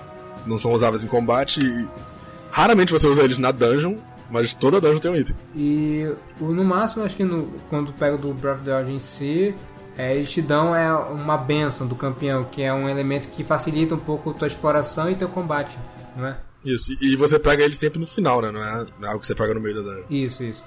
[0.46, 1.88] Não são usáveis em combate e.
[2.50, 3.96] Raramente você usa eles na dungeon,
[4.30, 5.36] mas toda dungeon tem um item.
[5.54, 6.10] E
[6.40, 9.54] no máximo, acho que no, quando pega do Breath of the Wild em si,
[9.98, 13.94] é, eles te dão é, uma benção do campeão, que é um elemento que facilita
[13.94, 15.76] um pouco tua exploração e teu combate,
[16.16, 16.36] não é?
[16.64, 18.50] Isso, e, e você pega eles sempre no final, né?
[18.50, 20.04] Não é, não é algo que você pega no meio da dungeon.
[20.08, 20.64] Isso, isso.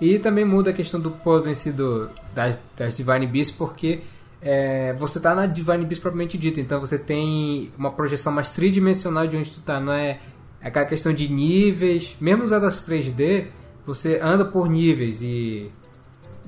[0.00, 4.00] E também muda a questão do puzzle em si do, das, das Divine Beasts, porque
[4.40, 9.26] é, você tá na Divine Beast propriamente dita, então você tem uma projeção mais tridimensional
[9.26, 10.20] de onde tu tá, não é
[10.60, 13.46] aquela questão de níveis, mesmo usando as 3D,
[13.84, 15.70] você anda por níveis e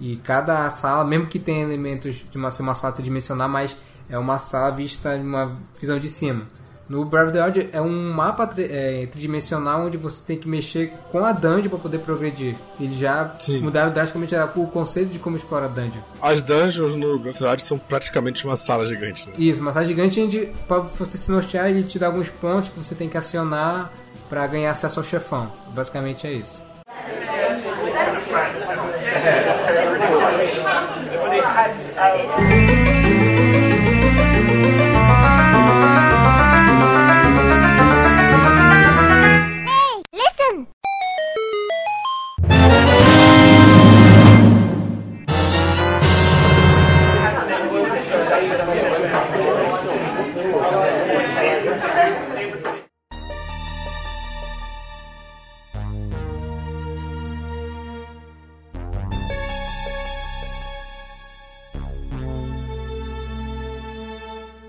[0.01, 3.77] e cada sala, mesmo que tenha elementos de uma, ser uma sala tridimensional, mas
[4.09, 6.47] é uma sala vista de uma visão de cima.
[6.89, 10.93] No Breath of the Wild é um mapa é, tridimensional onde você tem que mexer
[11.10, 12.56] com a dungeon para poder progredir.
[12.81, 13.60] Eles já Sim.
[13.60, 16.01] mudaram drasticamente o conceito de como explorar a dungeon.
[16.23, 19.35] As dungeons no Breath of the Wild são praticamente uma sala gigante, né?
[19.39, 22.78] Isso, uma sala gigante onde para você se nortear ele te dá alguns pontos que
[22.78, 23.93] você tem que acionar
[24.31, 25.52] para ganhar acesso ao chefão.
[25.74, 26.62] Basicamente é isso.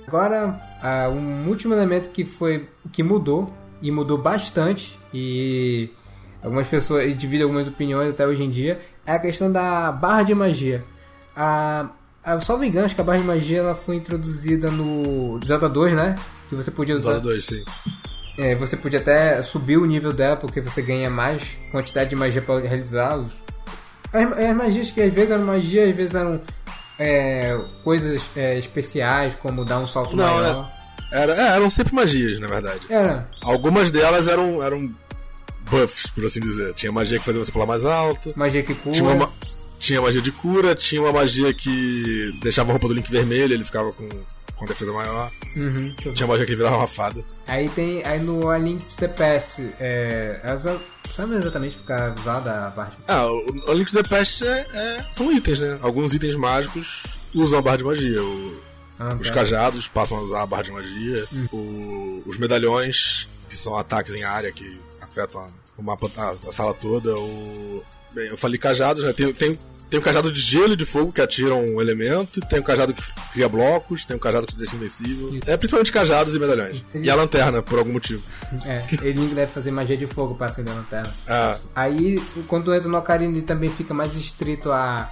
[0.10, 5.88] Agora, ah, um último elemento que foi que mudou e mudou bastante e
[6.42, 10.34] algumas pessoas dividem algumas opiniões até hoje em dia é a questão da barra de
[10.34, 10.84] magia.
[11.36, 11.92] A,
[12.24, 15.70] a só me engano, acho que a barra de magia ela foi introduzida no Zelda
[15.70, 16.16] 2, né?
[16.50, 17.12] Que você podia usar.
[17.12, 17.64] Zelda 2, sim.
[18.36, 22.42] É, você podia até subir o nível dela porque você ganha mais quantidade de magia
[22.42, 23.32] para realizar os.
[24.12, 26.42] As, as magias que às vezes eram magia, às vezes eram
[27.00, 30.64] é, coisas é, especiais, como dar um salto Não, maior.
[30.64, 30.72] né?
[31.12, 32.82] Era, é, eram sempre magias, na verdade.
[32.90, 33.28] Era.
[33.42, 34.94] Algumas delas eram, eram
[35.62, 36.74] buffs, por assim dizer.
[36.74, 38.32] Tinha magia que fazia você pular mais alto.
[38.36, 38.96] Magia que cura.
[38.96, 39.32] Tinha, uma,
[39.80, 43.66] tinha magia de cura, tinha uma magia que deixava a roupa do Link vermelha, ele
[43.66, 44.08] ficava com,
[44.60, 45.32] com defesa maior.
[45.56, 45.96] Uhum.
[46.14, 47.24] Tinha magia que virava uma fada.
[47.48, 48.06] Aí tem.
[48.06, 50.40] Aí no A Link to the Past, é.
[50.62, 50.80] Só-
[51.16, 54.68] sabe exatamente ficar usada a barra de Ah, o, o Link to the Past é,
[54.74, 55.80] é- são itens, né?
[55.82, 57.04] Alguns itens mágicos
[57.34, 58.22] usam a barra de magia.
[58.24, 58.62] O,
[59.02, 59.36] Ah, Os tá.
[59.36, 61.26] cajados passam a usar a barra de magia.
[61.34, 61.48] Hum.
[61.54, 66.36] O- os medalhões, que são ataques em área que afetam a- o mapa, a, a
[66.52, 67.16] sala toda.
[67.18, 67.82] O...
[68.14, 69.14] Bem, eu falei cajados, né?
[69.14, 69.58] Tem, tem,
[69.90, 72.94] tem o cajado de gelo e de fogo que atiram um elemento, tem o cajado
[72.94, 73.04] que
[73.34, 75.30] cria blocos, tem o cajado que te deixa invencível.
[75.34, 75.50] Isso.
[75.50, 76.84] É principalmente cajados e medalhões.
[76.94, 78.22] Ele- E a lanterna, por algum motivo.
[78.66, 81.14] É, ele deve fazer magia de fogo pra acender a lanterna.
[81.28, 85.10] Ah, Aí, quando entra no Ocarina, ele também fica mais restrito a,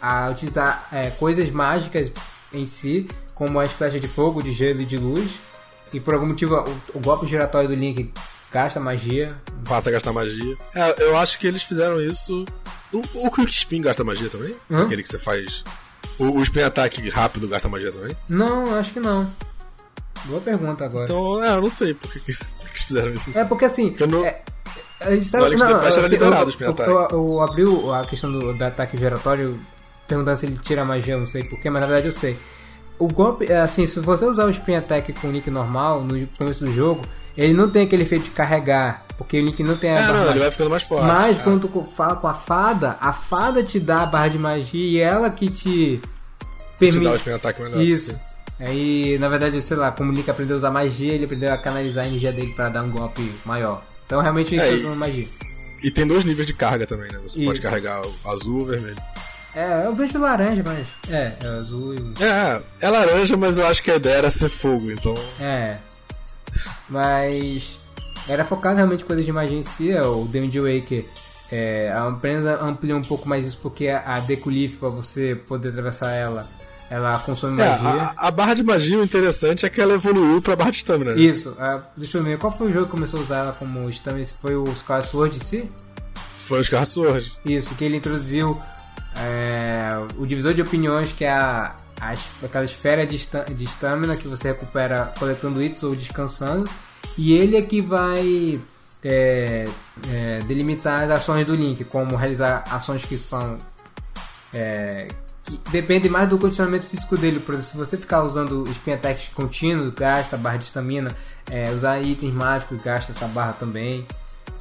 [0.00, 2.10] a, a utilizar é, coisas mágicas
[2.52, 5.30] em si, como as flechas de fogo, de gelo e de luz.
[5.92, 8.12] E por algum motivo, o, o golpe giratório do Link
[8.52, 9.34] gasta magia.
[9.66, 10.56] passa a gastar magia.
[10.74, 12.44] É, eu acho que eles fizeram isso.
[12.92, 14.54] O, o Quick Spin gasta magia também?
[14.70, 14.82] Hã?
[14.84, 15.62] Aquele que você faz.
[16.18, 18.16] O, o Spin Attack rápido gasta magia também?
[18.28, 19.30] Não, acho que não.
[20.24, 21.04] Boa pergunta agora.
[21.04, 22.32] Então, é, eu não sei por que,
[22.74, 23.30] fizeram isso.
[23.36, 23.94] É porque assim.
[23.98, 24.42] Eu não- é,
[25.00, 26.90] a gente No Alex the Pest era assim, liberado eu, o spin eu, attack.
[26.90, 29.58] eu, eu abri o- a questão do, do ataque giratório
[30.08, 32.36] perguntando se ele tira magia, eu não sei porquê, mas na verdade eu sei.
[32.98, 36.26] O golpe, é assim, se você usar o spin attack com o Link normal no
[36.38, 37.02] começo do jogo,
[37.36, 40.06] ele não tem aquele efeito de carregar, porque o Link não tem a É, barra
[40.06, 40.40] não, ele mágica.
[40.40, 41.06] vai ficando mais forte.
[41.06, 41.42] Mas é.
[41.42, 44.98] quando tu fala com a fada, a fada te dá a barra de magia e
[45.00, 46.00] ela que te Te
[46.78, 47.04] permite.
[47.04, 47.82] dá o Spin Attack melhor.
[47.82, 48.18] Isso.
[48.60, 51.58] Aí, na verdade, sei lá, como o Link aprendeu a usar magia, ele aprendeu a
[51.58, 53.82] canalizar a energia dele pra dar um golpe maior.
[54.06, 55.26] Então, realmente, ele É, tá usando magia.
[55.84, 57.18] E tem dois níveis de carga também, né?
[57.22, 57.62] Você pode Isso.
[57.68, 58.96] carregar o azul ou o vermelho.
[59.54, 60.86] É, eu vejo laranja, mas.
[61.08, 62.22] É, é azul e.
[62.22, 65.14] É, é laranja, mas eu acho que a ideia era ser fogo, então.
[65.40, 65.76] É.
[66.88, 67.77] Mas.
[68.28, 69.90] Era focado realmente em coisas de magia em si.
[69.90, 71.06] é, O Wind Waker
[71.50, 76.46] é, apenas amplia um pouco mais isso porque a Deculif, pra você poder atravessar ela,
[76.90, 78.12] ela consome É, magia.
[78.16, 81.14] a, a barra de magia, o interessante é que ela evoluiu pra barra de stamina.
[81.14, 81.20] né?
[81.20, 81.56] Isso,
[81.96, 84.26] deixa eu ver, qual foi o jogo que começou a usar ela como stamina?
[84.40, 85.70] Foi o Scar Sword em si?
[86.48, 87.32] Foi os Card Sword.
[87.44, 88.56] Isso, que ele introduziu
[89.16, 93.18] é, o divisor de opiniões, que é a, as- aquela esfera de
[93.54, 96.68] de estamina que você recupera coletando itens ou descansando.
[97.16, 98.60] E ele é que vai
[99.02, 99.64] é,
[100.10, 103.58] é, delimitar as ações do Link, como realizar ações que são.
[104.52, 105.08] é,
[105.44, 107.40] que dependem mais do condicionamento físico dele.
[107.40, 111.10] Por exemplo, se você ficar usando spin attacks contínuos, gasta barra de estamina.
[111.50, 114.06] É, usar itens mágicos, gasta essa barra também.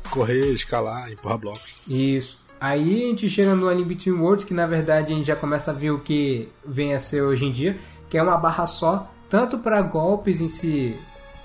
[0.09, 1.81] Correr, escalar, empurrar blocos.
[1.87, 2.39] Isso.
[2.59, 5.71] Aí a gente chega no Anime Between Worlds, que na verdade a gente já começa
[5.71, 7.77] a ver o que vem a ser hoje em dia,
[8.09, 10.95] que é uma barra só, tanto para golpes em si,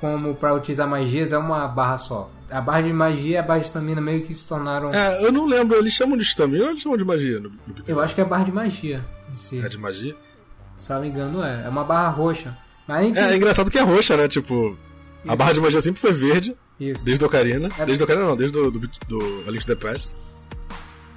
[0.03, 2.29] como para utilizar magias, é uma barra só.
[2.51, 4.91] A barra de magia e a barra de estamina meio que se tornaram.
[4.91, 7.39] É, eu não lembro, eles chamam de stamina ou eles chamam de magia?
[7.39, 9.65] No, no Eu acho que é a barra de magia em si.
[9.65, 10.16] É de magia?
[10.77, 11.62] Se não me engano, é.
[11.65, 12.59] É uma barra roxa.
[12.89, 13.16] Mas.
[13.16, 14.27] É, é engraçado que é roxa, né?
[14.27, 14.77] Tipo,
[15.27, 17.69] a barra de magia sempre foi verde, Isso, desde o Ocarina.
[17.79, 17.85] É.
[17.87, 20.16] Desde o Ocarina não, desde do, do, do A Link to the Past.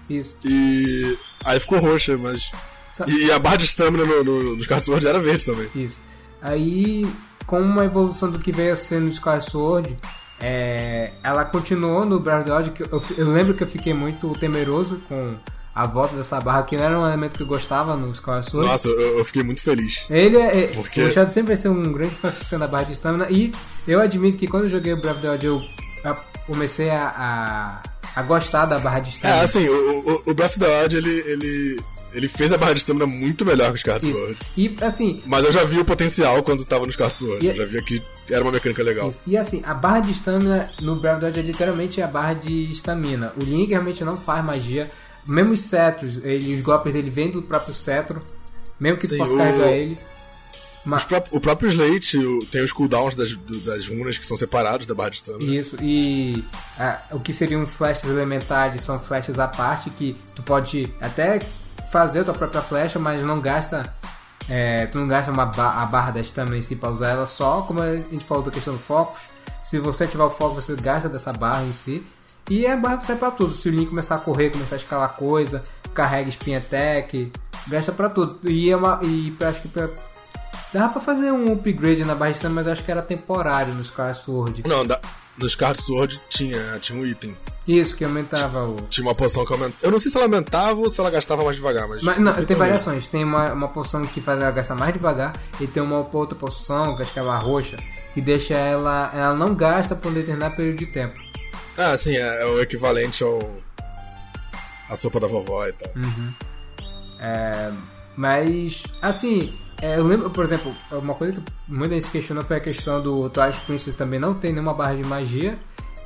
[0.08, 0.38] isso.
[0.46, 2.52] E aí ficou roxa, mas...
[2.94, 5.68] Sa- E, a barra de stamina no, no, nos Sword era verde também.
[5.74, 6.00] Isso.
[6.40, 7.04] Aí,
[7.46, 9.96] com uma evolução do que veio a ser no Sky Sword,
[10.42, 13.94] é, ela continuou no Breath of the Wild, que eu, eu lembro que eu fiquei
[13.94, 15.36] muito temeroso com
[15.74, 18.70] a volta dessa barra, que não era um elemento que eu gostava no Sky Sword.
[18.70, 20.06] Nossa, eu, eu fiquei muito feliz.
[20.10, 20.68] Ele é.
[20.68, 21.04] Por quê?
[21.04, 23.28] O Shadow sempre vai ser um grande fã da barra de stamina.
[23.30, 23.52] E
[23.88, 25.62] eu admito que quando eu joguei o Breath of the Wild, eu
[26.06, 26.14] a-
[26.48, 27.82] comecei a,
[28.16, 29.42] a, a gostar da barra de É, stamina.
[29.44, 31.82] assim, o, o, o Breath of the Wild, ele, ele,
[32.16, 34.06] ele fez a barra de stamina muito melhor que os Card.
[34.06, 34.38] Sword.
[34.58, 37.46] E assim, Mas eu já vi o potencial quando tava nos Card Sword.
[37.46, 39.10] E- Eu já via que era uma mecânica legal.
[39.10, 39.20] Isso.
[39.28, 43.34] E assim, a barra de estamina no the Wild é literalmente a barra de estamina.
[43.40, 44.90] O Link realmente não faz magia.
[45.28, 48.22] Mesmo os cetros, ele, os golpes dele vêm do próprio cetro.
[48.80, 49.98] Mesmo que Sim, tu possa o- carregar ele.
[50.88, 52.20] Mas, pró- o próprio Slate
[52.52, 53.36] tem os cooldowns das,
[53.66, 55.52] das runas que são separados da barra de stamina.
[55.56, 56.44] isso, e
[56.80, 61.40] ah, o que seriam flashes elementares são flashes à parte que tu pode até
[61.96, 63.84] fazer a tua própria flecha, mas não gasta.
[64.50, 67.26] é, tu não gasta uma ba- a barra da estamina em si pra usar ela
[67.26, 69.22] só, como a gente falou da questão do focus.
[69.64, 72.06] Se você ativar o foco, você gasta dessa barra em si.
[72.50, 73.54] E a barra serve pra tudo.
[73.54, 75.64] Se o Link começar a correr, começar a escalar coisa,
[75.94, 77.32] carrega spin attack,
[77.68, 78.38] gasta pra tudo.
[78.44, 79.00] E é uma.
[79.02, 79.88] E acho que pra,
[80.74, 83.86] dava pra fazer um upgrade na barra de estamina, mas acho que era temporário nos
[83.88, 84.64] Sky Sword.
[84.68, 85.00] Não, da,
[85.38, 87.36] nos Card Sword tinha, tinha um item.
[87.68, 88.82] Isso, que aumentava o.
[88.90, 89.80] Tinha uma poção que aumentava.
[89.82, 92.04] Eu não sei se ela aumentava ou se ela gastava mais devagar, mas.
[92.04, 92.58] Mas, não, tem também.
[92.58, 93.08] variações.
[93.08, 96.96] Tem uma, uma poção que faz ela gastar mais devagar e tem uma outra poção,
[96.96, 97.78] que acho que é uma roxa,
[98.14, 99.12] que deixa ela.
[99.14, 101.20] Ela não gasta por um determinado período de tempo.
[101.78, 103.40] Ah, sim, é, é o equivalente ao.
[104.88, 105.92] A sopa da vovó e tal.
[105.96, 106.34] Hum.
[107.20, 107.72] É,
[108.16, 112.58] mas, assim, é, eu lembro, por exemplo, uma coisa que muita gente se questionou foi
[112.58, 115.58] a questão do Twilight Princess também não tem nenhuma barra de magia.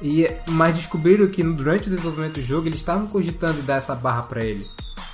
[0.02, 4.24] E, mas descobriram que durante o desenvolvimento do jogo eles estavam cogitando dar essa barra
[4.24, 4.66] pra ele.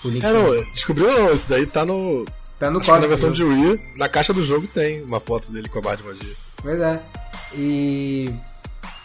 [0.03, 2.23] O Link É, não, descobriu não, isso daí tá no.
[2.59, 3.09] Tá no que na código.
[3.09, 6.03] versão de Wii, na caixa do jogo tem uma foto dele com a barra de
[6.03, 6.33] magia.
[6.61, 7.01] Pois é.
[7.55, 8.33] E.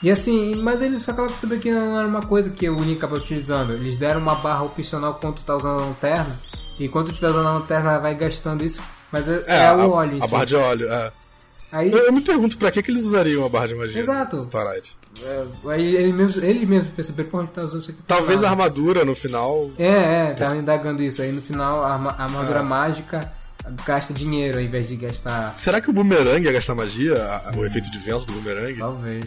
[0.03, 2.99] E assim, mas eles só acabaram percebendo que não era uma coisa que o Link
[2.99, 3.73] acaba utilizando.
[3.73, 6.39] Eles deram uma barra opcional quando tu tá usando a lanterna.
[6.79, 8.81] E quando tu estiver usando a lanterna, vai gastando isso.
[9.13, 10.31] Mas é, é a, o óleo a si.
[10.33, 11.13] barra de óleo, é.
[11.73, 14.45] Aí, Eu, eu me pergunto pra que, que eles usariam a barra de magia Exato.
[14.47, 14.97] Twilight.
[15.25, 18.01] é, aí ele mesmo, ele mesmo percebeu, a gente tá usando isso aqui.
[18.09, 19.71] Talvez a armadura no final.
[19.79, 21.23] É, é, tava indagando isso.
[21.23, 22.63] Aí no final a, arma- a armadura É.
[22.63, 23.33] mágica
[23.87, 25.55] gasta dinheiro ao invés de gastar.
[25.57, 27.15] Será que o boomerang ia gastar magia?
[27.23, 28.77] A- o efeito de vento do boomerang?
[28.77, 29.27] Talvez.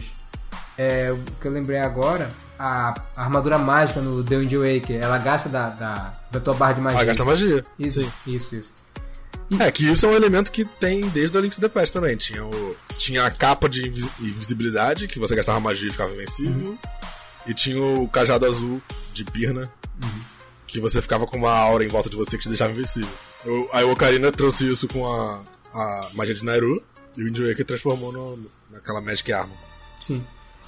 [0.76, 2.28] É, o que eu lembrei agora,
[2.58, 6.72] a, a armadura mágica no The Wind Waker, ela gasta da, da, da tua barra
[6.74, 7.00] de magia.
[7.00, 7.62] Ah, gasta magia.
[7.78, 8.10] Isso, Sim.
[8.26, 8.72] isso, isso.
[9.58, 12.16] É, que isso é um elemento que tem desde o Link to the Past também.
[12.16, 16.78] Tinha, o, tinha a capa de invi- invisibilidade, que você gastava magia e ficava invencível.
[17.46, 18.80] E tinha o cajado azul
[19.12, 19.70] de Birna,
[20.66, 23.08] que você ficava com uma aura em volta de você que te deixava invencível.
[23.72, 25.42] Aí o Ocarina trouxe isso com a,
[25.74, 26.82] a magia de Nairu,
[27.16, 29.56] e o Wind Waker transformou no, naquela Magic Armor.
[30.00, 30.24] Sim.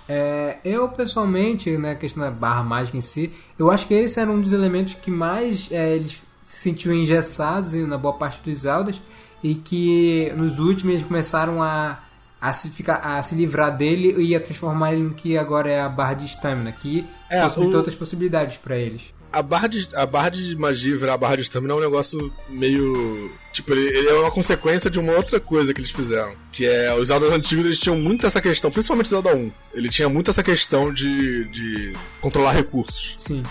[0.09, 4.21] É, eu pessoalmente, né, a questão da barra mágica em si, eu acho que esse
[4.21, 8.41] era um dos elementos que mais é, eles se sentiam engessados em- na boa parte
[8.43, 9.01] dos Zeldas
[9.43, 11.99] e que nos últimos eles começaram a,
[12.41, 15.81] a, se, ficar, a se livrar dele e a transformar ele no que agora é
[15.81, 19.03] a barra de stamina, que É, possibilitou o- outras possibilidades para eles.
[19.33, 22.33] A barra, de, a barra de magia virar a barra de stamina é um negócio
[22.49, 23.31] meio.
[23.53, 26.33] Tipo, ele, ele é uma consequência de uma outra coisa que eles fizeram.
[26.51, 26.95] Que é.
[26.95, 29.51] Os Zeldas antigos eles tinham muito essa questão, principalmente o Zelda 1.
[29.75, 31.93] Ele tinha muito essa questão de, de
[32.23, 33.17] controlar recursos.
[33.19, 33.43] Sim.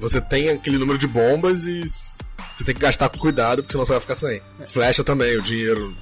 [0.00, 1.82] Você tem aquele número de bombas e
[2.60, 4.42] você tem que gastar com cuidado, porque senão você vai ficar sem.
[4.66, 5.94] Flecha também, o dinheiro.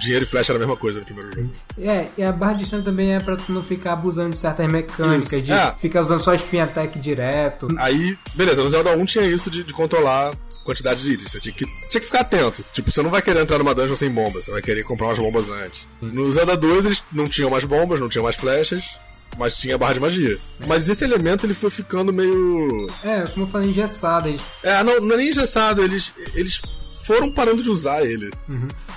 [0.00, 1.50] Dinheiro e flecha era a mesma coisa no primeiro jogo.
[1.78, 4.66] É, e a barra de stamina também é pra tu não ficar abusando de certas
[4.66, 5.72] mecânicas, Isso, de é.
[5.80, 7.68] ficar usando só spin attack direto.
[7.78, 10.32] Aí, beleza, no Zelda 1 tinha isso de, de controlar
[10.64, 11.30] quantidade de itens.
[11.30, 12.64] Você tinha, que, você tinha que ficar atento.
[12.72, 15.18] Tipo, você não vai querer entrar numa dungeon sem bombas, você vai querer comprar umas
[15.20, 15.86] bombas antes.
[16.02, 18.98] No Zelda 2 eles não tinham mais bombas, não tinham mais flechas,
[19.38, 20.38] mas tinha barra de magia.
[20.66, 22.86] Mas esse elemento ele foi ficando meio.
[23.02, 24.28] É, como eu falei, engessado.
[24.28, 26.60] Eles É, não, não é nem engessado, eles, eles
[27.06, 28.30] foram parando de usar ele.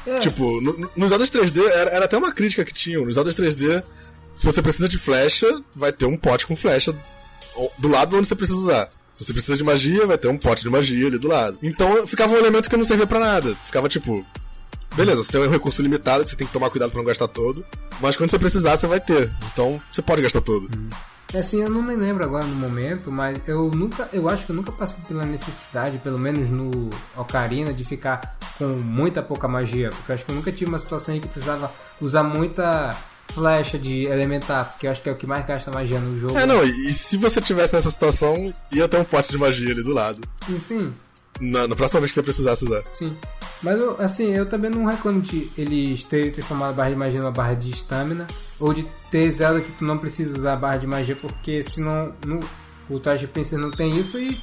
[0.06, 0.20] É.
[0.20, 3.06] Tipo, no, no- nos Zeldas 3D, era, era até uma crítica que tinham.
[3.06, 3.84] Nos Zeldas 3D,
[4.36, 7.02] se você precisa de flecha, vai ter um pote com flecha do,
[7.80, 8.90] do lado onde você precisa usar.
[9.14, 11.58] Se você precisa de magia, vai ter um pote de magia ali do lado.
[11.62, 13.56] Então ficava um elemento que não servia pra nada.
[13.66, 14.26] Ficava tipo.
[14.96, 17.28] Beleza, você tem um recurso limitado que você tem que tomar cuidado pra não gastar
[17.28, 17.66] todo.
[18.00, 19.32] Mas quando você precisar, você vai ter.
[19.52, 20.70] Então você pode gastar todo.
[21.34, 24.52] É assim, eu não me lembro agora no momento, mas eu nunca, eu acho que
[24.52, 29.90] eu nunca passei pela necessidade, pelo menos no Ocarina, de ficar com muita pouca magia,
[29.90, 32.96] porque eu acho que eu nunca tive uma situação em que precisava usar muita
[33.34, 36.38] flecha de elementar, porque eu acho que é o que mais gasta magia no jogo.
[36.38, 39.72] É, não, e, e se você tivesse nessa situação, ia ter um pote de magia
[39.72, 40.22] ali do lado.
[40.48, 40.94] Enfim,
[41.40, 42.84] Na, na próxima vez que você precisasse usar.
[42.94, 43.16] sim.
[43.62, 47.20] Mas eu, assim, eu também não reclamo de eles terem transformado a barra de magia
[47.22, 48.28] numa barra de stamina,
[48.60, 52.14] ou de ter Zelda que tu não precisa usar a barra de magia, porque senão
[52.26, 52.42] no,
[52.90, 54.38] o Twilight Princess não tem isso e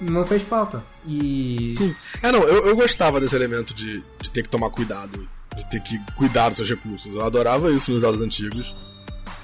[0.00, 0.82] não fez falta.
[1.06, 1.94] E Sim.
[2.22, 5.80] É, não, eu, eu gostava desse elemento de, de ter que tomar cuidado, de ter
[5.80, 7.14] que cuidar dos seus recursos.
[7.14, 8.74] Eu adorava isso nos Zeldas antigos.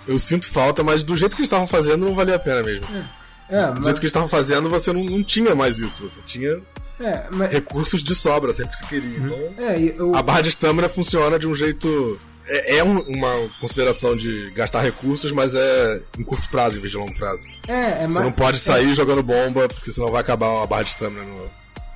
[0.07, 2.87] Eu sinto falta, mas do jeito que eles estavam fazendo não valia a pena mesmo.
[2.95, 3.05] É,
[3.49, 6.09] Do mas, jeito que eles estavam fazendo, você não, não tinha mais isso.
[6.09, 6.61] Você tinha
[7.01, 9.19] é, mas, recursos de sobra sempre que você queria.
[9.19, 12.19] Então, é, eu, a barra de stamina funciona de um jeito.
[12.47, 16.91] É, é um- uma consideração de gastar recursos, mas é em curto prazo em vez
[16.93, 17.43] de longo prazo.
[17.67, 20.83] é, é, Você mais- não pode sair jogando bomba, porque senão vai acabar a barra
[20.83, 21.51] de stamina no,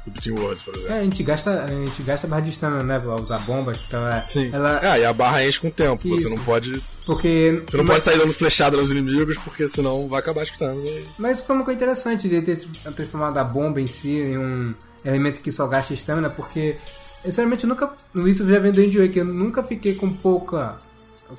[0.08, 0.94] no Between Worlds, por exemplo.
[0.94, 4.06] É, a gente gasta, a gente gasta barra de stamina, né, pra usar bombas, então
[4.08, 4.50] é, Sim.
[4.52, 6.08] ela, É, e a barra enche com o tempo.
[6.08, 6.30] Você Isso.
[6.36, 6.82] não pode.
[7.06, 10.82] porque, Você não pode sair dando flechada nos inimigos, porque senão vai acabar escutando.
[11.18, 12.58] mas foi uma coisa interessante de ter
[12.94, 14.74] transformado a bomba em si em um
[15.04, 16.76] elemento que só gasta stamina, porque,
[17.24, 17.92] sinceramente, eu nunca,
[18.26, 20.76] isso já vem do Indie que eu nunca fiquei com pouca,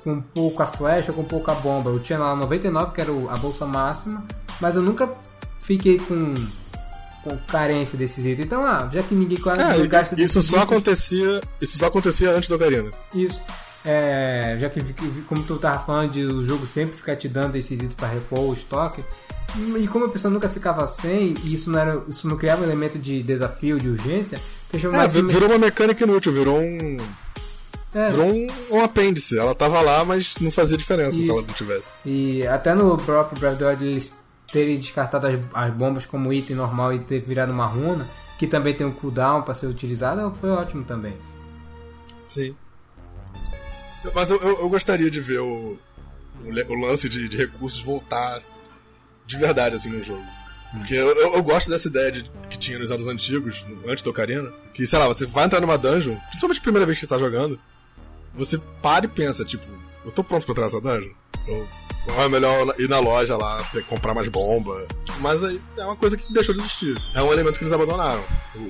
[0.04, 4.24] com pouca flecha, com pouca bomba, eu tinha lá 99, que era a bolsa máxima,
[4.60, 5.08] mas eu nunca
[5.60, 6.34] fiquei com,
[7.22, 10.62] com carência desses itens, então, ah, já que ninguém quase É, gasta isso só itens,
[10.70, 11.40] acontecia.
[11.60, 12.90] Isso só acontecia antes do Ocarina.
[13.14, 13.40] Isso.
[13.84, 14.80] É, já que,
[15.26, 18.40] como tu tava falando de o jogo sempre ficar te dando esses itens pra repor
[18.40, 19.02] o estoque,
[19.78, 22.64] e como a pessoa nunca ficava sem, e isso não, era, isso não criava um
[22.64, 24.38] elemento de desafio, de urgência,
[24.70, 25.12] deixou É, mais.
[25.14, 26.96] vi- virou uma mecânica inútil, virou um.
[27.92, 29.36] É, Virou um, um apêndice.
[29.36, 31.32] Ela tava lá, mas não fazia diferença se Isso.
[31.32, 31.90] ela não tivesse.
[32.06, 34.12] E até no próprio Breath of the Wild eles
[34.52, 38.08] terem descartado as, as bombas como item normal e ter virado uma runa,
[38.38, 41.16] que também tem um cooldown pra ser utilizado, foi ótimo também.
[42.26, 42.54] Sim.
[44.14, 45.78] Mas eu, eu, eu gostaria de ver o,
[46.44, 48.42] o, o lance de, de recursos voltar
[49.26, 50.24] de verdade assim no jogo.
[50.72, 54.10] Porque eu, eu, eu gosto dessa ideia de, que tinha nos anos antigos, antes do
[54.10, 57.08] Ocarina, que, sei lá, você vai entrar numa dungeon, principalmente a primeira vez que você
[57.08, 57.58] tá jogando,
[58.34, 59.66] você para e pensa, tipo,
[60.04, 61.12] eu tô pronto pra entrar nessa dungeon?
[61.48, 61.66] Ou
[62.24, 64.86] é melhor ir na loja lá, comprar mais bomba?
[65.20, 66.96] Mas aí é uma coisa que deixou de existir.
[67.14, 68.22] É um elemento que eles abandonaram.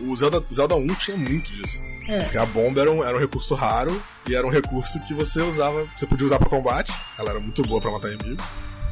[0.09, 1.82] O, Zelda, Zelda 1 tinha muito disso.
[2.09, 2.24] É.
[2.24, 5.40] Porque a bomba era um, era um recurso raro e era um recurso que você
[5.40, 8.43] usava, você podia usar pra combate, ela era muito boa pra matar inimigo.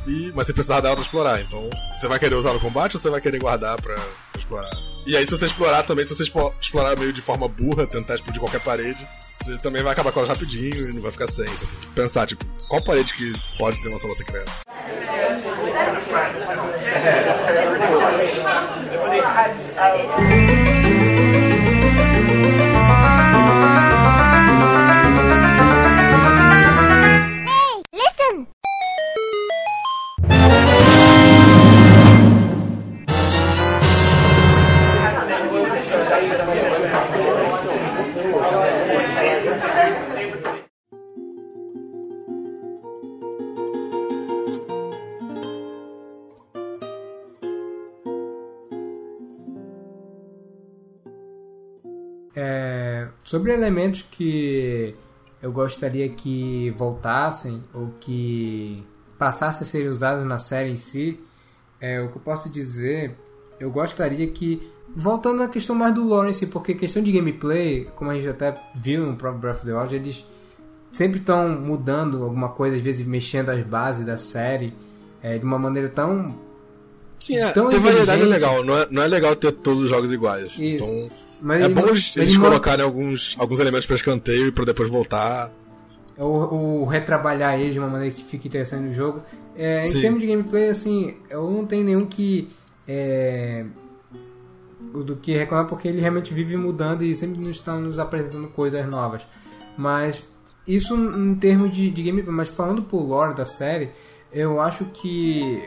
[0.06, 3.02] E, mas você precisava dela pra explorar, então você vai querer usar no combate ou
[3.02, 4.70] você vai querer guardar pra, pra explorar?
[5.08, 6.22] E aí, se você explorar também, se você
[6.60, 10.28] explorar meio de forma burra, tentar explodir qualquer parede, você também vai acabar com ela
[10.28, 11.46] rapidinho e não vai ficar sem.
[11.46, 14.52] Você tem que pensar, tipo, qual parede que pode ter uma sala secreta?
[53.28, 54.94] Sobre elementos que
[55.42, 58.82] eu gostaria que voltassem ou que
[59.18, 61.20] passassem a ser usados na série em si,
[61.78, 63.14] é, o que eu posso dizer,
[63.60, 68.14] eu gostaria que, voltando à questão mais do si, porque questão de gameplay, como a
[68.14, 70.26] gente até viu no próprio Breath of the Wild, eles
[70.90, 74.72] sempre estão mudando alguma coisa, às vezes mexendo as bases da série
[75.22, 76.34] é, de uma maneira tão
[77.20, 79.90] Sim, é, Tão ter variedade é legal, não é, não é legal ter todos os
[79.90, 80.52] jogos iguais.
[80.52, 80.62] Isso.
[80.62, 81.10] Então,
[81.40, 85.50] Mas é bom eles, colocarem alguns, alguns elementos pra escanteio e pra depois voltar.
[86.18, 89.22] ou, ou retrabalhar ele de uma maneira que fique interessante no jogo.
[89.56, 92.48] É, em termos de gameplay, assim, eu não tenho nenhum que.
[92.86, 93.64] É,
[94.94, 98.48] o do que reclamar, porque ele realmente vive mudando e sempre nos estão nos apresentando
[98.48, 99.22] coisas novas.
[99.76, 100.22] Mas
[100.66, 103.90] isso em termos de, de gameplay, mas falando por lore da série,
[104.32, 105.62] eu acho que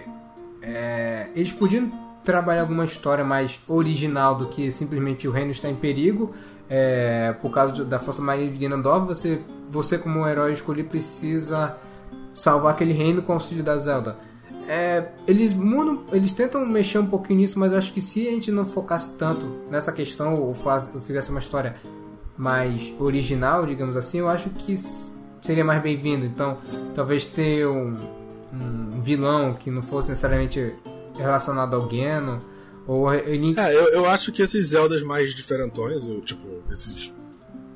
[0.62, 1.92] é, eles podiam
[2.24, 6.34] trabalhar alguma história mais original do que simplesmente o reino está em perigo.
[6.74, 11.76] é, por causa da Força de Ganondorf, você, você como herói escolhido precisa
[12.34, 14.16] salvar aquele reino com o auxílio da Zelda.
[14.70, 18.52] É, eles mudam, eles tentam mexer um pouquinho nisso, mas acho que se a gente
[18.54, 21.76] não focasse tanto nessa questão ou, faz, ou fizesse uma história
[22.38, 24.74] mais original, digamos assim, eu acho que
[25.42, 26.26] seria mais bem-vindo.
[26.26, 26.58] Então,
[26.96, 28.00] talvez ter um,
[28.54, 30.74] um vilão que não fosse necessariamente
[31.18, 32.40] relacionado ao Ganon,
[32.88, 37.14] ou ele É, eu, eu acho que esses Zeldas mais diferentões, o, tipo, esses.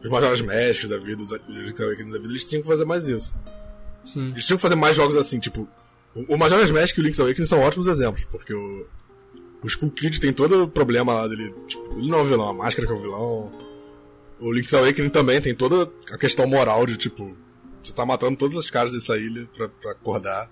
[0.03, 3.07] Os Majora's Mask da vida, os Link's Awakening da vida, eles tinham que fazer mais
[3.07, 3.33] isso.
[4.03, 5.67] sim, Eles tinham que fazer mais jogos assim, tipo.
[6.13, 8.85] O, o Majora's Mask e o Link's Awakening são ótimos exemplos, porque o.
[9.63, 11.51] O Skull Kid tem todo o problema lá dele.
[11.67, 13.51] Tipo, ele não é o vilão, a máscara que é o vilão.
[14.39, 17.35] O Link's Awakening também tem toda a questão moral de, tipo.
[17.83, 20.51] Você tá matando todas as caras dessa ilha pra, pra acordar.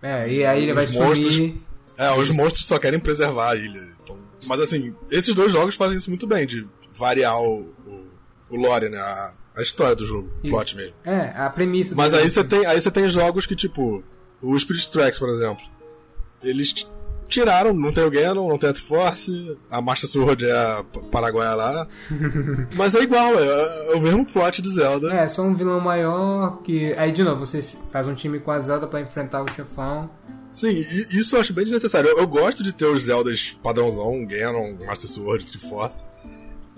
[0.00, 1.60] é, e aí ele Os vai monstros- sumir.
[2.02, 3.88] É, os monstros só querem preservar a ilha.
[4.02, 4.16] Então,
[4.46, 6.66] mas assim, esses dois jogos fazem isso muito bem, de
[6.96, 8.06] variar o, o,
[8.50, 8.98] o lore, né?
[8.98, 10.94] A, a história do jogo, o plot mesmo.
[11.04, 11.94] É, a premissa.
[11.94, 14.02] Mas do- aí você tem, aí você tem jogos que, tipo,
[14.40, 15.62] o Spirit Tracks, por exemplo.
[16.42, 16.88] Eles
[17.30, 21.54] tiraram, não tem o Ganon, não tem a Triforce, a Master Sword é a Paraguaia
[21.54, 21.88] lá.
[22.76, 25.12] mas é igual, é, é o mesmo plot de Zelda.
[25.12, 26.92] É, só um vilão maior que.
[26.98, 30.10] Aí de novo, você faz um time com a Zelda pra enfrentar o chefão.
[30.52, 32.10] Sim, e isso eu acho bem desnecessário.
[32.10, 36.04] Eu, eu gosto de ter os Zeldas padrãozão, Ganon, Master Sword, Triforce.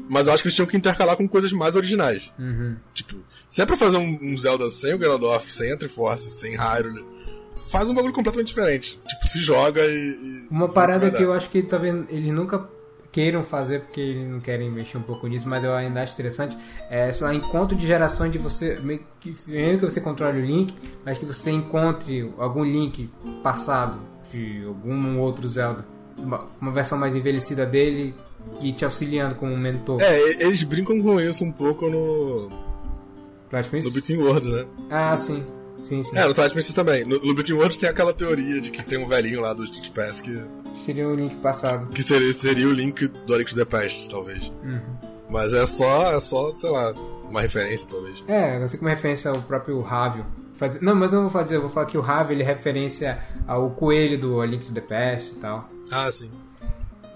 [0.09, 2.33] Mas eu acho que eles tinham que intercalar com coisas mais originais.
[2.39, 2.77] Uhum.
[2.93, 3.17] Tipo,
[3.49, 7.05] se é pra fazer um, um Zelda sem o Ganondorf, sem a Triforce, sem Hyrule,
[7.71, 8.99] faz um bagulho completamente diferente.
[9.07, 9.87] Tipo, se joga e.
[9.89, 12.69] e- Uma parada que eu acho que talvez eles nunca
[13.11, 16.57] queiram fazer porque eles não querem mexer um pouco nisso, mas eu ainda acho interessante.
[16.91, 20.75] É só encontro de geração de você, meio que, meio que você controle o Link,
[21.05, 23.11] mas que você encontre algum Link
[23.43, 23.99] passado
[24.33, 25.85] de algum outro Zelda.
[26.17, 28.15] Uma, uma versão mais envelhecida dele
[28.61, 30.01] e te auxiliando como mentor.
[30.01, 32.51] É, eles brincam com isso um pouco no,
[33.51, 33.85] Princess?
[33.85, 34.67] no Between Worlds, né?
[34.91, 35.45] Ah, sim.
[35.83, 36.17] Sim, sim.
[36.17, 37.05] É, no Twilight Princess também.
[37.05, 39.91] No, no Between Worlds tem aquela teoria de que tem um velhinho lá do Street
[39.91, 40.41] Pass que,
[40.75, 41.93] Seria o Link passado.
[41.93, 44.49] que seria, seria o Link do to the Past, talvez.
[44.65, 44.81] Uhum.
[45.29, 46.93] Mas é só, é só, sei lá,
[47.29, 48.23] uma referência, talvez.
[48.29, 50.25] É, você como referência ao próprio Ravio.
[50.57, 52.47] Faz- Não, mas eu não vou fazer, eu vou falar que o Ravio ele é
[52.47, 55.69] referência ao coelho do A Link to the Past e tal.
[55.91, 56.31] Ah, sim.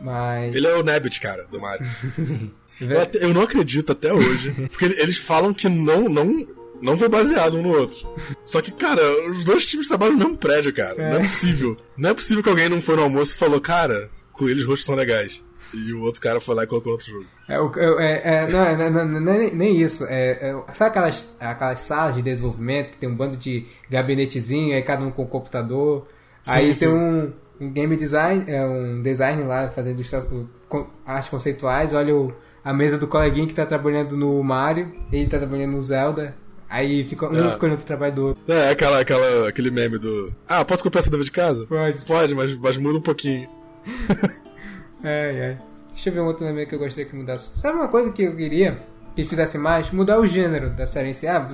[0.01, 0.55] Mas.
[0.55, 1.87] Ele é o Nabbit, cara, do Mario.
[2.79, 4.51] Eu, até- eu não acredito até hoje.
[4.71, 6.47] Porque ele- eles falam que não, não,
[6.83, 8.07] não foi baseado um no outro.
[8.45, 9.01] Só que, cara,
[9.31, 10.97] os dois times trabalham no mesmo prédio, cara.
[10.97, 11.23] Não é É.
[11.23, 11.77] possível.
[11.97, 14.95] Não é possível que alguém não foi no almoço e falou, cara, coelhos roxos são
[14.95, 15.45] legais.
[15.75, 17.27] E o outro cara foi lá e colocou outro jogo.
[17.49, 20.05] É, o- é, é, não, é- não, não, não é nem- nem isso.
[20.05, 24.83] É, é- sabe aquelas, aquelas salas de desenvolvimento que tem um bando de gabinetezinho, aí
[24.83, 26.07] cada um com computador.
[26.47, 26.95] aí Sim, tem sim.
[26.97, 30.01] um, um game design, é, um design lá fazendo
[31.05, 31.93] artes conceituais.
[31.93, 32.33] Olha o-
[32.65, 36.37] a mesa do coleguinha que tá trabalhando no Mario, ele tá trabalhando no Zelda.
[36.69, 37.53] Aí fica, um É.
[37.53, 38.53] fica olhando pro trabalho do outro.
[38.53, 40.35] É, aquela, aquela, aquele meme do.
[40.49, 41.67] Ah, posso copiar essa deva de casa?
[41.67, 42.05] Pode.
[42.05, 43.49] Pode, mas, mas muda um pouquinho.
[45.05, 45.59] É, é.
[45.93, 47.51] Deixa eu ver um outro nome que eu gostaria que mudasse.
[47.57, 48.83] Sabe uma coisa que eu queria
[49.15, 49.91] que fizesse mais?
[49.93, 51.27] Mudar o gênero da série em si.
[51.29, 51.49] Ah,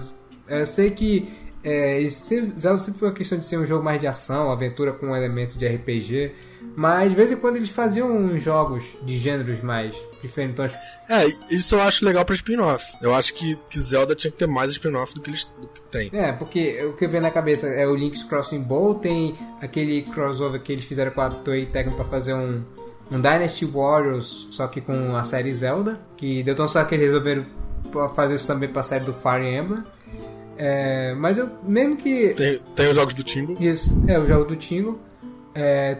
[0.48, 1.28] eu sei que
[1.64, 4.50] é, eles sempre- Zelda sempre foi uma questão de ser um jogo mais de ação,
[4.50, 6.32] aventura com um elemento de RPG.
[6.76, 10.72] Mas de vez em quando eles faziam uns jogos de gêneros mais diferentes.
[11.08, 12.96] É, isso eu acho legal pra spin-off.
[13.02, 15.82] Eu acho que, que Zelda tinha que ter mais spin-off do que eles do que
[15.82, 16.08] tem.
[16.12, 20.60] É, porque o que vem na cabeça é o Link's Crossing Bowl, tem aquele crossover
[20.62, 22.62] que eles fizeram com a Toei Tecmo pra fazer um,
[23.10, 27.06] um Dynasty Warriors, só que com a série Zelda, que deu tão só que eles
[27.06, 27.44] resolveram
[28.14, 29.82] fazer isso também pra série do Fire Emblem.
[30.56, 32.28] É, mas eu, mesmo que...
[32.34, 33.56] Tem, tem os jogos do Timbo.
[33.60, 34.98] Isso, é o jogo do Tingo.
[35.54, 35.98] É,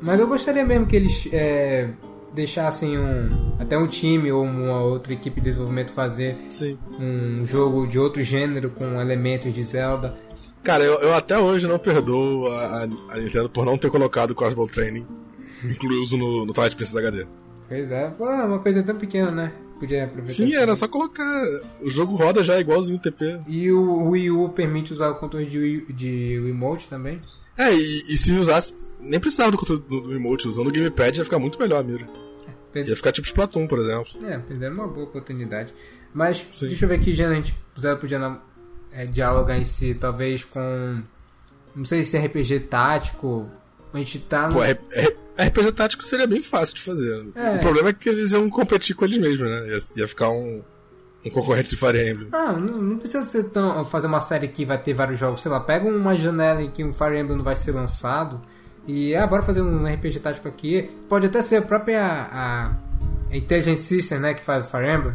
[0.00, 1.88] mas eu gostaria mesmo que eles é,
[2.34, 6.76] deixassem um, até um time ou uma outra equipe de desenvolvimento fazer Sim.
[7.00, 10.14] um jogo de outro gênero com elementos de Zelda.
[10.62, 14.32] Cara, eu, eu até hoje não perdoo a, a- a Nintendo por não ter colocado
[14.32, 15.06] o Crossbow Training
[15.64, 17.24] incluso no, no Twilight Princess HD.
[17.68, 19.52] Pois é, pô, é uma coisa tão pequena, né?
[19.78, 20.34] Podia aproveitar.
[20.34, 21.44] Sim, era só colocar.
[21.82, 23.40] O jogo roda já igualzinho o TP.
[23.46, 27.20] E o Wii U permite usar o controle de, Wii, de Wiimote também.
[27.58, 28.94] É, e, e se usasse.
[29.00, 31.82] Nem precisava do controle do, do emote, usando o Gamepad ia ficar muito melhor a
[31.82, 32.06] mira.
[32.72, 34.06] Per- Ia ficar tipo Splatoon, por exemplo.
[34.26, 35.72] É, perderam uma boa oportunidade.
[36.14, 36.68] Mas Sim.
[36.68, 38.38] deixa eu ver que gênero a gente Zelda podia
[38.92, 41.02] é, dialogar em si, talvez com.
[41.74, 43.46] Não sei se é RPG tático.
[43.92, 44.54] A gente tá no.
[44.54, 47.26] Pô, R- R- RPG tático seria bem fácil de fazer.
[47.34, 47.56] É.
[47.56, 49.68] O problema é que eles iam competir com eles mesmos, né?
[49.68, 50.62] Ia, ia ficar um,
[51.24, 52.28] um concorrente de Fire Emblem.
[52.32, 53.84] Ah, não, não precisa ser tão.
[53.84, 55.42] fazer uma série que vai ter vários jogos.
[55.42, 58.40] Sei lá, pega uma janela em que um Fire Emblem não vai ser lançado.
[58.86, 60.90] E ah, bora fazer um RPG tático aqui.
[61.08, 62.66] Pode até ser a própria a,
[63.30, 65.14] a Intelligent System, né, que faz o Fire Emblem.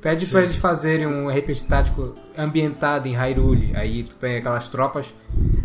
[0.00, 0.32] Pede Sim.
[0.32, 3.72] pra eles fazerem um RPG tático ambientado em Hyrule.
[3.76, 5.12] Aí tu pega aquelas tropas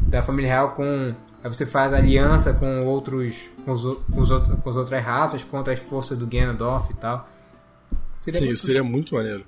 [0.07, 1.15] da família real com.
[1.45, 3.35] Aí você faz aliança com outros.
[3.63, 4.29] com, os, com, os
[4.63, 7.29] com as outras raças contra as forças do Ganondorf e tal.
[8.21, 9.45] Seria Sim, muito- isso seria muito maneiro.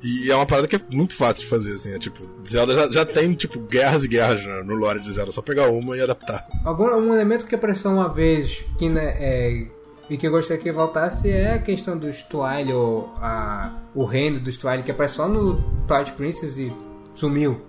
[0.00, 1.92] E é uma parada que é muito fácil de fazer, assim.
[1.92, 5.30] É tipo, Zelda já, já tem, tipo, guerras e guerras né, no lore de Zelda.
[5.30, 6.46] É só pegar uma e adaptar.
[6.64, 9.66] Algum um elemento que apareceu uma vez que, né, é,
[10.08, 14.38] e que eu gostaria que voltasse é a questão dos Twilight, ou a, o reino
[14.38, 16.72] dos Twilight, que aparece só no Twilight Princess e
[17.16, 17.60] sumiu.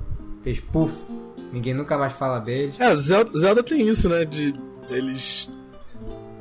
[0.44, 0.94] Fez puff.
[1.54, 2.76] Ninguém nunca mais fala deles.
[2.80, 4.26] É, Zelda, Zelda tem isso, né?
[4.26, 4.54] De.
[4.90, 5.50] Eles.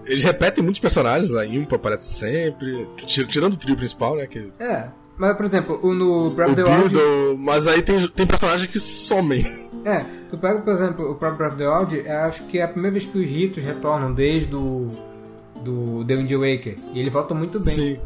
[0.06, 2.88] Eles repetem muitos personagens, a Impa aparece sempre.
[3.06, 4.26] tir- Tirando o trio principal, né?
[4.26, 4.88] Que, É.
[5.16, 7.36] Mas, por exemplo, o, no Breath of the Wild...
[7.38, 9.44] Mas aí tem, tem personagens que somem.
[9.84, 11.68] É, tu pega, por exemplo, o próprio Breath of the
[11.98, 14.92] Wild, eu acho que é a primeira vez que os ritos retornam desde o...
[15.64, 16.78] Do The Wind Waker.
[16.94, 17.74] E ele volta muito bem.
[17.74, 18.00] Sim.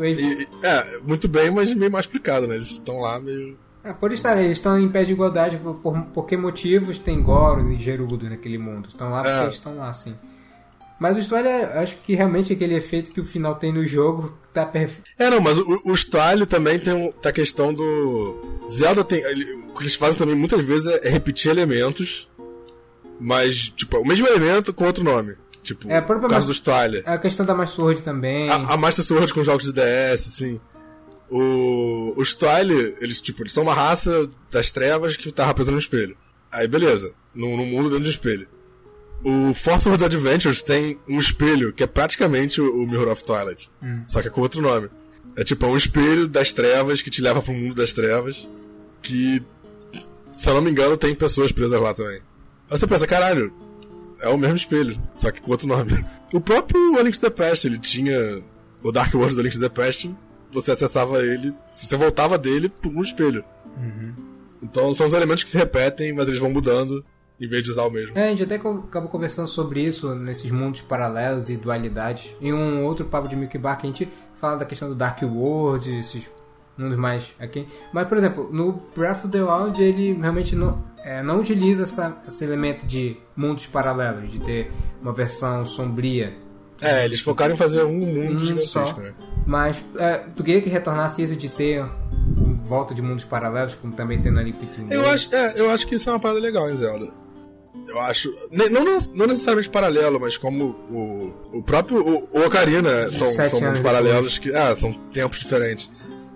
[0.00, 2.54] E- e- é, muito bem, mas meio mal explicado, né?
[2.56, 3.56] Eles estão lá meio.
[3.82, 7.22] É, por estar, eles estão em pé de igualdade, por, por, por que motivos tem
[7.22, 8.88] Goros e Gerudo naquele mundo?
[8.88, 9.42] Estão lá porque É.
[9.44, 10.14] eles estão lá, sim.
[11.00, 14.66] Mas o história, acho que realmente aquele efeito que o final tem no jogo tá
[14.66, 15.08] perfeito.
[15.18, 18.60] É, não, mas o, o Style também tem um- tá a questão do.
[18.68, 19.22] Zelda tem.
[19.22, 22.28] ele- o que eles fazem também muitas vezes é, é repetir elementos,
[23.18, 25.36] mas, tipo, o mesmo elemento com outro nome.
[25.62, 27.02] Tipo, É, o caso mas- do Style.
[27.06, 28.50] A questão da mais Sword também.
[28.50, 30.60] A, a Master Sword com jogos de DS, assim.
[31.30, 35.80] O, o Style, eles, tipo, eles são uma raça das trevas que tá representando um
[35.80, 36.16] espelho.
[36.50, 37.12] Aí, beleza.
[37.34, 38.48] No, no mundo dentro do espelho.
[39.22, 43.70] O Force World Adventures tem um espelho que é praticamente o, o Mirror of Twilight.
[44.08, 44.88] Só que é com outro nome.
[45.36, 48.48] É tipo é um espelho das trevas que te leva pro mundo das trevas.
[49.02, 49.42] Que,
[50.32, 52.20] se eu não me engano, tem pessoas presas lá também.
[52.68, 53.52] Aí você pensa, caralho,
[54.20, 55.92] é o mesmo espelho, só que com outro nome.
[56.32, 58.40] O próprio A Link to the Past, ele tinha
[58.84, 60.08] o Dark World do Link to the Past,
[60.52, 63.44] você acessava ele, você voltava dele por um espelho.
[64.62, 67.04] Então são os elementos que se repetem, mas eles vão mudando
[67.40, 68.16] em vez de usar o mesmo.
[68.18, 72.34] É, a gente até acabou conversando sobre isso nesses mundos paralelos e dualidades.
[72.40, 75.22] Em um outro papo de Milky Bar que a gente fala da questão do Dark
[75.22, 76.22] World, esses
[76.76, 77.66] mundos mais aqui.
[77.92, 82.18] Mas, por exemplo, no Breath of the Wild ele realmente não, é, não utiliza essa,
[82.28, 84.70] esse elemento de mundos paralelos, de ter
[85.00, 86.34] uma versão sombria.
[86.80, 88.96] É, eles focaram em fazer um mundo Um gigantesco, só.
[89.00, 89.12] né?
[89.46, 91.84] Mas é, tu queria que retornasse isso de ter
[92.70, 95.96] volta de mundos paralelos, como também tem Link Between Eu acho, é, eu acho que
[95.96, 97.08] isso é uma parada legal em Zelda.
[97.88, 98.32] eu acho.
[98.52, 101.98] Não, não, não necessariamente paralelo, mas como o, o próprio.
[101.98, 104.54] O, o Ocarina são, Sete são anos mundos paralelos que.
[104.54, 105.90] Ah, são tempos diferentes.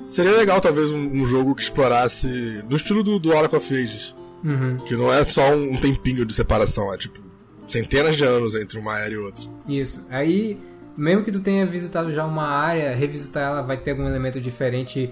[0.09, 2.27] Seria legal, talvez, um, um jogo que explorasse.
[2.69, 4.15] No estilo do, do Oracle of Ages.
[4.43, 4.77] Uhum.
[4.85, 7.24] Que não é só um tempinho de separação, é tipo.
[7.67, 9.45] Centenas de anos entre uma era e outra.
[9.69, 10.05] Isso.
[10.11, 10.59] Aí,
[10.97, 15.11] mesmo que tu tenha visitado já uma área, revisitar ela vai ter algum elemento diferente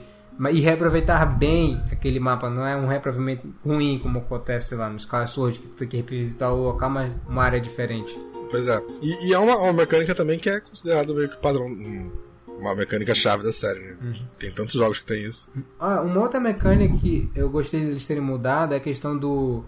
[0.50, 2.48] e reaproveitar bem aquele mapa.
[2.50, 5.96] Não é um reaproveitamento ruim como acontece lá nos Skyward Sword, que tu tem que
[5.98, 8.18] revisitar o local, mas uma área diferente.
[8.50, 8.80] Pois é.
[9.00, 11.66] E, e é uma, uma mecânica também que é considerada meio que padrão.
[11.66, 12.10] um-
[12.58, 13.96] Uma mecânica chave da série, né?
[14.38, 15.48] Tem tantos jogos que tem isso.
[15.80, 19.64] Ah, uma outra mecânica que eu gostei deles terem mudado é a questão do.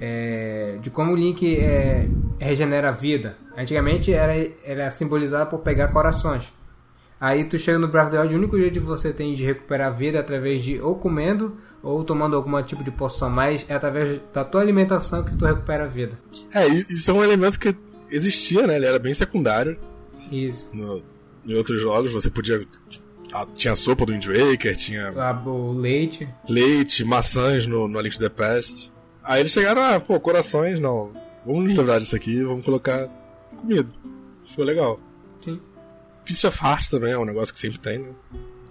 [0.00, 2.08] É, de como o Link é,
[2.38, 3.36] regenera a vida.
[3.56, 4.32] Antigamente era,
[4.64, 6.44] era simbolizado por pegar corações.
[7.20, 9.44] Aí tu chega no Breath of the Wild, o único jeito que você tem de
[9.44, 13.64] recuperar a vida é através de ou comendo ou tomando algum tipo de poção, mas
[13.68, 16.18] é através da tua alimentação que tu recupera a vida.
[16.54, 17.74] É, isso é um elemento que
[18.10, 18.76] existia, né?
[18.76, 19.76] Ele era bem secundário.
[20.32, 20.68] Isso.
[20.72, 21.02] no-
[21.46, 22.60] em outros jogos você podia.
[23.34, 25.12] ah, Tinha sopa do Wind Waker, tinha
[25.46, 26.28] O leite.
[26.48, 28.90] leite, maçãs no, no A Link to the Past.
[29.24, 31.12] Aí eles chegaram, ah, pô, corações, não.
[31.44, 33.08] Vamos nos livrar disso aqui, vamos colocar
[33.56, 33.88] comida.
[34.44, 35.00] Ficou legal.
[35.40, 35.60] Sim.
[36.24, 38.12] Piece of Heart também é um negócio que sempre tem, né?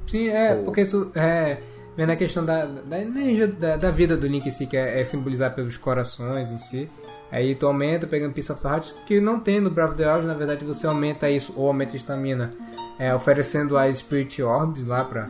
[0.08, 1.58] Sim, é, Ou- porque isso é.
[1.98, 5.02] Vendo a questão da, da energia da, da vida do Link em si, que é,
[5.02, 6.90] é simbolizar pelos corações em si.
[7.30, 10.26] Aí tu aumenta pegando Piece of Heart, que não tem no Breath of the Wild,
[10.26, 12.52] na verdade você aumenta isso, ou aumenta a estamina,
[12.98, 15.30] é, oferecendo as Spirit Orbs lá pra,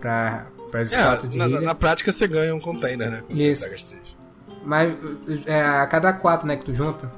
[0.00, 3.22] pra, pra É, na, na prática você ganha um container, né?
[3.26, 3.60] Quando Isso.
[3.60, 4.11] você pega as três.
[4.64, 4.94] Mas
[5.46, 7.10] é a cada quatro, né, que tu junta.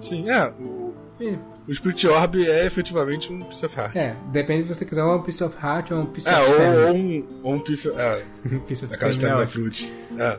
[0.00, 0.48] Sim, é.
[0.60, 3.96] O, E, o Spirit Orb é efetivamente um Piece of Heart.
[3.96, 6.76] É, depende se você quiser um Piece of Heart ou um Piece É, of Stamina.
[6.76, 7.98] ou, ou um, ou um Piece of.
[8.00, 8.22] É,
[8.66, 9.46] Piece of aquela Stamina é.
[9.46, 9.94] Fruit.
[10.18, 10.36] É.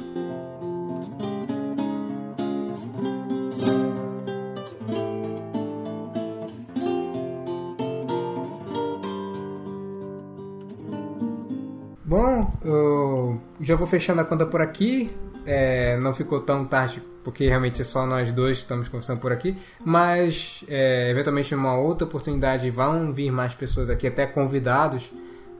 [12.05, 15.11] Bom, eu já vou fechando a conta por aqui.
[15.47, 19.31] É, não ficou tão tarde, porque realmente é só nós dois que estamos conversando por
[19.31, 19.57] aqui.
[19.83, 25.09] Mas, é, eventualmente, numa outra oportunidade, vão vir mais pessoas aqui, até convidados,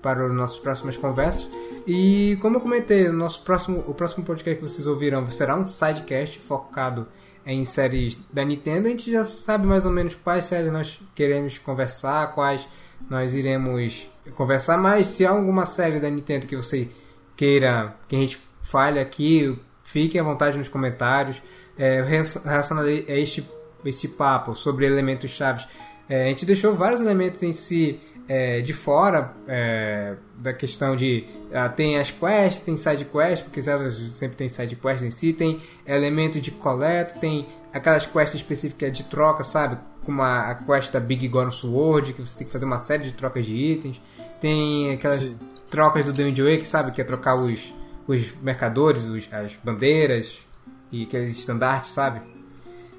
[0.01, 1.47] para as nossas próximas conversas.
[1.87, 5.65] E, como eu comentei, o, nosso próximo, o próximo podcast que vocês ouvirão será um
[5.65, 7.07] sidecast focado
[7.45, 8.87] em séries da Nintendo.
[8.87, 12.67] A gente já sabe mais ou menos quais séries nós queremos conversar, quais
[13.09, 16.89] nós iremos conversar, mas se há alguma série da Nintendo que você
[17.37, 19.57] queira que a gente fale aqui,
[19.97, 21.41] fique à vontade nos comentários.
[21.75, 23.47] É, relacionado a este,
[23.83, 25.67] este papo sobre elementos chaves,
[26.07, 31.25] é, a gente deixou vários elementos em si é, de fora é, da questão de
[31.51, 35.59] ah, tem as quests, tem side quests, porque sempre tem side quests em si, tem
[35.85, 39.77] elementos de coleta, tem aquelas quests específicas de troca, sabe?
[40.03, 43.03] Como a, a quest da Big Goron Sword, que você tem que fazer uma série
[43.03, 44.01] de trocas de itens.
[44.39, 45.37] Tem aquelas Sim.
[45.69, 46.91] trocas do Wind Waker, sabe?
[46.91, 47.73] Que é trocar os,
[48.07, 50.37] os mercadores, os, as bandeiras
[50.91, 52.21] e aqueles estandartes, sabe?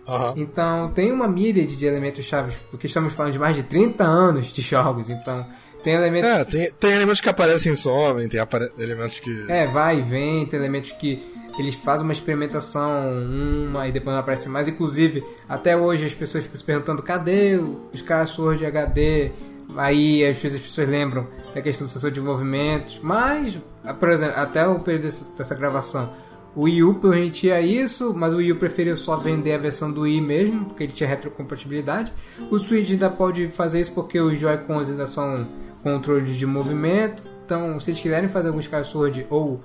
[0.07, 0.35] Aham.
[0.37, 4.47] Então tem uma míriade de elementos chaves, porque estamos falando de mais de 30 anos
[4.47, 5.47] de jogos, então
[5.83, 6.29] tem elementos.
[6.29, 8.41] É, tem, tem elementos que aparecem e somem, tem
[8.79, 9.47] elementos que.
[9.49, 11.23] É, vai e vem, tem elementos que
[11.59, 14.69] eles fazem uma experimentação, uma e depois não aparece mais.
[14.69, 17.59] Inclusive, até hoje as pessoas ficam se perguntando cadê
[17.93, 19.31] os caras Sword HD?
[19.77, 23.59] Aí às vezes as pessoas lembram da questão do sensor de movimentos, mas,
[23.99, 26.11] por exemplo, até o período dessa gravação,
[26.57, 30.01] o Wii U permitia isso, mas o Wii U preferiu só vender a versão do
[30.01, 32.13] Wii mesmo, porque ele tinha retrocompatibilidade.
[32.51, 35.47] O Switch ainda pode fazer isso porque os Joy-Cons ainda são
[35.83, 37.23] controles de movimento.
[37.45, 39.63] Então, se eles quiserem fazer alguns Sword ou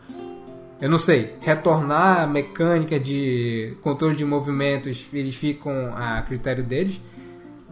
[0.80, 7.00] eu não sei, retornar a mecânica de controle de movimentos, eles ficam a critério deles.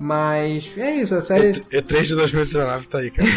[0.01, 3.29] Mas é isso, a série E, E3 de 2019 tá aí, cara.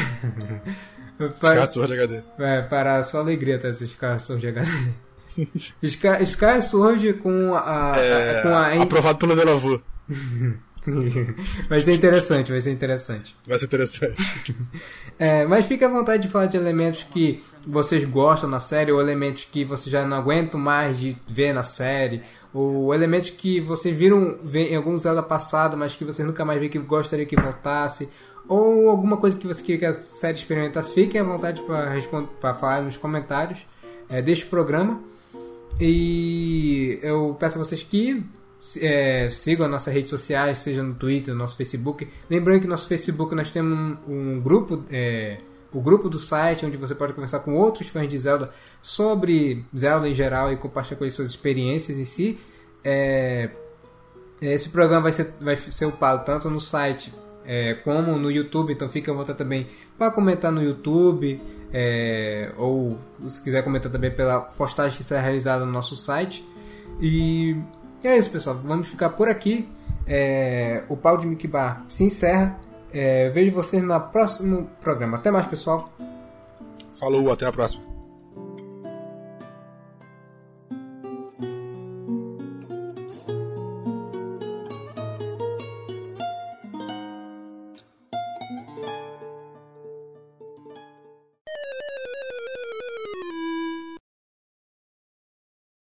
[1.39, 2.23] para, Scar HD.
[2.39, 4.71] é, para a sua alegria tá, esses caras Sword HD.
[5.83, 9.83] Sky, Sky Sword com a, É, com a aprovado pelo Delavu.
[11.69, 13.37] vai ser interessante, vai ser interessante.
[13.47, 14.17] Vai ser interessante.
[15.17, 19.01] É, mas fique à vontade de falar de elementos que vocês gostam na série, ou
[19.01, 22.21] elementos que vocês já não aguentam mais de ver na série,
[22.55, 26.73] ou elementos que vocês viram em algum Zelda passado, mas que vocês nunca mais viram
[26.73, 28.09] que gostaria que voltasse,
[28.49, 30.95] ou alguma coisa que você queria que a série experimentasse.
[30.95, 31.63] Fiquem à vontade
[32.41, 33.67] para falar nos comentários
[34.09, 35.03] é, deste programa.
[35.81, 38.25] E eu peço a vocês que
[38.81, 42.09] é, sigam as nossas redes sociais, seja no Twitter, no nosso Facebook.
[42.31, 45.39] Lembrando que no nosso Facebook nós temos um, um grupo, é,
[45.75, 50.09] o grupo do site, onde você pode conversar com outros fãs de Zelda sobre Zelda
[50.09, 52.39] em geral e compartilhar com eles suas experiências em si.
[52.85, 53.51] É,
[54.41, 57.13] Esse programa vai ser, vai ser upado tanto no site
[57.45, 59.67] é, como no YouTube, então fica à vontade também
[59.99, 61.41] para comentar no YouTube,
[61.73, 66.47] é, ou se quiser comentar também pela postagem que será realizada no nosso site.
[67.01, 67.57] E
[68.03, 68.57] é isso, pessoal.
[68.63, 69.69] Vamos ficar por aqui.
[70.07, 72.59] É, o pau de Mickey Bar se encerra.
[72.97, 75.17] É, vejo vocês no próximo programa.
[75.17, 75.93] Até mais, pessoal.
[76.97, 77.83] Falou, até a próxima.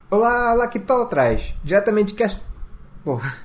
[0.09, 1.53] Olá, Lactola atrás.
[1.63, 2.25] Diretamente que
[3.03, 3.37] Porra.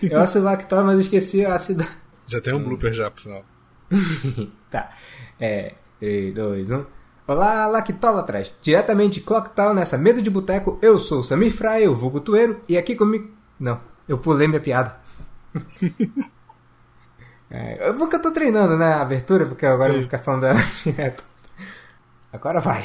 [0.00, 2.01] Eu acho Lactola, mas eu esqueci a cidade.
[2.32, 3.44] Já tem um blooper já pro final.
[4.70, 4.90] tá.
[5.38, 5.74] É.
[6.00, 6.86] 3, 2, 1.
[7.28, 8.50] Olá, Lactola atrás.
[8.62, 12.62] Diretamente de Clocktown, nessa mesa de boteco, eu sou o Samir Fry, o vulgo Tueiro,
[12.66, 13.30] e aqui comigo...
[13.60, 13.78] Não,
[14.08, 14.96] eu pulei minha piada.
[17.50, 19.90] é, porque eu tô treinando, né, a abertura, porque agora Sim.
[19.90, 21.22] eu vou ficar falando direto.
[22.32, 22.82] Agora vai.